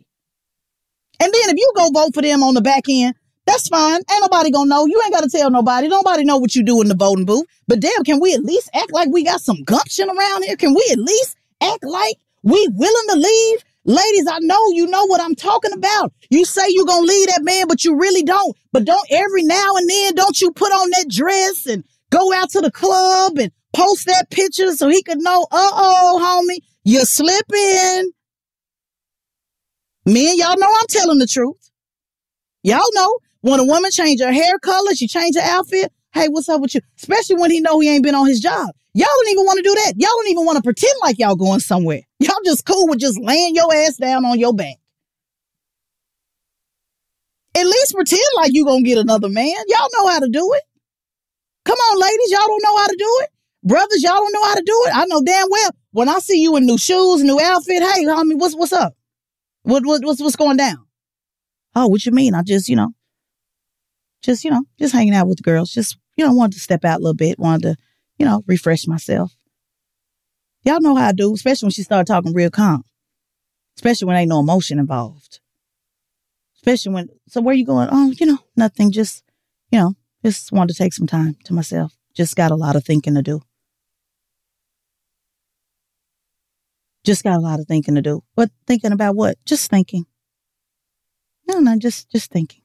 And 1.20 1.34
then 1.34 1.50
if 1.50 1.58
you 1.58 1.72
go 1.76 1.90
vote 1.90 2.14
for 2.14 2.22
them 2.22 2.44
on 2.44 2.54
the 2.54 2.62
back 2.62 2.84
end, 2.90 3.16
that's 3.46 3.68
fine. 3.68 4.02
Ain't 4.10 4.22
nobody 4.22 4.52
gonna 4.52 4.70
know. 4.70 4.86
You 4.86 5.02
ain't 5.04 5.14
gotta 5.14 5.30
tell 5.30 5.52
nobody. 5.52 5.88
Nobody 5.88 6.24
know 6.24 6.38
what 6.38 6.56
you 6.56 6.64
do 6.64 6.82
in 6.82 6.88
the 6.88 6.96
voting 6.96 7.26
booth. 7.26 7.46
But 7.68 7.82
damn, 7.82 8.04
can 8.06 8.20
we 8.20 8.34
at 8.34 8.44
least 8.44 8.70
act 8.74 8.94
like 8.94 9.10
we 9.10 9.24
got 9.24 9.42
some 9.42 9.64
gumption 9.64 10.10
around 10.10 10.44
here? 10.44 10.56
Can 10.56 10.74
we 10.74 10.88
at 10.92 11.00
least 11.00 11.36
act 11.62 11.84
like 11.84 12.18
we 12.44 12.68
willing 12.72 13.08
to 13.10 13.16
leave? 13.18 13.64
Ladies, 13.86 14.28
I 14.28 14.40
know 14.40 14.72
you 14.72 14.88
know 14.88 15.06
what 15.08 15.20
I'm 15.20 15.36
talking 15.36 15.74
about. 15.74 16.14
You 16.30 16.46
say 16.46 16.64
you're 16.70 16.86
gonna 16.86 17.06
leave 17.06 17.28
that 17.28 17.44
man, 17.44 17.68
but 17.68 17.84
you 17.84 17.98
really 17.98 18.24
don't. 18.24 18.56
But 18.72 18.86
don't 18.86 19.08
every 19.12 19.44
now 19.44 19.76
and 19.76 19.90
then, 19.90 20.16
don't 20.16 20.40
you 20.40 20.52
put 20.52 20.72
on 20.72 20.90
that 20.92 21.10
dress 21.10 21.66
and 21.66 21.84
go 22.10 22.34
out 22.34 22.50
to 22.52 22.62
the 22.62 22.72
club 22.72 23.38
and 23.38 23.52
post 23.74 24.06
that 24.06 24.30
picture 24.30 24.72
so 24.72 24.88
he 24.88 25.04
could 25.04 25.20
know, 25.20 25.48
uh 25.52 25.70
oh, 25.74 26.46
homie, 26.48 26.64
you're 26.86 27.04
slipping. 27.04 28.12
Men, 30.06 30.38
y'all 30.38 30.58
know 30.58 30.70
I'm 30.70 30.88
telling 30.88 31.20
the 31.20 31.28
truth. 31.28 31.72
Y'all 32.64 32.80
know 32.94 33.20
when 33.44 33.60
a 33.60 33.66
woman 33.66 33.92
change 33.92 34.22
her 34.22 34.32
hair 34.32 34.58
color, 34.60 34.96
she 34.96 35.06
change 35.06 35.36
her 35.36 35.42
outfit. 35.44 35.92
Hey, 36.14 36.30
what's 36.30 36.48
up 36.48 36.62
with 36.62 36.76
you? 36.76 36.82
Especially 36.98 37.36
when 37.36 37.52
he 37.52 37.60
know 37.60 37.78
he 37.82 37.90
ain't 37.90 38.04
been 38.04 38.16
on 38.16 38.26
his 38.26 38.40
job. 38.40 38.70
Y'all 38.94 39.08
don't 39.18 39.30
even 39.30 39.44
want 39.44 39.58
to 39.58 39.64
do 39.64 39.76
that. 39.84 39.94
Y'all 39.98 40.12
don't 40.16 40.30
even 40.30 40.46
want 40.46 40.56
to 40.56 40.64
pretend 40.64 40.94
like 41.02 41.20
y'all 41.20 41.36
going 41.36 41.60
somewhere. 41.60 42.04
Y'all 42.20 42.40
just 42.46 42.66
cool 42.66 42.88
with 42.88 43.00
just 43.00 43.20
laying 43.20 43.54
your 43.54 43.74
ass 43.74 43.98
down 43.98 44.24
on 44.24 44.40
your 44.40 44.54
back. 44.54 44.76
At 47.56 47.66
least 47.66 47.94
pretend 47.94 48.22
like 48.38 48.54
you 48.54 48.64
gonna 48.66 48.82
get 48.82 48.98
another 48.98 49.28
man. 49.28 49.54
Y'all 49.68 49.90
know 49.94 50.08
how 50.08 50.20
to 50.20 50.30
do 50.30 50.54
it. 50.54 50.64
Come 51.66 51.78
on, 51.78 52.00
ladies. 52.00 52.32
Y'all 52.32 52.48
don't 52.48 52.64
know 52.64 52.78
how 52.78 52.88
to 52.88 52.96
do 52.98 53.20
it. 53.24 53.30
Brothers, 53.64 54.04
y'all 54.04 54.14
don't 54.14 54.34
know 54.34 54.44
how 54.46 54.56
to 54.56 54.64
do 54.66 54.84
it. 54.88 54.96
I 54.96 55.06
know 55.06 55.22
damn 55.22 55.48
well 55.50 55.72
when 55.92 56.08
I 56.08 56.20
see 56.20 56.42
you 56.42 56.56
in 56.56 56.66
new 56.66 56.78
shoes, 56.78 57.24
new 57.24 57.42
outfit. 57.42 57.84
Hey, 57.84 58.06
homie, 58.06 58.40
what's 58.40 58.56
what's 58.56 58.72
up? 58.74 58.94
What, 59.64 59.86
what 59.86 60.02
what's 60.06 60.22
what's 60.22 60.38
going 60.38 60.58
down? 60.58 60.78
Oh, 61.76 61.88
what 61.88 62.06
you 62.06 62.14
mean? 62.14 62.36
I 62.36 62.44
just 62.44 62.70
you 62.70 62.78
know, 62.78 62.94
just 64.24 64.44
you 64.44 64.52
know, 64.52 64.64
just 64.80 64.94
hanging 64.94 65.14
out 65.14 65.28
with 65.28 65.38
the 65.38 65.44
girls. 65.44 65.72
Just 65.72 65.98
you 66.16 66.26
know, 66.26 66.34
wanted 66.34 66.54
to 66.54 66.60
step 66.60 66.86
out 66.86 67.00
a 67.00 67.04
little 67.04 67.14
bit. 67.14 67.40
Wanted 67.40 67.62
to 67.64 67.76
you 68.18 68.26
know 68.26 68.44
refresh 68.48 68.88
myself. 68.88 69.36
Y'all 70.64 70.82
know 70.82 70.96
how 70.96 71.10
I 71.10 71.12
do, 71.12 71.34
especially 71.34 71.68
when 71.68 71.72
she 71.72 71.84
started 71.84 72.08
talking 72.08 72.34
real 72.34 72.50
calm. 72.50 72.84
Especially 73.76 74.08
when 74.08 74.16
ain't 74.16 74.30
no 74.30 74.40
emotion 74.40 74.80
involved. 74.80 75.40
Especially 76.56 76.94
when, 76.94 77.10
so 77.28 77.42
where 77.42 77.56
you 77.56 77.66
going? 77.66 77.90
Oh, 77.92 78.14
you 78.18 78.26
know, 78.26 78.38
nothing. 78.56 78.92
Just, 78.92 79.24
you 79.72 79.80
know, 79.80 79.96
just 80.24 80.52
wanted 80.52 80.74
to 80.74 80.80
take 80.80 80.94
some 80.94 81.08
time 81.08 81.36
to 81.44 81.54
myself. 81.54 81.98
Just 82.14 82.36
got 82.36 82.52
a 82.52 82.56
lot 82.56 82.78
of 82.78 82.86
thinking 82.86 83.16
to 83.16 83.22
do. 83.22 83.42
Just 87.04 87.24
got 87.24 87.36
a 87.36 87.42
lot 87.42 87.60
of 87.60 87.68
thinking 87.68 87.96
to 87.96 88.02
do. 88.02 88.24
But 88.36 88.50
thinking 88.66 88.94
about 88.94 89.16
what? 89.16 89.36
Just 89.44 89.70
thinking. 89.70 90.06
No, 91.46 91.60
no, 91.60 91.78
just 91.78 92.10
just 92.10 92.32
thinking. 92.32 92.63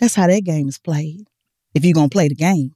That's 0.00 0.14
how 0.14 0.26
that 0.26 0.44
game 0.44 0.68
is 0.68 0.78
played. 0.78 1.28
If 1.74 1.84
you're 1.84 1.94
gonna 1.94 2.08
play 2.08 2.28
the 2.28 2.34
game. 2.34 2.74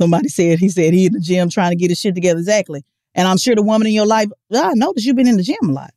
Somebody 0.00 0.28
said 0.28 0.58
he 0.58 0.68
said 0.68 0.92
he 0.92 1.06
in 1.06 1.12
the 1.12 1.20
gym 1.20 1.48
trying 1.48 1.70
to 1.70 1.76
get 1.76 1.90
his 1.90 1.98
shit 1.98 2.14
together 2.14 2.38
exactly. 2.38 2.84
And 3.14 3.26
I'm 3.26 3.38
sure 3.38 3.54
the 3.54 3.62
woman 3.62 3.86
in 3.86 3.92
your 3.92 4.06
life, 4.06 4.28
I 4.52 4.74
noticed 4.74 5.06
you've 5.06 5.16
been 5.16 5.28
in 5.28 5.36
the 5.36 5.42
gym 5.42 5.56
a 5.62 5.72
lot. 5.72 5.90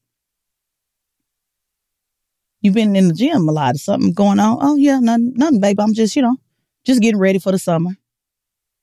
You've 2.62 2.74
been 2.74 2.96
in 2.96 3.08
the 3.10 3.14
gym 3.14 3.48
a 3.50 3.52
lot. 3.52 3.76
Is 3.76 3.84
something 3.84 4.14
going 4.14 4.40
on? 4.40 4.58
Oh 4.62 4.76
yeah, 4.76 5.00
nothing, 5.00 5.34
nothing, 5.36 5.60
baby. 5.60 5.82
I'm 5.82 5.94
just, 5.94 6.16
you 6.16 6.22
know, 6.22 6.38
just 6.84 7.02
getting 7.02 7.20
ready 7.20 7.40
for 7.40 7.52
the 7.52 7.60
summer. 7.60 7.92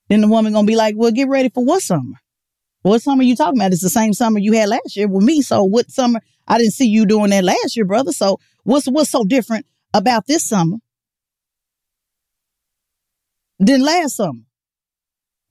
Then 0.09 0.21
the 0.21 0.29
woman 0.29 0.53
gonna 0.53 0.67
be 0.67 0.77
like, 0.77 0.95
well, 0.97 1.11
get 1.11 1.29
ready 1.29 1.49
for 1.49 1.65
what 1.65 1.83
summer? 1.83 2.17
What 2.83 3.03
summer 3.03 3.23
you 3.23 3.35
talking 3.37 3.59
about? 3.59 3.73
It's 3.73 3.83
the 3.83 3.89
same 3.89 4.13
summer 4.13 4.39
you 4.39 4.53
had 4.53 4.69
last 4.69 4.97
year 4.97 5.09
with 5.09 5.25
me. 5.25 5.43
So 5.43 5.65
what 5.65 5.91
summer? 5.91 6.21
I 6.47 6.59
didn't 6.59 6.75
see 6.75 6.87
you 6.87 7.07
doing 7.07 7.31
that 7.31 7.45
last 7.45 7.77
year, 7.77 7.85
brother. 7.85 8.13
So 8.13 8.39
what's 8.65 8.87
what's 8.87 9.11
so 9.11 9.25
different 9.25 9.67
about 9.93 10.27
this 10.27 10.49
summer 10.49 10.77
than 13.59 13.83
last 13.83 14.17
summer? 14.17 14.41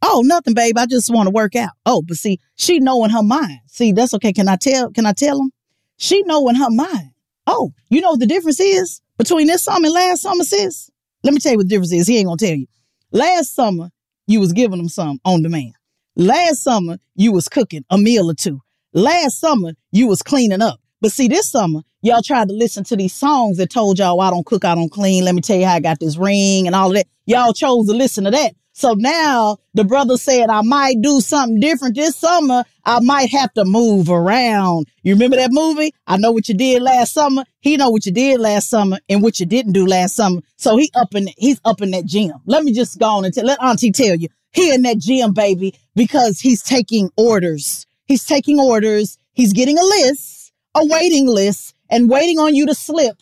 Oh, 0.02 0.22
nothing, 0.26 0.54
babe. 0.54 0.78
I 0.78 0.86
just 0.86 1.12
want 1.12 1.28
to 1.28 1.32
work 1.32 1.56
out. 1.56 1.72
Oh, 1.86 2.02
but 2.08 2.18
see, 2.18 2.40
she 2.56 2.80
know 2.80 3.04
in 3.04 3.10
her 3.12 3.24
mind. 3.24 3.60
See, 3.68 3.92
that's 3.92 4.14
okay. 4.14 4.32
Can 4.32 4.48
I 4.48 4.56
tell? 4.56 4.92
Can 4.92 5.06
I 5.06 5.14
tell 5.14 5.42
him? 5.42 5.52
She 5.98 6.22
know 6.24 6.48
in 6.50 6.56
her 6.56 6.70
mind. 6.70 7.12
Oh, 7.46 7.72
you 7.90 8.02
know 8.02 8.12
what 8.12 8.20
the 8.20 8.28
difference 8.28 8.60
is 8.60 9.02
between 9.18 9.48
this 9.48 9.64
summer 9.64 9.86
and 9.86 9.94
last 9.94 10.22
summer, 10.22 10.44
sis? 10.44 10.90
Let 11.24 11.34
me 11.34 11.40
tell 11.40 11.54
you 11.54 11.58
what 11.58 11.66
the 11.66 11.70
difference 11.70 11.94
is. 11.94 12.08
He 12.08 12.18
ain't 12.18 12.28
gonna 12.28 12.38
tell 12.38 12.56
you. 12.56 12.68
Last 13.12 13.56
summer, 13.56 13.90
you 14.28 14.40
was 14.40 14.54
giving 14.54 14.78
them 14.78 14.90
some 14.90 15.20
on 15.26 15.42
demand. 15.42 15.74
Last 16.20 16.64
summer, 16.64 16.98
you 17.14 17.32
was 17.32 17.48
cooking 17.48 17.86
a 17.92 17.98
meal 18.00 18.32
or 18.32 18.34
two. 18.34 18.60
Last 18.92 19.40
summer, 19.40 19.74
you 19.92 20.08
was 20.08 20.24
cleaning 20.24 20.64
up. 20.64 20.80
But 21.00 21.12
see, 21.12 21.28
this 21.28 21.52
summer, 21.52 21.82
y'all 22.02 22.24
tried 22.24 22.48
to 22.48 22.56
listen 22.56 22.84
to 22.86 22.96
these 22.96 23.14
songs 23.14 23.58
that 23.58 23.70
told 23.70 24.00
y'all, 24.00 24.20
I 24.20 24.32
don't 24.32 24.44
cook, 24.44 24.66
I 24.66 24.74
don't 24.74 24.92
clean. 24.92 25.26
Let 25.26 25.36
me 25.36 25.42
tell 25.42 25.60
you 25.60 25.68
how 25.68 25.76
I 25.76 25.80
got 25.80 26.00
this 26.00 26.18
ring 26.18 26.66
and 26.66 26.76
all 26.76 26.88
of 26.88 26.96
that. 26.96 27.06
Y'all 27.28 27.54
chose 27.54 27.86
to 27.86 27.94
listen 27.94 28.24
to 28.24 28.32
that. 28.32 28.56
So 28.74 28.94
now 28.94 29.58
the 29.76 29.84
brother 29.84 30.18
said, 30.18 30.50
I 30.50 30.62
might 30.62 31.02
do 31.02 31.22
something 31.22 31.60
different 31.60 31.96
this 31.96 32.16
summer. 32.16 32.64
I 32.84 33.00
might 33.00 33.30
have 33.32 33.54
to 33.54 33.66
move 33.66 34.10
around. 34.10 34.88
You 35.04 35.14
remember 35.14 35.36
that 35.38 35.52
movie? 35.52 35.94
I 36.08 36.18
know 36.18 36.32
what 36.32 36.48
you 36.48 36.56
did 36.56 36.82
last 36.82 37.14
summer. 37.14 37.44
He 37.60 37.78
know 37.78 37.90
what 37.90 38.06
you 38.06 38.12
did 38.12 38.40
last 38.40 38.70
summer 38.70 38.98
and 39.10 39.22
what 39.22 39.40
you 39.40 39.46
didn't 39.46 39.74
do 39.74 39.86
last 39.86 40.16
summer. 40.16 40.42
So 40.58 40.78
he 40.78 40.92
up 40.96 41.14
in, 41.14 41.28
he's 41.38 41.60
up 41.66 41.82
in 41.82 41.92
that 41.92 42.06
gym. 42.06 42.34
Let 42.46 42.64
me 42.64 42.72
just 42.72 43.00
go 43.00 43.08
on 43.08 43.26
and 43.26 43.34
tell, 43.34 43.46
let 43.46 43.62
auntie 43.62 43.92
tell 43.92 44.16
you, 44.16 44.30
he 44.58 44.74
in 44.74 44.82
that 44.82 44.98
gym, 44.98 45.34
baby, 45.34 45.76
because 45.96 46.40
he's 46.40 46.64
taking 46.64 47.12
orders. 47.16 47.86
He's 48.06 48.26
taking 48.26 48.60
orders. 48.60 49.20
He's 49.34 49.54
getting 49.54 49.78
a 49.78 49.84
list, 49.84 50.52
a 50.74 50.84
waiting 50.84 51.28
list 51.28 51.76
and 51.92 52.10
waiting 52.10 52.40
on 52.40 52.56
you 52.56 52.66
to 52.66 52.74
slip 52.74 53.18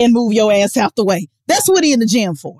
and 0.00 0.12
move 0.12 0.32
your 0.32 0.52
ass 0.52 0.76
out 0.76 0.96
the 0.96 1.04
way. 1.04 1.28
That's 1.46 1.68
what 1.68 1.84
he 1.84 1.92
in 1.92 2.00
the 2.00 2.06
gym 2.06 2.34
for. 2.34 2.56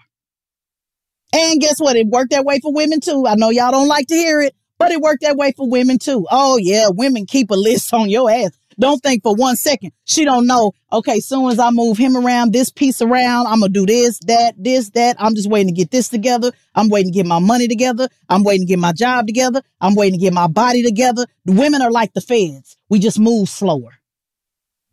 And 1.35 1.61
guess 1.61 1.81
what? 1.81 1.97
It 1.97 2.07
worked 2.07 2.31
that 2.31 2.45
way 2.45 2.61
for 2.61 2.73
women 2.73 3.01
too. 3.01 3.27
I 3.27 3.35
know 3.35 3.51
y'all 3.51 3.73
don't 3.73 3.89
like 3.89 4.07
to 4.07 4.15
hear 4.15 4.41
it, 4.41 4.55
but 4.79 4.93
it 4.93 5.01
worked 5.01 5.23
that 5.23 5.37
way 5.37 5.53
for 5.57 5.69
women 5.69 5.99
too. 5.99 6.25
Oh 6.31 6.59
yeah, 6.59 6.91
women 6.91 7.27
keep 7.27 7.51
a 7.51 7.55
list 7.55 7.93
on 7.95 8.09
your 8.09 8.31
ass. 8.31 8.53
Don't 8.79 9.03
think 9.03 9.23
for 9.23 9.35
one 9.35 9.57
second 9.57 9.93
she 10.05 10.25
don't 10.25 10.47
know. 10.47 10.73
Okay, 10.93 11.21
soon 11.21 11.51
as 11.51 11.59
I 11.59 11.71
move 11.71 11.99
him 11.99 12.17
around, 12.17 12.53
this 12.53 12.71
piece 12.71 13.01
around, 13.01 13.47
I'm 13.47 13.61
gonna 13.61 13.71
do 13.71 13.87
this, 13.87 14.19
that, 14.27 14.55
this, 14.57 14.91
that. 14.91 15.17
I'm 15.19 15.35
just 15.35 15.49
waiting 15.49 15.69
to 15.69 15.75
get 15.75 15.91
this 15.91 16.09
together. 16.09 16.53
I'm 16.75 16.89
waiting 16.89 17.13
to 17.13 17.17
get 17.17 17.27
my 17.27 17.39
money 17.39 17.69
together. 17.69 18.09
I'm 18.29 18.45
waiting 18.45 18.67
to 18.67 18.71
get 18.71 18.79
my 18.79 18.93
job 18.93 19.27
together. 19.27 19.63
I'm 19.81 19.95
waiting 19.95 20.19
to 20.19 20.25
get 20.25 20.33
my 20.33 20.47
body 20.47 20.83
together. 20.83 21.27
The 21.45 21.53
women 21.53 21.83
are 21.83 21.91
like 21.91 22.13
the 22.15 22.21
feds. 22.21 22.77
We 22.89 22.99
just 22.99 23.19
move 23.19 23.49
slower. 23.49 23.99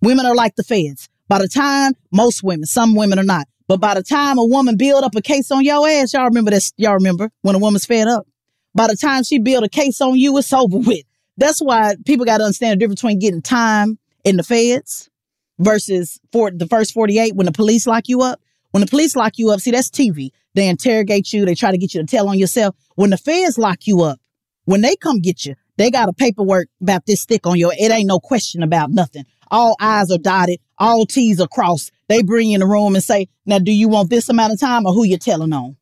Women 0.01 0.25
are 0.25 0.35
like 0.35 0.55
the 0.55 0.63
feds. 0.63 1.09
By 1.27 1.39
the 1.39 1.47
time 1.47 1.93
most 2.11 2.43
women, 2.43 2.65
some 2.65 2.95
women 2.95 3.19
are 3.19 3.23
not. 3.23 3.47
But 3.67 3.79
by 3.79 3.93
the 3.93 4.03
time 4.03 4.39
a 4.39 4.45
woman 4.45 4.77
build 4.77 5.03
up 5.03 5.15
a 5.15 5.21
case 5.21 5.51
on 5.51 5.63
your 5.63 5.87
ass, 5.87 6.13
y'all 6.13 6.25
remember 6.25 6.49
that? 6.51 6.71
Y'all 6.77 6.95
remember 6.95 7.29
when 7.41 7.55
a 7.55 7.59
woman's 7.59 7.85
fed 7.85 8.07
up? 8.07 8.25
By 8.73 8.87
the 8.87 8.95
time 8.95 9.23
she 9.23 9.37
build 9.37 9.63
a 9.63 9.69
case 9.69 10.01
on 10.01 10.17
you, 10.17 10.37
it's 10.37 10.51
over 10.51 10.77
with. 10.77 11.03
That's 11.39 11.59
why 11.61 11.95
people 12.05 12.25
got 12.25 12.39
to 12.39 12.43
understand 12.43 12.73
the 12.73 12.83
difference 12.83 13.01
between 13.01 13.19
getting 13.19 13.41
time 13.41 13.97
in 14.25 14.35
the 14.35 14.43
feds 14.43 15.09
versus 15.57 16.19
for 16.33 16.51
the 16.51 16.67
first 16.67 16.93
48 16.93 17.33
when 17.33 17.45
the 17.45 17.53
police 17.53 17.87
lock 17.87 18.09
you 18.09 18.21
up. 18.21 18.41
When 18.71 18.81
the 18.81 18.87
police 18.87 19.15
lock 19.15 19.37
you 19.37 19.49
up, 19.49 19.61
see, 19.61 19.71
that's 19.71 19.89
TV. 19.89 20.31
They 20.53 20.67
interrogate 20.67 21.31
you. 21.31 21.45
They 21.45 21.55
try 21.55 21.71
to 21.71 21.77
get 21.77 21.93
you 21.93 22.01
to 22.01 22.05
tell 22.05 22.27
on 22.27 22.37
yourself. 22.37 22.75
When 22.95 23.09
the 23.09 23.17
feds 23.17 23.57
lock 23.57 23.87
you 23.87 24.01
up, 24.01 24.19
when 24.65 24.81
they 24.81 24.97
come 24.97 25.21
get 25.21 25.45
you, 25.45 25.55
they 25.77 25.89
got 25.89 26.09
a 26.09 26.13
paperwork 26.13 26.67
about 26.81 27.05
this 27.05 27.21
stick 27.21 27.47
on 27.47 27.57
your, 27.57 27.71
it 27.73 27.89
ain't 27.89 28.07
no 28.07 28.19
question 28.19 28.61
about 28.61 28.91
nothing. 28.91 29.23
All 29.49 29.77
I's 29.79 30.11
are 30.11 30.17
dotted, 30.17 30.59
all 30.77 31.05
T's 31.05 31.39
are 31.39 31.47
crossed. 31.47 31.91
They 32.09 32.21
bring 32.21 32.49
you 32.49 32.55
in 32.55 32.59
the 32.59 32.67
room 32.67 32.95
and 32.95 33.03
say, 33.03 33.29
now, 33.45 33.59
do 33.59 33.71
you 33.71 33.87
want 33.87 34.09
this 34.09 34.27
amount 34.27 34.53
of 34.53 34.59
time 34.59 34.85
or 34.85 34.93
who 34.93 35.05
you 35.05 35.17
telling 35.17 35.53
on? 35.53 35.77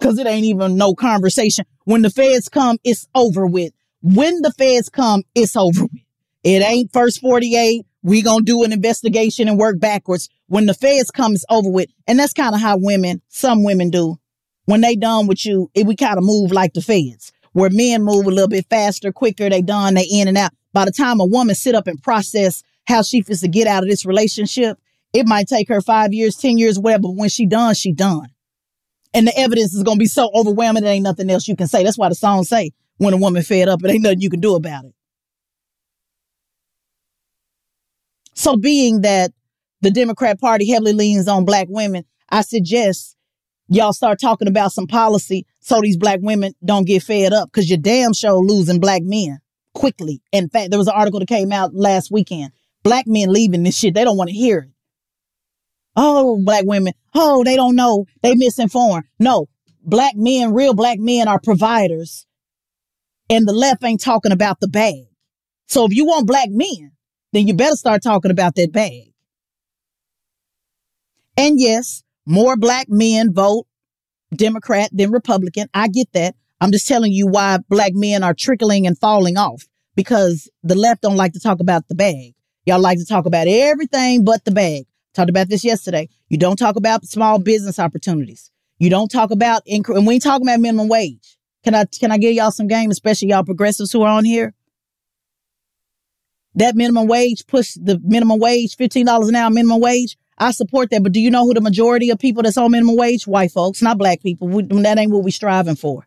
Cause 0.00 0.18
it 0.18 0.26
ain't 0.26 0.46
even 0.46 0.76
no 0.76 0.94
conversation. 0.94 1.66
When 1.84 2.02
the 2.02 2.10
feds 2.10 2.48
come, 2.48 2.78
it's 2.84 3.06
over 3.14 3.46
with. 3.46 3.72
When 4.02 4.42
the 4.42 4.52
feds 4.52 4.88
come, 4.88 5.22
it's 5.34 5.56
over 5.56 5.82
with. 5.82 6.02
It 6.44 6.62
ain't 6.62 6.92
first 6.92 7.20
48. 7.20 7.84
We 8.02 8.22
gonna 8.22 8.44
do 8.44 8.62
an 8.62 8.72
investigation 8.72 9.48
and 9.48 9.58
work 9.58 9.80
backwards. 9.80 10.28
When 10.46 10.66
the 10.66 10.74
feds 10.74 11.10
come, 11.10 11.34
it's 11.34 11.44
over 11.50 11.68
with. 11.68 11.90
And 12.06 12.18
that's 12.18 12.32
kind 12.32 12.54
of 12.54 12.60
how 12.60 12.78
women, 12.78 13.20
some 13.28 13.64
women 13.64 13.90
do. 13.90 14.18
When 14.66 14.80
they 14.80 14.94
done 14.96 15.26
with 15.26 15.44
you, 15.44 15.70
it, 15.74 15.86
we 15.86 15.96
kind 15.96 16.16
of 16.16 16.24
move 16.24 16.52
like 16.52 16.74
the 16.74 16.80
feds, 16.80 17.32
where 17.52 17.70
men 17.70 18.02
move 18.02 18.26
a 18.26 18.30
little 18.30 18.48
bit 18.48 18.66
faster, 18.70 19.12
quicker. 19.12 19.50
They 19.50 19.62
done, 19.62 19.94
they 19.94 20.06
in 20.10 20.28
and 20.28 20.38
out. 20.38 20.52
By 20.72 20.84
the 20.84 20.92
time 20.92 21.20
a 21.20 21.24
woman 21.24 21.54
sit 21.54 21.74
up 21.74 21.86
and 21.86 22.00
process 22.02 22.62
how 22.86 23.02
she 23.02 23.20
feels 23.20 23.40
to 23.40 23.48
get 23.48 23.66
out 23.66 23.82
of 23.82 23.88
this 23.88 24.06
relationship. 24.06 24.78
It 25.12 25.26
might 25.26 25.48
take 25.48 25.68
her 25.68 25.80
five 25.80 26.12
years, 26.12 26.36
10 26.36 26.58
years, 26.58 26.78
whatever, 26.78 27.02
but 27.02 27.16
when 27.16 27.28
she 27.28 27.46
done, 27.46 27.74
she 27.74 27.92
done. 27.92 28.28
And 29.14 29.26
the 29.26 29.38
evidence 29.38 29.74
is 29.74 29.82
to 29.82 29.96
be 29.96 30.06
so 30.06 30.30
overwhelming, 30.34 30.84
there 30.84 30.92
ain't 30.92 31.02
nothing 31.02 31.30
else 31.30 31.48
you 31.48 31.56
can 31.56 31.66
say. 31.66 31.82
That's 31.82 31.98
why 31.98 32.10
the 32.10 32.14
song 32.14 32.44
say, 32.44 32.72
when 32.98 33.14
a 33.14 33.16
woman 33.16 33.42
fed 33.42 33.68
up, 33.68 33.82
it 33.82 33.90
ain't 33.90 34.02
nothing 34.02 34.20
you 34.20 34.30
can 34.30 34.40
do 34.40 34.54
about 34.54 34.84
it. 34.84 34.94
So 38.34 38.56
being 38.56 39.00
that 39.00 39.32
the 39.80 39.90
Democrat 39.90 40.40
Party 40.40 40.70
heavily 40.70 40.92
leans 40.92 41.26
on 41.26 41.44
black 41.44 41.66
women, 41.68 42.04
I 42.28 42.42
suggest 42.42 43.16
y'all 43.68 43.92
start 43.92 44.20
talking 44.20 44.48
about 44.48 44.72
some 44.72 44.86
policy 44.86 45.46
so 45.60 45.80
these 45.80 45.96
black 45.96 46.20
women 46.22 46.54
don't 46.64 46.86
get 46.86 47.02
fed 47.02 47.32
up 47.32 47.50
because 47.50 47.68
you're 47.68 47.78
damn 47.78 48.12
sure 48.12 48.38
losing 48.38 48.80
black 48.80 49.02
men 49.02 49.38
quickly. 49.74 50.22
In 50.32 50.48
fact, 50.48 50.70
there 50.70 50.78
was 50.78 50.88
an 50.88 50.94
article 50.96 51.20
that 51.20 51.28
came 51.28 51.52
out 51.52 51.74
last 51.74 52.10
weekend 52.10 52.52
black 52.82 53.06
men 53.06 53.32
leaving 53.32 53.62
this 53.62 53.76
shit. 53.76 53.94
They 53.94 54.04
don't 54.04 54.16
want 54.16 54.30
to 54.30 54.36
hear 54.36 54.58
it. 54.58 54.70
Oh, 55.96 56.40
black 56.42 56.64
women. 56.64 56.94
Oh, 57.14 57.42
they 57.44 57.56
don't 57.56 57.76
know. 57.76 58.06
They 58.22 58.34
misinformed. 58.34 59.04
No, 59.18 59.46
black 59.82 60.14
men, 60.16 60.54
real 60.54 60.74
black 60.74 60.98
men 60.98 61.28
are 61.28 61.40
providers. 61.40 62.26
And 63.30 63.46
the 63.46 63.52
left 63.52 63.84
ain't 63.84 64.00
talking 64.00 64.32
about 64.32 64.60
the 64.60 64.68
bag. 64.68 65.04
So 65.66 65.84
if 65.84 65.94
you 65.94 66.06
want 66.06 66.26
black 66.26 66.48
men, 66.50 66.92
then 67.32 67.46
you 67.46 67.54
better 67.54 67.76
start 67.76 68.02
talking 68.02 68.30
about 68.30 68.54
that 68.54 68.72
bag. 68.72 69.12
And 71.36 71.60
yes, 71.60 72.02
more 72.26 72.56
black 72.56 72.86
men 72.88 73.32
vote 73.32 73.66
Democrat 74.34 74.90
than 74.92 75.10
Republican. 75.10 75.68
I 75.72 75.88
get 75.88 76.12
that. 76.12 76.34
I'm 76.60 76.72
just 76.72 76.88
telling 76.88 77.12
you 77.12 77.26
why 77.26 77.58
black 77.68 77.92
men 77.94 78.22
are 78.22 78.34
trickling 78.34 78.86
and 78.86 78.98
falling 78.98 79.36
off 79.36 79.66
because 79.94 80.50
the 80.62 80.74
left 80.74 81.02
don't 81.02 81.16
like 81.16 81.32
to 81.34 81.40
talk 81.40 81.60
about 81.60 81.86
the 81.88 81.94
bag. 81.94 82.34
Y'all 82.66 82.80
like 82.80 82.98
to 82.98 83.06
talk 83.06 83.26
about 83.26 83.46
everything 83.46 84.24
but 84.24 84.44
the 84.44 84.50
bag. 84.50 84.84
Talked 85.14 85.30
about 85.30 85.48
this 85.48 85.64
yesterday. 85.64 86.08
You 86.28 86.38
don't 86.38 86.56
talk 86.56 86.76
about 86.76 87.04
small 87.04 87.38
business 87.38 87.78
opportunities. 87.78 88.50
You 88.78 88.90
don't 88.90 89.10
talk 89.10 89.30
about 89.30 89.62
and 89.66 90.06
we 90.06 90.14
ain't 90.14 90.22
talking 90.22 90.46
about 90.46 90.60
minimum 90.60 90.88
wage. 90.88 91.37
Can 91.68 91.74
I 91.74 91.84
can 91.84 92.10
I 92.10 92.16
give 92.16 92.32
y'all 92.32 92.50
some 92.50 92.66
game, 92.66 92.90
especially 92.90 93.28
y'all 93.28 93.44
progressives 93.44 93.92
who 93.92 94.00
are 94.00 94.08
on 94.08 94.24
here? 94.24 94.54
That 96.54 96.74
minimum 96.74 97.08
wage 97.08 97.46
push 97.46 97.74
the 97.74 98.00
minimum 98.02 98.38
wage, 98.38 98.74
fifteen 98.74 99.04
dollars 99.04 99.28
an 99.28 99.36
hour 99.36 99.50
minimum 99.50 99.78
wage. 99.78 100.16
I 100.38 100.52
support 100.52 100.88
that, 100.88 101.02
but 101.02 101.12
do 101.12 101.20
you 101.20 101.30
know 101.30 101.44
who 101.44 101.52
the 101.52 101.60
majority 101.60 102.08
of 102.08 102.18
people 102.18 102.42
that's 102.42 102.56
on 102.56 102.70
minimum 102.70 102.96
wage? 102.96 103.26
White 103.26 103.52
folks, 103.52 103.82
not 103.82 103.98
black 103.98 104.22
people. 104.22 104.48
We, 104.48 104.62
that 104.62 104.96
ain't 104.96 105.12
what 105.12 105.24
we 105.24 105.30
striving 105.30 105.76
for. 105.76 106.06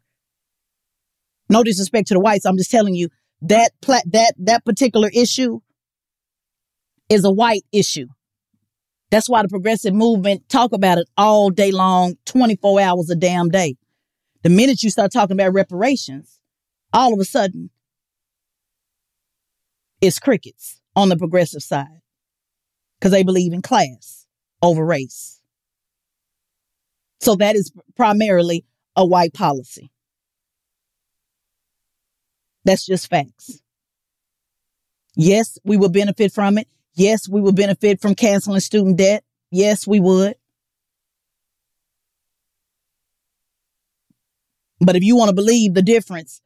No 1.48 1.62
disrespect 1.62 2.08
to 2.08 2.16
the 2.16 2.20
whites. 2.20 2.46
I'm 2.46 2.58
just 2.58 2.72
telling 2.72 2.96
you 2.96 3.10
that 3.44 3.72
pla- 3.84 4.00
that 4.08 4.34
that 4.40 4.66
particular 4.66 5.12
issue 5.14 5.60
is 7.08 7.24
a 7.24 7.32
white 7.32 7.66
issue. 7.72 8.08
That's 9.12 9.30
why 9.30 9.44
the 9.44 9.48
progressive 9.48 9.94
movement 9.94 10.50
talk 10.50 10.72
about 10.72 10.98
it 10.98 11.08
all 11.18 11.52
day 11.52 11.70
long, 11.70 12.16
24 12.26 12.82
hours 12.82 13.12
a 13.12 13.16
damn 13.16 13.50
day. 13.50 13.76
The 14.44 14.50
minute 14.50 14.84
you 14.84 14.90
start 14.90 15.12
talking 15.12 15.36
about 15.36 15.54
reparations, 15.54 16.40
all 16.94 17.14
of 17.14 17.20
a 17.20 17.26
sudden, 17.26 17.70
it's 20.02 20.20
crickets 20.20 20.82
on 20.96 21.10
the 21.10 21.18
progressive 21.18 21.62
side 21.62 22.02
because 23.00 23.12
they 23.12 23.24
believe 23.24 23.54
in 23.54 23.62
class 23.62 24.26
over 24.62 24.84
race. 24.84 25.40
So 27.20 27.36
that 27.36 27.56
is 27.56 27.72
primarily 27.96 28.66
a 28.96 29.06
white 29.06 29.34
policy. 29.34 29.92
That's 32.66 32.86
just 32.86 33.10
facts. 33.10 33.62
Yes, 35.16 35.58
we 35.64 35.78
will 35.78 35.90
benefit 35.90 36.32
from 36.32 36.58
it. 36.58 36.68
Yes, 36.96 37.30
we 37.30 37.42
will 37.42 37.54
benefit 37.54 38.02
from 38.02 38.16
canceling 38.16 38.60
student 38.60 38.98
debt. 38.98 39.24
Yes, 39.52 39.86
we 39.86 40.00
would. 40.00 40.36
But 44.82 44.96
if 44.96 45.04
you 45.04 45.16
want 45.16 45.30
to 45.30 45.36
believe 45.36 45.74
the 45.74 45.82
difference, 45.82 46.42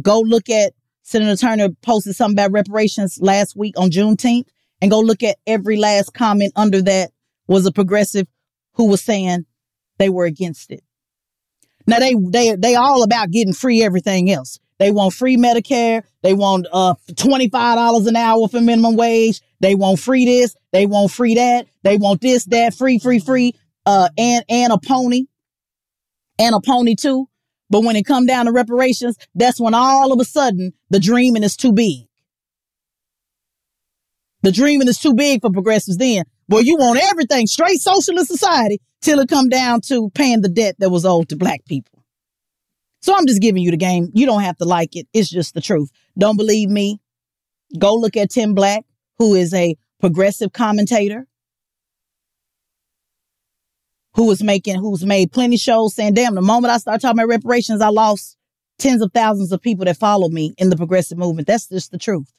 go 0.00 0.20
look 0.20 0.48
at 0.48 0.72
Senator 1.02 1.36
Turner 1.36 1.68
posted 1.82 2.16
something 2.16 2.34
about 2.34 2.52
reparations 2.52 3.18
last 3.20 3.56
week 3.56 3.78
on 3.78 3.90
Juneteenth 3.90 4.46
and 4.80 4.90
go 4.90 5.00
look 5.00 5.22
at 5.22 5.36
every 5.46 5.76
last 5.76 6.14
comment 6.14 6.52
under 6.56 6.80
that 6.82 7.10
was 7.46 7.66
a 7.66 7.72
progressive 7.72 8.26
who 8.74 8.88
was 8.88 9.02
saying 9.02 9.44
they 9.98 10.08
were 10.08 10.24
against 10.24 10.70
it. 10.70 10.82
Now 11.86 11.98
they 11.98 12.14
they 12.14 12.54
they 12.56 12.74
all 12.76 13.02
about 13.02 13.30
getting 13.30 13.52
free 13.52 13.82
everything 13.82 14.30
else. 14.30 14.58
They 14.78 14.90
want 14.90 15.12
free 15.12 15.36
Medicare. 15.36 16.04
They 16.22 16.32
want 16.32 16.66
uh 16.72 16.94
$25 17.12 18.06
an 18.06 18.16
hour 18.16 18.48
for 18.48 18.60
minimum 18.60 18.96
wage. 18.96 19.42
They 19.60 19.74
want 19.74 19.98
free 19.98 20.24
this. 20.24 20.54
They 20.72 20.86
want 20.86 21.10
free 21.10 21.34
that. 21.34 21.66
They 21.82 21.96
want 21.96 22.20
this, 22.20 22.44
that, 22.46 22.74
free, 22.74 22.98
free, 22.98 23.18
free. 23.18 23.54
Uh, 23.84 24.08
and, 24.16 24.44
and 24.48 24.72
a 24.72 24.78
pony 24.78 25.24
and 26.38 26.54
a 26.54 26.60
pony 26.60 26.94
too. 26.94 27.29
But 27.70 27.84
when 27.84 27.96
it 27.96 28.04
come 28.04 28.26
down 28.26 28.46
to 28.46 28.52
reparations, 28.52 29.16
that's 29.34 29.60
when 29.60 29.74
all 29.74 30.12
of 30.12 30.20
a 30.20 30.24
sudden 30.24 30.72
the 30.90 31.00
dreaming 31.00 31.44
is 31.44 31.56
too 31.56 31.72
big. 31.72 32.06
The 34.42 34.52
dreaming 34.52 34.88
is 34.88 34.98
too 34.98 35.14
big 35.14 35.42
for 35.42 35.50
progressives 35.50 35.98
then. 35.98 36.24
Well, 36.48 36.62
you 36.62 36.76
want 36.76 37.00
everything 37.00 37.46
straight 37.46 37.78
socialist 37.78 38.28
society 38.28 38.80
till 39.00 39.20
it 39.20 39.28
come 39.28 39.48
down 39.48 39.82
to 39.82 40.10
paying 40.10 40.40
the 40.40 40.48
debt 40.48 40.76
that 40.78 40.90
was 40.90 41.04
owed 41.04 41.28
to 41.28 41.36
black 41.36 41.64
people. 41.66 42.02
So 43.02 43.14
I'm 43.14 43.26
just 43.26 43.40
giving 43.40 43.62
you 43.62 43.70
the 43.70 43.76
game. 43.76 44.10
You 44.12 44.26
don't 44.26 44.42
have 44.42 44.56
to 44.58 44.64
like 44.64 44.96
it. 44.96 45.06
It's 45.12 45.30
just 45.30 45.54
the 45.54 45.60
truth. 45.60 45.90
Don't 46.18 46.36
believe 46.36 46.68
me? 46.68 47.00
Go 47.78 47.94
look 47.94 48.16
at 48.16 48.30
Tim 48.30 48.54
Black, 48.54 48.84
who 49.18 49.34
is 49.34 49.54
a 49.54 49.76
progressive 50.00 50.52
commentator 50.52 51.26
who 54.14 54.26
was 54.26 54.42
making, 54.42 54.76
who's 54.76 55.04
made 55.04 55.32
plenty 55.32 55.56
shows 55.56 55.94
saying, 55.94 56.14
damn, 56.14 56.34
the 56.34 56.42
moment 56.42 56.72
I 56.72 56.78
start 56.78 57.00
talking 57.00 57.18
about 57.18 57.28
reparations, 57.28 57.80
I 57.80 57.88
lost 57.88 58.36
tens 58.78 59.02
of 59.02 59.12
thousands 59.12 59.52
of 59.52 59.60
people 59.60 59.84
that 59.84 59.96
follow 59.96 60.28
me 60.28 60.54
in 60.58 60.70
the 60.70 60.76
progressive 60.76 61.18
movement. 61.18 61.46
That's 61.46 61.68
just 61.68 61.92
the 61.92 61.98
truth. 61.98 62.32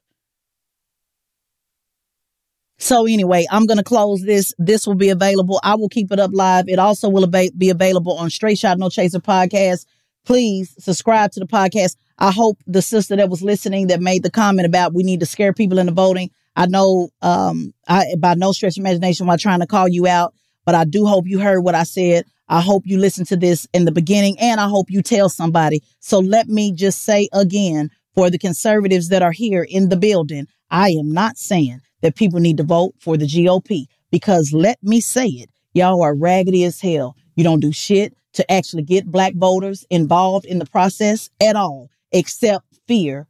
So 2.78 3.06
anyway, 3.06 3.46
I'm 3.52 3.68
going 3.68 3.78
to 3.78 3.84
close 3.84 4.24
this. 4.24 4.56
This 4.58 4.88
will 4.88 4.96
be 4.96 5.10
available. 5.10 5.60
I 5.64 5.76
will 5.76 5.88
keep 5.88 6.12
it 6.12 6.20
up 6.20 6.32
live. 6.34 6.68
It 6.68 6.80
also 6.80 7.10
will 7.10 7.28
be 7.28 7.70
available 7.70 8.18
on 8.18 8.32
Straight 8.32 8.58
Shot 8.58 8.80
No 8.80 8.90
Chaser 8.90 9.20
podcast. 9.20 9.86
Please 10.26 10.76
subscribe 10.80 11.32
to 11.34 11.40
the 11.40 11.46
podcast. 11.46 11.96
I 12.18 12.32
hope 12.32 12.58
the 12.66 12.82
sister 12.82 13.16
that 13.16 13.30
was 13.30 13.44
listening 13.44 13.88
that 13.88 14.02
made 14.02 14.24
the 14.24 14.32
comment 14.32 14.66
about 14.66 14.96
we 14.96 15.04
need 15.04 15.20
to 15.20 15.26
scare 15.28 15.54
people 15.54 15.78
into 15.78 15.94
voting. 15.94 16.32
I 16.56 16.66
know, 16.66 17.10
um, 17.22 17.74
I, 17.88 18.16
by 18.18 18.34
no 18.34 18.52
stretch 18.52 18.78
of 18.78 18.82
imagination 18.82 19.28
while 19.28 19.38
trying 19.38 19.60
to 19.60 19.68
call 19.68 19.88
you 19.88 20.08
out, 20.08 20.34
but 20.66 20.76
I 20.76 20.86
do 20.86 21.06
hope 21.06 21.28
you 21.28 21.40
heard 21.40 21.62
what 21.62 21.76
I 21.76 21.84
said. 21.84 22.26
I 22.48 22.62
hope 22.62 22.84
you 22.86 22.98
listened 22.98 23.28
to 23.28 23.38
this 23.38 23.68
in 23.74 23.86
the 23.86 23.92
beginning 23.92 24.38
and 24.40 24.60
I 24.60 24.68
hope 24.68 24.90
you 24.90 25.02
tell 25.02 25.30
somebody. 25.30 25.82
So 26.00 26.20
let 26.20 26.48
me 26.48 26.74
just 26.74 27.04
say 27.04 27.30
again 27.34 27.90
for 28.14 28.30
the 28.30 28.38
conservatives 28.38 29.10
that 29.10 29.22
are 29.22 29.32
here 29.32 29.64
in 29.64 29.90
the 29.90 29.96
building, 29.96 30.48
I 30.70 30.90
am 30.90 31.12
not 31.12 31.38
saying 31.38 31.80
that 32.02 32.16
people 32.16 32.40
need 32.40 32.58
to 32.58 32.64
vote 32.64 32.94
for 33.00 33.16
the 33.18 33.26
GOP 33.26 33.86
because 34.12 34.52
let 34.54 34.78
me 34.84 35.00
say 35.00 35.28
it, 35.28 35.50
y'all 35.74 36.02
are 36.02 36.16
raggedy 36.16 36.64
as 36.66 36.82
hell. 36.82 37.16
You 37.36 37.44
don't 37.44 37.62
do 37.62 37.72
shit 37.72 38.14
to 38.34 38.52
actually 38.52 38.84
get 38.84 39.12
black 39.12 39.34
voters 39.36 39.86
involved 39.90 40.46
in 40.46 40.60
the 40.60 40.66
process 40.66 41.30
at 41.42 41.56
all, 41.56 41.90
except 42.12 42.66
fear. 42.88 43.28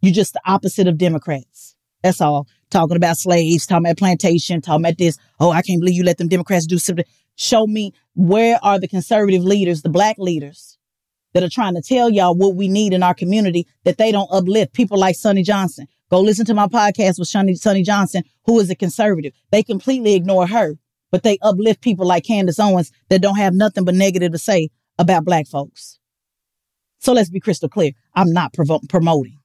You're 0.00 0.12
just 0.12 0.32
the 0.32 0.40
opposite 0.44 0.88
of 0.88 0.98
Democrats. 0.98 1.73
That's 2.04 2.20
all. 2.20 2.46
Talking 2.70 2.98
about 2.98 3.16
slaves, 3.16 3.66
talking 3.66 3.86
about 3.86 3.96
plantation, 3.96 4.60
talking 4.60 4.84
about 4.84 4.98
this. 4.98 5.16
Oh, 5.40 5.50
I 5.50 5.62
can't 5.62 5.80
believe 5.80 5.96
you 5.96 6.04
let 6.04 6.18
them 6.18 6.28
Democrats 6.28 6.66
do 6.66 6.76
something. 6.76 7.06
Show 7.36 7.66
me 7.66 7.94
where 8.14 8.58
are 8.62 8.78
the 8.78 8.86
conservative 8.86 9.42
leaders, 9.42 9.80
the 9.80 9.88
black 9.88 10.16
leaders 10.18 10.76
that 11.32 11.42
are 11.42 11.48
trying 11.48 11.74
to 11.74 11.80
tell 11.80 12.10
y'all 12.10 12.34
what 12.34 12.56
we 12.56 12.68
need 12.68 12.92
in 12.92 13.02
our 13.02 13.14
community 13.14 13.66
that 13.84 13.96
they 13.96 14.12
don't 14.12 14.28
uplift 14.30 14.74
people 14.74 14.98
like 14.98 15.16
Sonnie 15.16 15.42
Johnson. 15.42 15.86
Go 16.10 16.20
listen 16.20 16.44
to 16.44 16.54
my 16.54 16.66
podcast 16.66 17.18
with 17.18 17.28
Sonnie, 17.28 17.54
Sonnie 17.54 17.82
Johnson, 17.82 18.22
who 18.44 18.60
is 18.60 18.68
a 18.68 18.74
conservative. 18.74 19.32
They 19.50 19.62
completely 19.62 20.14
ignore 20.14 20.46
her, 20.46 20.74
but 21.10 21.22
they 21.22 21.38
uplift 21.40 21.80
people 21.80 22.06
like 22.06 22.24
Candace 22.24 22.60
Owens 22.60 22.92
that 23.08 23.22
don't 23.22 23.38
have 23.38 23.54
nothing 23.54 23.86
but 23.86 23.94
negative 23.94 24.32
to 24.32 24.38
say 24.38 24.68
about 24.98 25.24
black 25.24 25.46
folks. 25.46 25.98
So 26.98 27.14
let's 27.14 27.30
be 27.30 27.40
crystal 27.40 27.70
clear. 27.70 27.92
I'm 28.14 28.30
not 28.30 28.52
provo- 28.52 28.80
promoting 28.90 29.38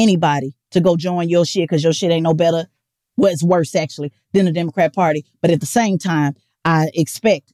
anybody 0.00 0.54
to 0.70 0.80
go 0.80 0.96
join 0.96 1.28
your 1.28 1.44
shit 1.44 1.68
because 1.68 1.84
your 1.84 1.92
shit 1.92 2.10
ain't 2.10 2.24
no 2.24 2.34
better. 2.34 2.66
Well, 3.16 3.32
it's 3.32 3.42
worse 3.42 3.74
actually 3.74 4.12
than 4.32 4.46
the 4.46 4.52
Democrat 4.52 4.94
Party. 4.94 5.24
But 5.40 5.50
at 5.50 5.60
the 5.60 5.66
same 5.66 5.98
time, 5.98 6.34
I 6.64 6.90
expect 6.94 7.52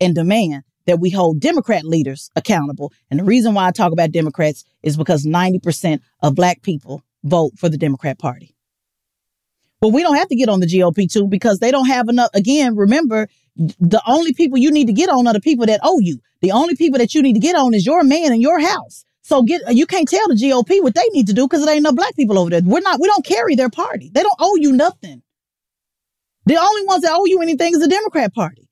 and 0.00 0.14
demand 0.14 0.62
that 0.86 1.00
we 1.00 1.10
hold 1.10 1.40
Democrat 1.40 1.84
leaders 1.84 2.30
accountable. 2.36 2.92
And 3.10 3.20
the 3.20 3.24
reason 3.24 3.54
why 3.54 3.66
I 3.66 3.70
talk 3.70 3.92
about 3.92 4.12
Democrats 4.12 4.64
is 4.82 4.96
because 4.96 5.24
90% 5.24 6.00
of 6.22 6.34
black 6.34 6.62
people 6.62 7.02
vote 7.22 7.52
for 7.58 7.68
the 7.68 7.78
Democrat 7.78 8.18
Party. 8.18 8.54
Well, 9.80 9.92
we 9.92 10.02
don't 10.02 10.16
have 10.16 10.28
to 10.28 10.36
get 10.36 10.48
on 10.48 10.60
the 10.60 10.66
GOP 10.66 11.10
too 11.10 11.26
because 11.26 11.58
they 11.58 11.70
don't 11.70 11.86
have 11.86 12.08
enough. 12.08 12.30
Again, 12.34 12.76
remember, 12.76 13.28
the 13.56 14.02
only 14.06 14.32
people 14.32 14.58
you 14.58 14.70
need 14.70 14.86
to 14.86 14.92
get 14.92 15.08
on 15.08 15.26
are 15.26 15.32
the 15.32 15.40
people 15.40 15.66
that 15.66 15.80
owe 15.82 16.00
you. 16.00 16.18
The 16.42 16.52
only 16.52 16.76
people 16.76 16.98
that 16.98 17.14
you 17.14 17.22
need 17.22 17.34
to 17.34 17.40
get 17.40 17.56
on 17.56 17.74
is 17.74 17.86
your 17.86 18.04
man 18.04 18.32
in 18.32 18.40
your 18.40 18.60
house. 18.60 19.04
So 19.30 19.44
get 19.44 19.62
you 19.76 19.86
can't 19.86 20.08
tell 20.08 20.26
the 20.26 20.34
GOP 20.34 20.82
what 20.82 20.96
they 20.96 21.08
need 21.12 21.28
to 21.28 21.32
do 21.32 21.46
because 21.46 21.62
it 21.64 21.70
ain't 21.70 21.84
no 21.84 21.92
black 21.92 22.16
people 22.16 22.36
over 22.36 22.50
there. 22.50 22.62
We're 22.64 22.80
not. 22.80 23.00
We 23.00 23.06
don't 23.06 23.24
carry 23.24 23.54
their 23.54 23.70
party. 23.70 24.10
They 24.12 24.24
don't 24.24 24.34
owe 24.40 24.56
you 24.56 24.72
nothing. 24.72 25.22
The 26.46 26.56
only 26.56 26.84
ones 26.84 27.02
that 27.02 27.12
owe 27.14 27.26
you 27.26 27.40
anything 27.40 27.72
is 27.74 27.78
the 27.78 27.86
Democrat 27.86 28.34
Party. 28.34 28.68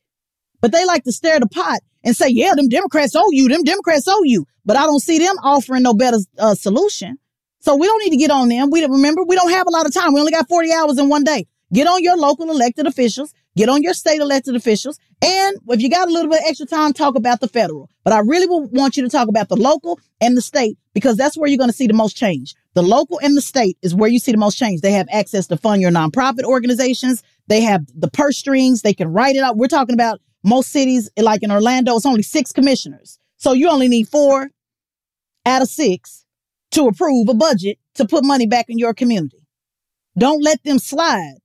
But 0.61 0.73
they 0.73 0.85
like 0.85 1.05
to 1.05 1.13
stir 1.13 1.39
the 1.39 1.47
pot 1.47 1.79
and 2.03 2.17
say, 2.17 2.27
"Yeah, 2.31 2.55
them 2.57 2.69
Democrats 2.69 3.15
owe 3.15 3.31
you. 3.31 3.47
Them 3.49 3.63
Democrats 3.63 4.09
owe 4.09 4.25
you." 4.25 4.47
But 4.65 4.77
I 4.77 4.83
don't 4.83 4.99
see 4.99 5.21
them 5.21 5.37
offering 5.45 5.85
no 5.85 5.95
better 5.95 6.19
uh, 6.41 6.57
solution. 6.57 7.19
So 7.61 7.77
we 7.77 7.87
don't 7.87 8.03
need 8.03 8.11
to 8.11 8.17
get 8.17 8.33
on 8.33 8.49
them. 8.49 8.71
We 8.73 8.85
remember 8.85 9.23
we 9.23 9.37
don't 9.37 9.53
have 9.53 9.69
a 9.69 9.71
lot 9.71 9.87
of 9.87 9.95
time. 9.95 10.13
We 10.13 10.19
only 10.19 10.33
got 10.33 10.49
40 10.49 10.73
hours 10.73 10.99
in 10.99 11.09
one 11.09 11.23
day. 11.23 11.47
Get 11.73 11.87
on 11.87 12.03
your 12.03 12.17
local 12.17 12.51
elected 12.51 12.89
officials, 12.89 13.33
get 13.57 13.69
on 13.69 13.83
your 13.83 13.95
state 13.95 14.21
elected 14.21 14.57
officials, 14.57 14.99
and 15.23 15.57
if 15.69 15.81
you 15.81 15.91
got 15.91 16.09
a 16.09 16.13
little 16.13 16.31
bit 16.31 16.43
extra 16.45 16.67
time, 16.67 16.93
talk 16.93 17.17
about 17.17 17.41
the 17.41 17.49
federal. 17.49 17.91
But 18.05 18.13
I 18.13 18.21
really 18.21 18.47
want 18.49 18.97
you 18.97 19.03
to 19.03 19.09
talk 19.09 19.29
about 19.29 19.49
the 19.49 19.57
local 19.57 19.99
and 20.21 20.37
the 20.37 20.43
state 20.43 20.79
because 20.95 21.17
that's 21.17 21.37
where 21.37 21.49
you're 21.49 21.59
going 21.59 21.71
to 21.71 21.77
see 21.77 21.89
the 21.89 21.93
most 21.95 22.17
change. 22.17 22.55
The 22.75 22.83
local 22.83 23.19
and 23.23 23.37
the 23.37 23.41
state 23.41 23.77
is 23.83 23.95
where 23.95 24.09
you 24.09 24.21
see 24.21 24.31
the 24.31 24.39
most 24.39 24.57
change. 24.57 24.81
They 24.81 24.93
have 24.93 25.09
access 25.11 25.49
to 25.49 25.57
fund 25.57 25.83
your 25.83 25.91
nonprofit 25.91 26.45
organizations. 26.45 27.23
They 27.49 27.63
have 27.63 27.85
the 27.95 28.09
purse 28.09 28.39
strings. 28.39 28.83
They 28.83 28.95
can 28.95 29.13
write 29.13 29.35
it 29.35 29.43
out. 29.43 29.57
We're 29.57 29.67
talking 29.67 29.95
about 29.95 30.21
most 30.45 30.71
cities, 30.71 31.11
like 31.19 31.43
in 31.43 31.51
Orlando, 31.51 31.97
it's 31.97 32.07
only 32.07 32.23
six 32.23 32.53
commissioners. 32.53 33.19
So 33.37 33.53
you 33.53 33.69
only 33.69 33.89
need 33.89 34.09
four 34.09 34.51
out 35.45 35.63
of 35.63 35.69
six 35.69 36.25
to 36.73 36.87
approve 36.87 37.29
a 37.29 37.35
budget 37.35 37.79
to 37.95 38.07
put 38.07 38.25
money 38.25 38.47
back 38.47 38.67
in 38.69 38.79
your 38.79 38.95
community. 38.95 39.47
Don't 40.17 40.43
let 40.43 40.63
them 40.63 40.79
slide 40.79 41.39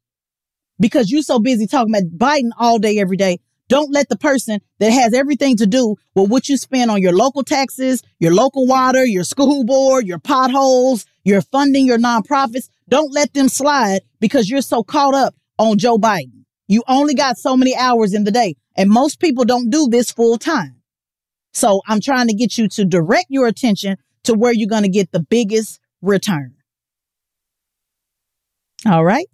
because 0.80 1.12
you're 1.12 1.22
so 1.22 1.40
busy 1.40 1.68
talking 1.68 1.94
about 1.96 2.18
Biden 2.18 2.52
all 2.58 2.80
day, 2.80 3.00
every 3.00 3.18
day. 3.18 3.40
Don't 3.70 3.92
let 3.92 4.10
the 4.10 4.18
person 4.18 4.60
that 4.80 4.92
has 4.92 5.14
everything 5.14 5.58
to 5.58 5.66
do 5.66 5.96
with 6.16 6.30
what 6.30 6.50
you 6.50 6.58
spend 6.58 6.92
on 6.92 7.02
your 7.02 7.14
local 7.14 7.44
taxes, 7.44 8.04
your 8.20 8.34
local 8.34 8.68
water, 8.68 9.06
your 9.06 9.24
school 9.24 9.64
board, 9.64 10.06
your 10.06 10.20
potholes, 10.20 11.06
your 11.24 11.42
funding, 11.42 11.86
your 11.86 11.98
nonprofits. 11.98 12.70
Don't 12.90 13.14
let 13.14 13.34
them 13.34 13.50
slide 13.50 14.02
because 14.20 14.50
you're 14.50 14.62
so 14.62 14.84
caught 14.84 15.16
up 15.16 15.36
on 15.58 15.78
Joe 15.78 15.98
Biden. 15.98 16.44
You 16.68 16.84
only 16.88 17.14
got 17.14 17.38
so 17.38 17.56
many 17.56 17.76
hours 17.76 18.14
in 18.14 18.24
the 18.24 18.32
day. 18.32 18.56
And 18.76 18.90
most 18.90 19.20
people 19.20 19.46
don't 19.46 19.70
do 19.70 19.88
this 19.90 20.12
full 20.12 20.38
time. 20.38 20.82
So 21.54 21.82
I'm 21.88 22.02
trying 22.02 22.28
to 22.28 22.34
get 22.34 22.58
you 22.58 22.68
to 22.70 22.86
direct 22.86 23.28
your 23.30 23.48
attention 23.48 23.98
to 24.24 24.34
where 24.34 24.54
you're 24.54 24.70
going 24.70 24.84
to 24.84 24.90
get 24.90 25.12
the 25.12 25.20
biggest 25.20 25.80
return. 26.02 26.56
All 28.86 29.06
right. 29.06 29.28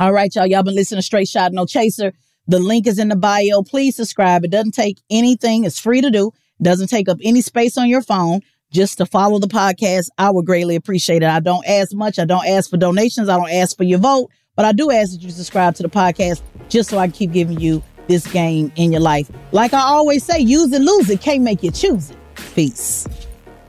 All 0.00 0.12
right, 0.12 0.34
y'all. 0.34 0.46
Y'all 0.46 0.62
been 0.62 0.74
listening 0.74 0.98
to 0.98 1.02
Straight 1.02 1.28
Shot 1.28 1.52
No 1.52 1.66
Chaser. 1.66 2.12
The 2.50 2.58
link 2.58 2.88
is 2.88 2.98
in 2.98 3.10
the 3.10 3.16
bio. 3.16 3.62
Please 3.62 3.94
subscribe. 3.94 4.44
It 4.44 4.50
doesn't 4.50 4.72
take 4.72 4.98
anything. 5.08 5.62
It's 5.62 5.78
free 5.78 6.00
to 6.00 6.10
do. 6.10 6.32
It 6.58 6.64
doesn't 6.64 6.88
take 6.88 7.08
up 7.08 7.18
any 7.22 7.42
space 7.42 7.78
on 7.78 7.88
your 7.88 8.02
phone. 8.02 8.40
Just 8.72 8.98
to 8.98 9.06
follow 9.06 9.38
the 9.38 9.46
podcast, 9.46 10.08
I 10.18 10.30
would 10.30 10.46
greatly 10.46 10.74
appreciate 10.74 11.22
it. 11.22 11.28
I 11.28 11.38
don't 11.38 11.64
ask 11.64 11.94
much. 11.94 12.18
I 12.18 12.24
don't 12.24 12.44
ask 12.44 12.68
for 12.68 12.76
donations. 12.76 13.28
I 13.28 13.36
don't 13.36 13.52
ask 13.52 13.76
for 13.76 13.84
your 13.84 14.00
vote, 14.00 14.32
but 14.56 14.64
I 14.64 14.72
do 14.72 14.90
ask 14.90 15.12
that 15.12 15.22
you 15.22 15.30
subscribe 15.30 15.76
to 15.76 15.84
the 15.84 15.88
podcast 15.88 16.42
just 16.68 16.90
so 16.90 16.98
I 16.98 17.06
can 17.06 17.12
keep 17.12 17.30
giving 17.30 17.60
you 17.60 17.84
this 18.08 18.26
game 18.26 18.72
in 18.74 18.90
your 18.90 19.00
life. 19.00 19.30
Like 19.52 19.72
I 19.72 19.82
always 19.82 20.24
say, 20.24 20.40
use 20.40 20.72
it, 20.72 20.82
lose 20.82 21.08
it. 21.08 21.20
Can't 21.20 21.44
make 21.44 21.62
you 21.62 21.70
choose 21.70 22.10
it. 22.10 22.16
Peace. 22.56 23.06